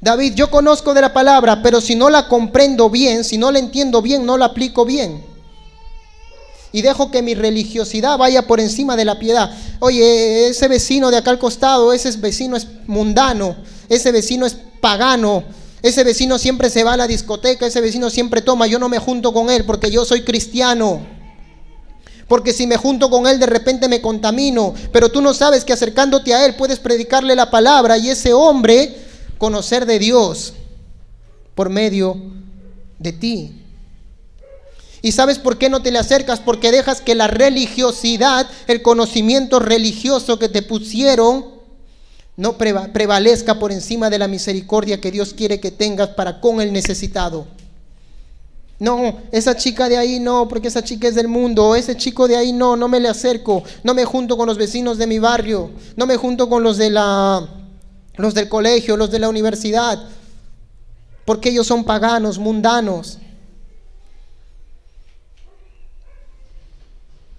David, 0.00 0.34
yo 0.34 0.50
conozco 0.50 0.94
de 0.94 1.00
la 1.00 1.12
palabra, 1.12 1.62
pero 1.62 1.80
si 1.80 1.96
no 1.96 2.08
la 2.08 2.28
comprendo 2.28 2.88
bien, 2.88 3.24
si 3.24 3.36
no 3.36 3.50
la 3.50 3.58
entiendo 3.58 4.00
bien, 4.00 4.24
no 4.24 4.36
la 4.36 4.46
aplico 4.46 4.84
bien. 4.84 5.24
Y 6.70 6.82
dejo 6.82 7.10
que 7.10 7.22
mi 7.22 7.34
religiosidad 7.34 8.18
vaya 8.18 8.46
por 8.46 8.60
encima 8.60 8.94
de 8.94 9.04
la 9.04 9.18
piedad. 9.18 9.50
Oye, 9.80 10.48
ese 10.48 10.68
vecino 10.68 11.10
de 11.10 11.16
acá 11.16 11.30
al 11.30 11.38
costado, 11.38 11.92
ese 11.92 12.10
vecino 12.18 12.56
es 12.56 12.66
mundano, 12.86 13.56
ese 13.88 14.12
vecino 14.12 14.44
es 14.44 14.56
pagano, 14.80 15.44
ese 15.82 16.04
vecino 16.04 16.38
siempre 16.38 16.70
se 16.70 16.84
va 16.84 16.94
a 16.94 16.96
la 16.96 17.06
discoteca, 17.06 17.66
ese 17.66 17.80
vecino 17.80 18.10
siempre 18.10 18.42
toma, 18.42 18.66
yo 18.66 18.78
no 18.78 18.88
me 18.88 18.98
junto 18.98 19.32
con 19.32 19.50
él 19.50 19.64
porque 19.64 19.90
yo 19.90 20.04
soy 20.04 20.22
cristiano. 20.22 21.06
Porque 22.26 22.52
si 22.52 22.66
me 22.66 22.76
junto 22.76 23.08
con 23.08 23.26
él 23.26 23.38
de 23.38 23.46
repente 23.46 23.88
me 23.88 24.02
contamino, 24.02 24.74
pero 24.92 25.08
tú 25.08 25.22
no 25.22 25.32
sabes 25.32 25.64
que 25.64 25.72
acercándote 25.72 26.34
a 26.34 26.44
él 26.44 26.56
puedes 26.56 26.78
predicarle 26.78 27.34
la 27.34 27.50
palabra 27.50 27.96
y 27.96 28.10
ese 28.10 28.34
hombre 28.34 28.94
conocer 29.38 29.86
de 29.86 29.98
Dios 29.98 30.52
por 31.54 31.70
medio 31.70 32.16
de 32.98 33.12
ti. 33.12 33.58
¿Y 35.00 35.12
sabes 35.12 35.38
por 35.38 35.58
qué 35.58 35.68
no 35.68 35.80
te 35.80 35.90
le 35.90 35.98
acercas? 35.98 36.40
Porque 36.40 36.72
dejas 36.72 37.00
que 37.00 37.14
la 37.14 37.28
religiosidad, 37.28 38.48
el 38.66 38.82
conocimiento 38.82 39.60
religioso 39.60 40.38
que 40.38 40.48
te 40.48 40.62
pusieron, 40.62 41.57
no 42.38 42.56
prevalezca 42.56 43.58
por 43.58 43.72
encima 43.72 44.10
de 44.10 44.18
la 44.20 44.28
misericordia 44.28 45.00
que 45.00 45.10
Dios 45.10 45.34
quiere 45.34 45.58
que 45.58 45.72
tengas 45.72 46.10
para 46.10 46.40
con 46.40 46.60
el 46.60 46.72
necesitado. 46.72 47.48
No, 48.78 49.18
esa 49.32 49.56
chica 49.56 49.88
de 49.88 49.98
ahí 49.98 50.20
no, 50.20 50.46
porque 50.46 50.68
esa 50.68 50.84
chica 50.84 51.08
es 51.08 51.16
del 51.16 51.26
mundo. 51.26 51.74
Ese 51.74 51.96
chico 51.96 52.28
de 52.28 52.36
ahí 52.36 52.52
no, 52.52 52.76
no 52.76 52.86
me 52.86 53.00
le 53.00 53.08
acerco. 53.08 53.64
No 53.82 53.92
me 53.92 54.04
junto 54.04 54.36
con 54.36 54.46
los 54.46 54.56
vecinos 54.56 54.98
de 54.98 55.08
mi 55.08 55.18
barrio. 55.18 55.72
No 55.96 56.06
me 56.06 56.16
junto 56.16 56.48
con 56.48 56.62
los 56.62 56.76
de 56.76 56.90
la 56.90 57.48
los 58.14 58.34
del 58.34 58.48
colegio, 58.48 58.96
los 58.96 59.10
de 59.10 59.18
la 59.18 59.28
universidad. 59.28 60.00
Porque 61.24 61.48
ellos 61.48 61.66
son 61.66 61.82
paganos, 61.82 62.38
mundanos. 62.38 63.18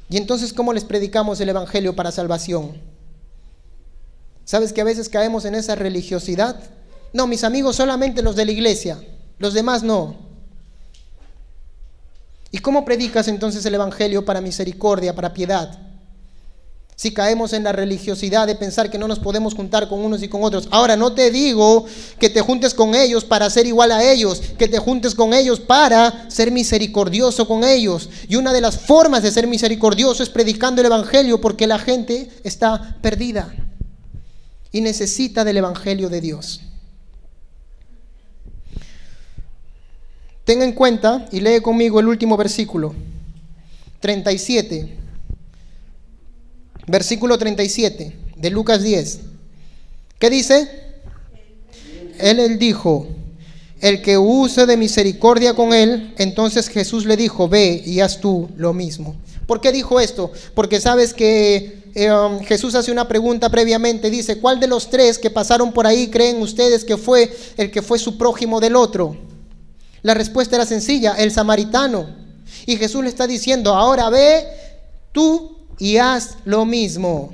Y 0.09 0.17
entonces, 0.17 0.51
¿cómo 0.51 0.73
les 0.73 0.83
predicamos 0.83 1.39
el 1.39 1.47
evangelio 1.47 1.95
para 1.95 2.11
salvación? 2.11 2.98
¿Sabes 4.49 4.73
que 4.73 4.81
a 4.81 4.83
veces 4.83 5.09
caemos 5.09 5.45
en 5.45 5.53
esa 5.53 5.75
religiosidad? 5.75 6.59
No, 7.13 7.27
mis 7.27 7.43
amigos 7.43 7.75
solamente 7.75 8.23
los 8.23 8.35
de 8.35 8.45
la 8.45 8.51
iglesia, 8.51 8.99
los 9.37 9.53
demás 9.53 9.83
no. 9.83 10.15
¿Y 12.49 12.57
cómo 12.57 12.83
predicas 12.83 13.27
entonces 13.27 13.63
el 13.67 13.75
Evangelio 13.75 14.25
para 14.25 14.41
misericordia, 14.41 15.13
para 15.13 15.35
piedad? 15.35 15.77
si 16.95 17.13
caemos 17.13 17.53
en 17.53 17.63
la 17.63 17.71
religiosidad 17.71 18.47
de 18.47 18.55
pensar 18.55 18.89
que 18.89 18.97
no 18.97 19.07
nos 19.07 19.19
podemos 19.19 19.53
juntar 19.53 19.87
con 19.87 19.99
unos 19.99 20.21
y 20.21 20.27
con 20.27 20.43
otros. 20.43 20.67
Ahora, 20.69 20.97
no 20.97 21.13
te 21.13 21.31
digo 21.31 21.85
que 22.19 22.29
te 22.29 22.41
juntes 22.41 22.73
con 22.73 22.93
ellos 22.93 23.23
para 23.23 23.49
ser 23.49 23.67
igual 23.67 23.93
a 23.93 24.03
ellos, 24.03 24.41
que 24.57 24.67
te 24.67 24.79
juntes 24.79 25.15
con 25.15 25.33
ellos 25.33 25.61
para 25.61 26.29
ser 26.29 26.51
misericordioso 26.51 27.47
con 27.47 27.63
ellos. 27.63 28.09
Y 28.27 28.35
una 28.35 28.51
de 28.51 28.59
las 28.59 28.79
formas 28.79 29.23
de 29.23 29.31
ser 29.31 29.47
misericordioso 29.47 30.23
es 30.23 30.29
predicando 30.29 30.81
el 30.81 30.87
Evangelio 30.87 31.39
porque 31.39 31.67
la 31.67 31.79
gente 31.79 32.29
está 32.43 32.97
perdida 33.01 33.68
y 34.71 34.81
necesita 34.81 35.43
del 35.43 35.57
Evangelio 35.57 36.09
de 36.09 36.21
Dios. 36.21 36.61
Tenga 40.45 40.65
en 40.65 40.73
cuenta 40.73 41.27
y 41.31 41.41
lee 41.41 41.61
conmigo 41.61 41.99
el 41.99 42.07
último 42.07 42.35
versículo, 42.35 42.95
37. 43.99 44.97
Versículo 46.87 47.37
37 47.37 48.15
de 48.35 48.49
Lucas 48.49 48.81
10. 48.81 49.19
¿Qué 50.17 50.29
dice? 50.29 50.67
Él, 52.19 52.39
él 52.39 52.57
dijo, 52.57 53.07
el 53.79 54.01
que 54.01 54.17
use 54.17 54.65
de 54.65 54.75
misericordia 54.75 55.53
con 55.53 55.73
él, 55.73 56.13
entonces 56.17 56.67
Jesús 56.67 57.05
le 57.05 57.15
dijo, 57.15 57.47
ve 57.47 57.81
y 57.85 57.99
haz 57.99 58.19
tú 58.19 58.49
lo 58.57 58.73
mismo. 58.73 59.15
¿Por 59.49 59.61
qué 59.61 59.71
dijo 59.71 59.99
esto? 59.99 60.31
Porque 60.53 60.79
sabes 60.79 61.11
que 61.11 61.91
um, 61.95 62.39
Jesús 62.41 62.75
hace 62.75 62.91
una 62.91 63.07
pregunta 63.07 63.49
previamente, 63.49 64.11
dice, 64.11 64.39
¿cuál 64.39 64.59
de 64.59 64.67
los 64.67 64.91
tres 64.91 65.17
que 65.17 65.31
pasaron 65.31 65.73
por 65.73 65.87
ahí 65.87 66.11
creen 66.11 66.39
ustedes 66.39 66.85
que 66.85 66.97
fue 66.97 67.35
el 67.57 67.71
que 67.71 67.81
fue 67.81 67.97
su 67.97 68.15
prójimo 68.15 68.59
del 68.59 68.75
otro? 68.75 69.17
La 70.03 70.13
respuesta 70.13 70.55
era 70.55 70.67
sencilla, 70.67 71.15
el 71.15 71.31
samaritano. 71.31 72.15
Y 72.67 72.77
Jesús 72.77 73.01
le 73.01 73.09
está 73.09 73.25
diciendo, 73.25 73.73
ahora 73.73 74.11
ve 74.11 74.45
tú 75.13 75.57
y 75.79 75.97
haz 75.97 76.35
lo 76.45 76.63
mismo. 76.63 77.33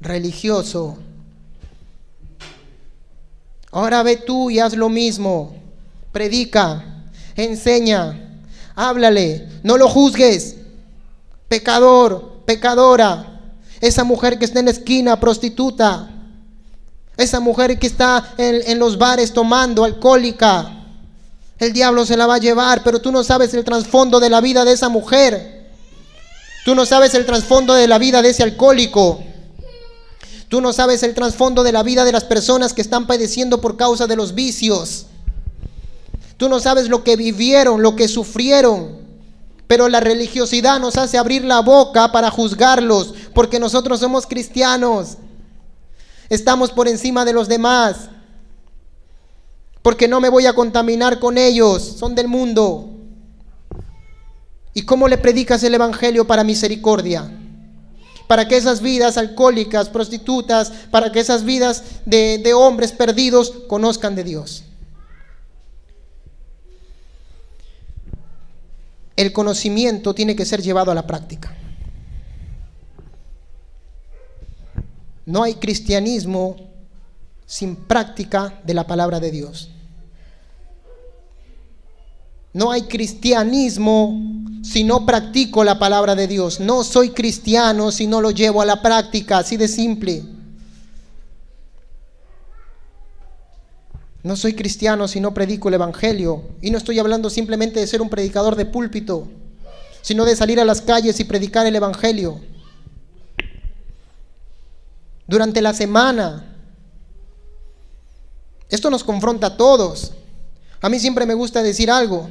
Religioso. 0.00 0.96
Ahora 3.72 4.04
ve 4.04 4.16
tú 4.16 4.48
y 4.48 4.60
haz 4.60 4.76
lo 4.76 4.90
mismo. 4.90 5.56
Predica, 6.12 7.04
enseña, 7.34 8.25
háblale, 8.76 9.48
no 9.64 9.76
lo 9.76 9.88
juzgues. 9.88 10.54
Pecador, 11.48 12.42
pecadora. 12.44 13.40
Esa 13.80 14.04
mujer 14.04 14.38
que 14.38 14.44
está 14.44 14.60
en 14.60 14.66
la 14.66 14.70
esquina, 14.70 15.18
prostituta. 15.18 16.10
Esa 17.16 17.40
mujer 17.40 17.78
que 17.78 17.88
está 17.88 18.34
en, 18.38 18.60
en 18.66 18.78
los 18.78 18.96
bares 18.98 19.32
tomando, 19.32 19.82
alcohólica. 19.82 20.84
El 21.58 21.72
diablo 21.72 22.04
se 22.04 22.16
la 22.16 22.26
va 22.26 22.34
a 22.34 22.38
llevar, 22.38 22.82
pero 22.84 23.00
tú 23.00 23.10
no 23.10 23.24
sabes 23.24 23.54
el 23.54 23.64
trasfondo 23.64 24.20
de 24.20 24.30
la 24.30 24.40
vida 24.40 24.64
de 24.64 24.72
esa 24.72 24.88
mujer. 24.88 25.72
Tú 26.64 26.74
no 26.74 26.84
sabes 26.84 27.14
el 27.14 27.24
trasfondo 27.24 27.74
de 27.74 27.88
la 27.88 27.98
vida 27.98 28.22
de 28.22 28.30
ese 28.30 28.42
alcohólico. 28.42 29.22
Tú 30.48 30.60
no 30.60 30.72
sabes 30.72 31.02
el 31.02 31.14
trasfondo 31.14 31.62
de 31.62 31.72
la 31.72 31.82
vida 31.82 32.04
de 32.04 32.12
las 32.12 32.24
personas 32.24 32.72
que 32.72 32.82
están 32.82 33.06
padeciendo 33.06 33.60
por 33.60 33.76
causa 33.76 34.06
de 34.06 34.16
los 34.16 34.34
vicios. 34.34 35.06
Tú 36.36 36.48
no 36.48 36.60
sabes 36.60 36.88
lo 36.88 37.02
que 37.02 37.16
vivieron, 37.16 37.82
lo 37.82 37.96
que 37.96 38.08
sufrieron. 38.08 39.06
Pero 39.66 39.88
la 39.88 40.00
religiosidad 40.00 40.78
nos 40.78 40.96
hace 40.96 41.18
abrir 41.18 41.44
la 41.44 41.60
boca 41.60 42.12
para 42.12 42.30
juzgarlos, 42.30 43.14
porque 43.34 43.58
nosotros 43.58 44.00
somos 44.00 44.26
cristianos. 44.26 45.16
Estamos 46.28 46.70
por 46.70 46.88
encima 46.88 47.24
de 47.24 47.32
los 47.32 47.48
demás. 47.48 48.10
Porque 49.82 50.08
no 50.08 50.20
me 50.20 50.28
voy 50.28 50.46
a 50.46 50.54
contaminar 50.54 51.18
con 51.18 51.38
ellos, 51.38 51.82
son 51.82 52.14
del 52.14 52.28
mundo. 52.28 52.90
¿Y 54.74 54.82
cómo 54.82 55.08
le 55.08 55.16
predicas 55.16 55.62
el 55.62 55.74
Evangelio 55.74 56.26
para 56.26 56.44
misericordia? 56.44 57.32
Para 58.26 58.46
que 58.46 58.56
esas 58.56 58.82
vidas 58.82 59.16
alcohólicas, 59.16 59.88
prostitutas, 59.88 60.70
para 60.90 61.12
que 61.12 61.20
esas 61.20 61.44
vidas 61.44 61.82
de, 62.04 62.38
de 62.38 62.52
hombres 62.52 62.92
perdidos 62.92 63.52
conozcan 63.68 64.14
de 64.16 64.24
Dios. 64.24 64.64
El 69.16 69.32
conocimiento 69.32 70.14
tiene 70.14 70.36
que 70.36 70.44
ser 70.44 70.62
llevado 70.62 70.90
a 70.90 70.94
la 70.94 71.06
práctica. 71.06 71.56
No 75.24 75.42
hay 75.42 75.54
cristianismo 75.54 76.56
sin 77.46 77.76
práctica 77.76 78.60
de 78.64 78.74
la 78.74 78.86
palabra 78.86 79.18
de 79.18 79.30
Dios. 79.30 79.70
No 82.52 82.70
hay 82.70 82.82
cristianismo 82.82 84.18
si 84.62 84.84
no 84.84 85.04
practico 85.04 85.62
la 85.64 85.78
palabra 85.78 86.14
de 86.14 86.26
Dios. 86.26 86.60
No 86.60 86.84
soy 86.84 87.10
cristiano 87.10 87.92
si 87.92 88.06
no 88.06 88.20
lo 88.20 88.30
llevo 88.30 88.62
a 88.62 88.64
la 88.64 88.80
práctica, 88.80 89.38
así 89.38 89.56
de 89.56 89.68
simple. 89.68 90.22
No 94.26 94.34
soy 94.34 94.54
cristiano 94.54 95.06
si 95.06 95.20
no 95.20 95.32
predico 95.32 95.68
el 95.68 95.74
Evangelio. 95.74 96.42
Y 96.60 96.72
no 96.72 96.78
estoy 96.78 96.98
hablando 96.98 97.30
simplemente 97.30 97.78
de 97.78 97.86
ser 97.86 98.02
un 98.02 98.10
predicador 98.10 98.56
de 98.56 98.66
púlpito, 98.66 99.28
sino 100.02 100.24
de 100.24 100.34
salir 100.34 100.58
a 100.58 100.64
las 100.64 100.80
calles 100.80 101.20
y 101.20 101.24
predicar 101.24 101.64
el 101.64 101.76
Evangelio. 101.76 102.40
Durante 105.28 105.62
la 105.62 105.72
semana. 105.72 106.56
Esto 108.68 108.90
nos 108.90 109.04
confronta 109.04 109.46
a 109.46 109.56
todos. 109.56 110.14
A 110.80 110.88
mí 110.88 110.98
siempre 110.98 111.24
me 111.24 111.34
gusta 111.34 111.62
decir 111.62 111.88
algo. 111.88 112.28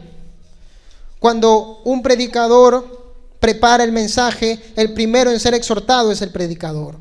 Cuando 1.19 1.81
un 1.85 2.03
predicador 2.03 3.15
prepara 3.39 3.85
el 3.85 3.93
mensaje, 3.93 4.61
el 4.75 4.93
primero 4.93 5.31
en 5.31 5.39
ser 5.39 5.53
exhortado 5.53 6.11
es 6.11 6.21
el 6.21 6.33
predicador. 6.33 6.97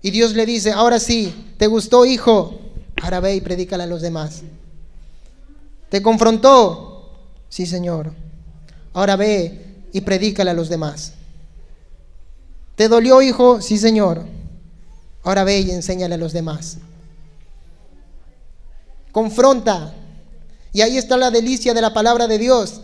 Y 0.00 0.10
Dios 0.10 0.32
le 0.32 0.46
dice, 0.46 0.72
ahora 0.72 0.98
sí, 0.98 1.34
¿te 1.58 1.66
gustó 1.66 2.06
hijo? 2.06 2.60
Ahora 3.02 3.20
ve 3.20 3.36
y 3.36 3.40
predícale 3.40 3.84
a 3.84 3.86
los 3.86 4.02
demás. 4.02 4.42
¿Te 5.88 6.02
confrontó? 6.02 7.12
Sí, 7.48 7.66
Señor. 7.66 8.12
Ahora 8.92 9.16
ve 9.16 9.84
y 9.92 10.00
predícale 10.00 10.50
a 10.50 10.54
los 10.54 10.68
demás. 10.68 11.12
¿Te 12.74 12.88
dolió, 12.88 13.22
hijo? 13.22 13.60
Sí, 13.60 13.78
Señor. 13.78 14.24
Ahora 15.24 15.44
ve 15.44 15.60
y 15.60 15.70
enséñale 15.70 16.14
a 16.14 16.18
los 16.18 16.32
demás. 16.32 16.78
Confronta, 19.12 19.94
y 20.72 20.82
ahí 20.82 20.96
está 20.96 21.16
la 21.16 21.30
delicia 21.30 21.74
de 21.74 21.80
la 21.80 21.92
palabra 21.92 22.26
de 22.26 22.38
Dios. 22.38 22.82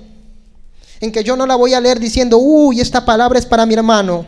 En 1.01 1.13
que 1.13 1.23
yo 1.23 1.37
no 1.37 1.47
la 1.47 1.57
voy 1.57 1.75
a 1.75 1.81
leer 1.81 2.01
diciendo, 2.01 2.39
uy, 2.39 2.81
esta 2.81 3.05
palabra 3.05 3.39
es 3.39 3.47
para 3.47 3.67
mi 3.67 3.75
hermano. 3.75 4.27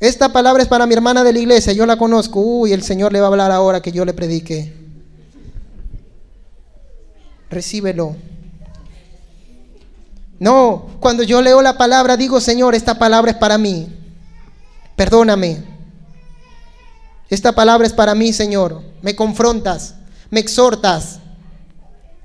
Esta 0.00 0.32
palabra 0.32 0.62
es 0.62 0.68
para 0.68 0.86
mi 0.86 0.94
hermana 0.94 1.22
de 1.22 1.34
la 1.34 1.38
iglesia, 1.38 1.74
yo 1.74 1.84
la 1.84 1.98
conozco. 1.98 2.40
Uy, 2.40 2.72
el 2.72 2.82
Señor 2.82 3.12
le 3.12 3.20
va 3.20 3.26
a 3.26 3.28
hablar 3.28 3.52
ahora 3.52 3.82
que 3.82 3.92
yo 3.92 4.06
le 4.06 4.14
predique. 4.14 4.72
Recíbelo. 7.50 8.16
No, 10.38 10.86
cuando 11.00 11.22
yo 11.22 11.42
leo 11.42 11.60
la 11.60 11.76
palabra 11.76 12.16
digo, 12.16 12.40
Señor, 12.40 12.74
esta 12.74 12.98
palabra 12.98 13.32
es 13.32 13.36
para 13.36 13.58
mí. 13.58 13.94
Perdóname. 14.96 15.62
Esta 17.28 17.52
palabra 17.52 17.86
es 17.86 17.92
para 17.92 18.14
mí, 18.14 18.32
Señor. 18.32 18.82
Me 19.02 19.14
confrontas, 19.14 19.96
me 20.30 20.40
exhortas, 20.40 21.18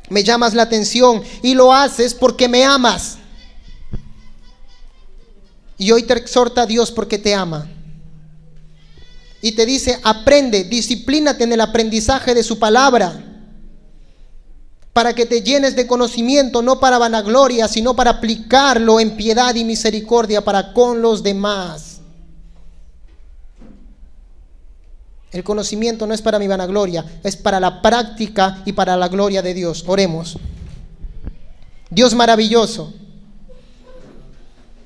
me 0.09 0.23
llamas 0.23 0.53
la 0.53 0.63
atención 0.63 1.21
y 1.41 1.55
lo 1.55 1.73
haces 1.73 2.13
porque 2.13 2.47
me 2.47 2.63
amas. 2.63 3.17
Y 5.77 5.91
hoy 5.91 6.03
te 6.03 6.13
exhorta 6.13 6.61
a 6.61 6.65
Dios 6.65 6.91
porque 6.91 7.17
te 7.17 7.35
ama. 7.35 7.67
Y 9.41 9.51
te 9.51 9.65
dice, 9.65 9.99
aprende, 10.03 10.63
disciplínate 10.63 11.43
en 11.43 11.53
el 11.53 11.61
aprendizaje 11.61 12.33
de 12.33 12.43
su 12.43 12.57
palabra. 12.57 13.21
Para 14.93 15.13
que 15.13 15.25
te 15.25 15.41
llenes 15.41 15.75
de 15.75 15.85
conocimiento, 15.85 16.61
no 16.61 16.79
para 16.79 16.97
vanagloria, 16.97 17.67
sino 17.67 17.95
para 17.95 18.11
aplicarlo 18.11 18.99
en 18.99 19.17
piedad 19.17 19.53
y 19.53 19.65
misericordia 19.65 20.43
para 20.43 20.73
con 20.73 21.01
los 21.01 21.21
demás. 21.21 21.99
El 25.35 25.43
conocimiento 25.43 26.07
no 26.07 26.13
es 26.13 26.21
para 26.21 26.39
mi 26.39 26.47
vanagloria, 26.47 27.03
es 27.21 27.35
para 27.35 27.59
la 27.59 27.81
práctica 27.81 28.61
y 28.63 28.71
para 28.71 28.95
la 28.95 29.09
gloria 29.09 29.41
de 29.41 29.53
Dios. 29.53 29.83
Oremos. 29.85 30.37
Dios 31.89 32.15
maravilloso, 32.15 32.93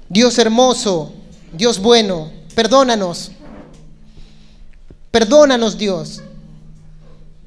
Dios 0.09 0.37
hermoso, 0.39 1.13
Dios 1.53 1.79
bueno, 1.79 2.31
perdónanos. 2.55 3.31
Perdónanos 5.11 5.77
Dios. 5.77 6.21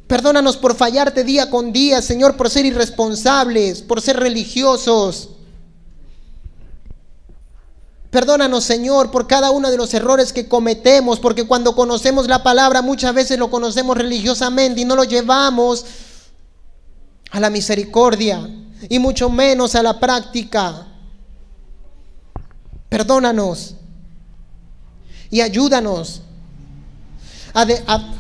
Perdónanos 0.07 0.57
por 0.57 0.75
fallarte 0.75 1.25
día 1.25 1.51
con 1.51 1.73
día, 1.73 2.01
Señor, 2.03 2.37
por 2.37 2.51
ser 2.51 2.67
irresponsables, 2.67 3.83
por 3.83 4.01
ser 4.01 4.19
religiosos, 4.19 5.31
Perdónanos, 8.13 8.65
Señor, 8.65 9.11
por 9.11 9.27
cada 9.27 9.51
uno 9.51 9.71
de 9.71 9.79
los 9.79 9.95
errores 9.95 10.35
que 10.35 10.47
cometemos, 10.47 11.19
porque 11.19 11.47
cuando 11.47 11.75
conocemos 11.75 12.29
la 12.29 12.43
palabra 12.43 12.83
muchas 12.83 13.15
veces 13.15 13.39
lo 13.39 13.49
conocemos 13.49 13.97
religiosamente 13.97 14.83
y 14.83 14.85
no 14.85 14.97
lo 14.97 15.05
llevamos 15.05 15.87
a 17.31 17.41
la 17.41 17.49
misericordia 17.49 18.47
y 18.87 18.99
mucho 18.99 19.31
menos 19.31 19.75
a 19.77 19.83
la 19.83 19.99
práctica. 19.99 20.89
Perdónanos 22.93 23.75
y 25.31 25.41
ayúdanos 25.41 26.21
a, 27.55 27.67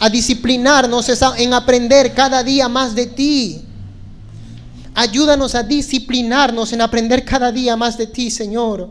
a, 0.01 0.09
disciplinarnos 0.09 1.11
en 1.37 1.53
aprender 1.53 2.15
cada 2.15 2.43
día 2.43 2.71
más 2.71 2.95
de 2.95 3.05
ti. 3.05 3.67
Ayúdanos 4.95 5.55
a 5.55 5.63
disciplinarnos 5.63 6.73
en 6.73 6.81
aprender 6.81 7.23
cada 7.23 7.53
día 7.53 7.77
más 7.77 7.99
de 7.99 8.07
ti, 8.07 8.31
Señor. 8.31 8.89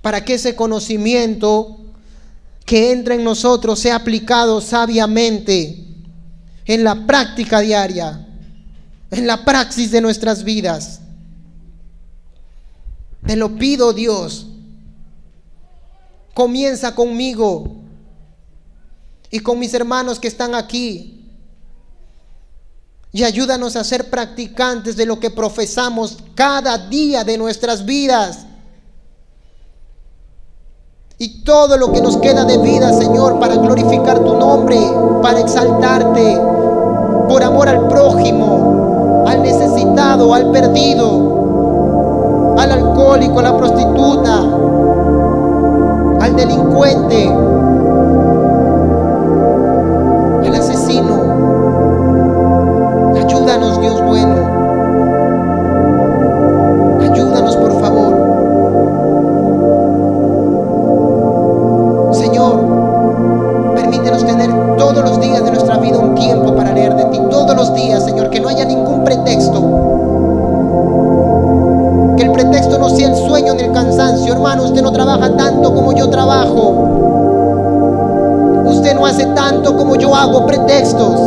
Para 0.00 0.24
que 0.24 0.36
ese 0.36 0.56
conocimiento 0.56 1.80
que 2.64 2.92
entra 2.92 3.14
en 3.14 3.24
nosotros 3.24 3.78
sea 3.78 3.96
aplicado 3.96 4.62
sabiamente 4.62 5.84
en 6.64 6.82
la 6.82 7.06
práctica 7.06 7.60
diaria, 7.60 8.26
en 9.10 9.26
la 9.26 9.44
praxis 9.44 9.90
de 9.90 10.00
nuestras 10.00 10.44
vidas. 10.44 11.02
Te 13.26 13.36
lo 13.36 13.56
pido, 13.56 13.92
Dios. 13.92 14.46
Comienza 16.34 16.94
conmigo 16.94 17.76
y 19.30 19.40
con 19.40 19.58
mis 19.58 19.72
hermanos 19.74 20.20
que 20.20 20.28
están 20.28 20.54
aquí. 20.54 21.14
Y 23.12 23.22
ayúdanos 23.22 23.76
a 23.76 23.84
ser 23.84 24.10
practicantes 24.10 24.96
de 24.96 25.06
lo 25.06 25.20
que 25.20 25.30
profesamos 25.30 26.18
cada 26.34 26.76
día 26.88 27.22
de 27.22 27.38
nuestras 27.38 27.84
vidas. 27.84 28.46
Y 31.16 31.44
todo 31.44 31.76
lo 31.76 31.92
que 31.92 32.00
nos 32.00 32.16
queda 32.16 32.44
de 32.44 32.58
vida, 32.58 32.92
Señor, 32.92 33.38
para 33.38 33.54
glorificar 33.54 34.18
tu 34.18 34.36
nombre, 34.36 34.76
para 35.22 35.38
exaltarte, 35.40 36.36
por 37.28 37.42
amor 37.42 37.68
al 37.68 37.86
prójimo, 37.86 39.24
al 39.26 39.42
necesitado, 39.42 40.34
al 40.34 40.50
perdido, 40.50 41.23
alcohólico, 43.04 43.38
a 43.38 43.42
la 43.42 43.56
prostituta, 43.56 44.40
al 46.24 46.36
delincuente, 46.36 47.28
al 50.46 50.54
asesino. 50.54 51.14
Ayúdanos, 53.16 53.80
Dios 53.80 54.02
bueno. 54.06 54.34
Ayúdanos, 57.02 57.56
por 57.56 57.80
favor. 57.80 58.14
Señor, 62.14 62.60
permítenos 63.74 64.24
tener 64.24 64.50
todos 64.78 65.04
los 65.04 65.20
días 65.20 65.44
de 65.44 65.50
como 79.76 79.96
yo 79.96 80.14
hago 80.14 80.46
pretextos. 80.46 81.20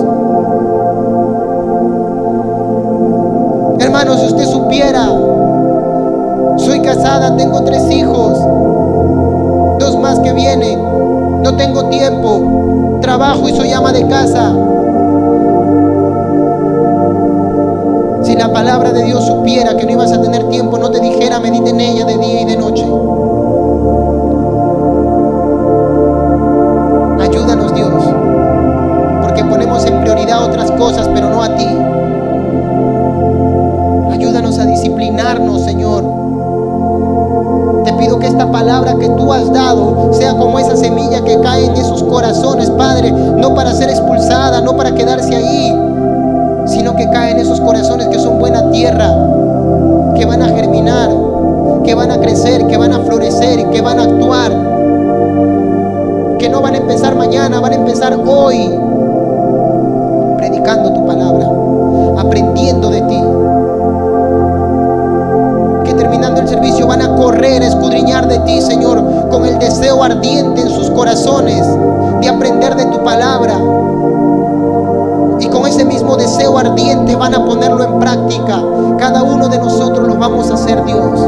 Hermano, 3.80 4.18
si 4.18 4.26
usted 4.26 4.46
supiera, 4.46 5.08
soy 6.58 6.82
casada, 6.82 7.36
tengo 7.38 7.64
tres 7.64 7.90
hijos, 7.92 8.40
dos 9.80 9.98
más 10.00 10.20
que 10.20 10.34
vienen, 10.34 10.80
no 11.44 11.56
tengo 11.56 11.86
tiempo, 11.86 13.00
trabajo 13.02 13.48
y 13.48 13.56
soy 13.56 13.72
ama 13.72 13.94
de 13.94 14.08
casa. 14.08 14.54
Si 18.24 18.36
la 18.36 18.52
palabra 18.52 18.92
de 18.92 19.04
Dios 19.04 19.26
supiera 19.26 19.78
que 19.78 19.86
no 19.86 19.92
ibas 19.92 20.12
a 20.12 20.22
tener 20.22 20.50
tiempo, 20.50 20.78
no 20.78 20.92
te 20.92 21.00
dijera, 21.00 21.40
medite 21.40 21.70
en 21.70 21.80
ella 21.80 22.06
de 22.06 22.18
día 22.18 22.42
y 22.42 22.46
de 22.46 22.58
noche. 22.58 22.86
Cosas, 30.78 31.10
pero 31.14 31.30
no 31.30 31.44
a 31.44 31.56
ti. 31.56 31.68
Ayúdanos 34.12 34.60
a 34.60 34.66
disciplinarnos, 34.66 35.64
Señor. 35.64 36.04
Te 37.84 37.94
pido 37.94 38.20
que 38.20 38.28
esta 38.28 38.52
palabra 38.52 38.96
que 38.96 39.10
tú 39.10 39.32
has 39.34 39.52
dado 39.52 40.14
sea 40.14 40.36
como 40.38 40.60
esa 40.60 40.76
semilla 40.76 41.24
que 41.24 41.40
cae 41.40 41.66
en 41.66 41.74
esos 41.74 42.04
corazones, 42.04 42.70
Padre, 42.72 43.12
no 43.12 43.56
para 43.56 43.74
ser 43.74 43.90
expulsada, 43.90 44.62
no 44.62 44.76
para 44.76 44.94
quedarse 44.94 45.36
ahí, 45.36 45.74
sino 46.66 46.96
que 46.96 47.10
cae 47.10 47.32
en 47.32 47.40
esos 47.40 47.60
corazones 47.62 48.08
que 48.08 48.20
son 48.20 48.40
buena 48.40 48.70
tierra, 48.72 49.14
que 50.16 50.26
van 50.26 50.42
a 50.42 50.50
germinar, 50.50 51.10
que 51.84 51.96
van 51.96 52.12
a 52.12 52.20
crecer, 52.20 52.68
que 52.68 52.78
van 52.78 52.94
a 52.94 53.00
florecer, 53.00 53.70
que 53.70 53.82
van 53.82 54.00
a 54.00 54.04
actuar, 54.04 54.52
que 56.38 56.50
no 56.50 56.62
van 56.62 56.76
a 56.76 56.78
empezar 56.78 57.16
mañana, 57.16 57.60
van 57.60 57.72
a 57.72 57.76
empezar 57.76 58.18
hoy, 58.26 58.70
tu 60.76 61.06
palabra, 61.06 61.48
aprendiendo 62.18 62.90
de 62.90 63.02
ti. 63.02 63.24
Que 65.86 65.94
terminando 65.94 66.42
el 66.42 66.48
servicio 66.48 66.88
van 66.88 67.02
a 67.02 67.16
correr, 67.16 67.62
a 67.62 67.68
escudriñar 67.68 68.28
de 68.28 68.40
ti, 68.40 68.62
Señor, 68.62 69.30
con 69.30 69.46
el 69.46 69.58
deseo 69.60 70.04
ardiente 70.04 70.62
en 70.62 70.70
sus 70.70 70.90
corazones 70.92 71.66
de 72.20 72.28
aprender 72.28 72.76
de 72.76 72.86
tu 72.88 73.02
palabra. 73.04 73.58
Y 75.40 75.48
con 75.48 75.66
ese 75.68 75.86
mismo 75.86 76.18
deseo 76.18 76.58
ardiente 76.58 77.16
van 77.16 77.34
a 77.34 77.46
ponerlo 77.46 77.84
en 77.84 78.00
práctica. 78.00 78.62
Cada 78.98 79.24
uno 79.24 79.48
de 79.48 79.60
nosotros 79.60 80.06
lo 80.06 80.16
vamos 80.16 80.52
a 80.52 80.56
hacer 80.56 80.84
Dios. 80.84 81.20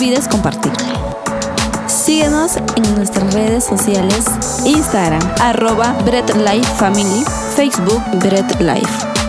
Olvides 0.00 0.28
compartirlo. 0.28 0.78
Síguenos 1.86 2.56
en 2.56 2.94
nuestras 2.94 3.34
redes 3.34 3.64
sociales, 3.64 4.24
Instagram, 4.64 5.20
arroba 5.40 5.92
Bread 6.06 6.36
Life 6.36 6.70
Family, 6.76 7.22
Facebook 7.54 8.02
Bread 8.14 8.60
Life. 8.60 9.19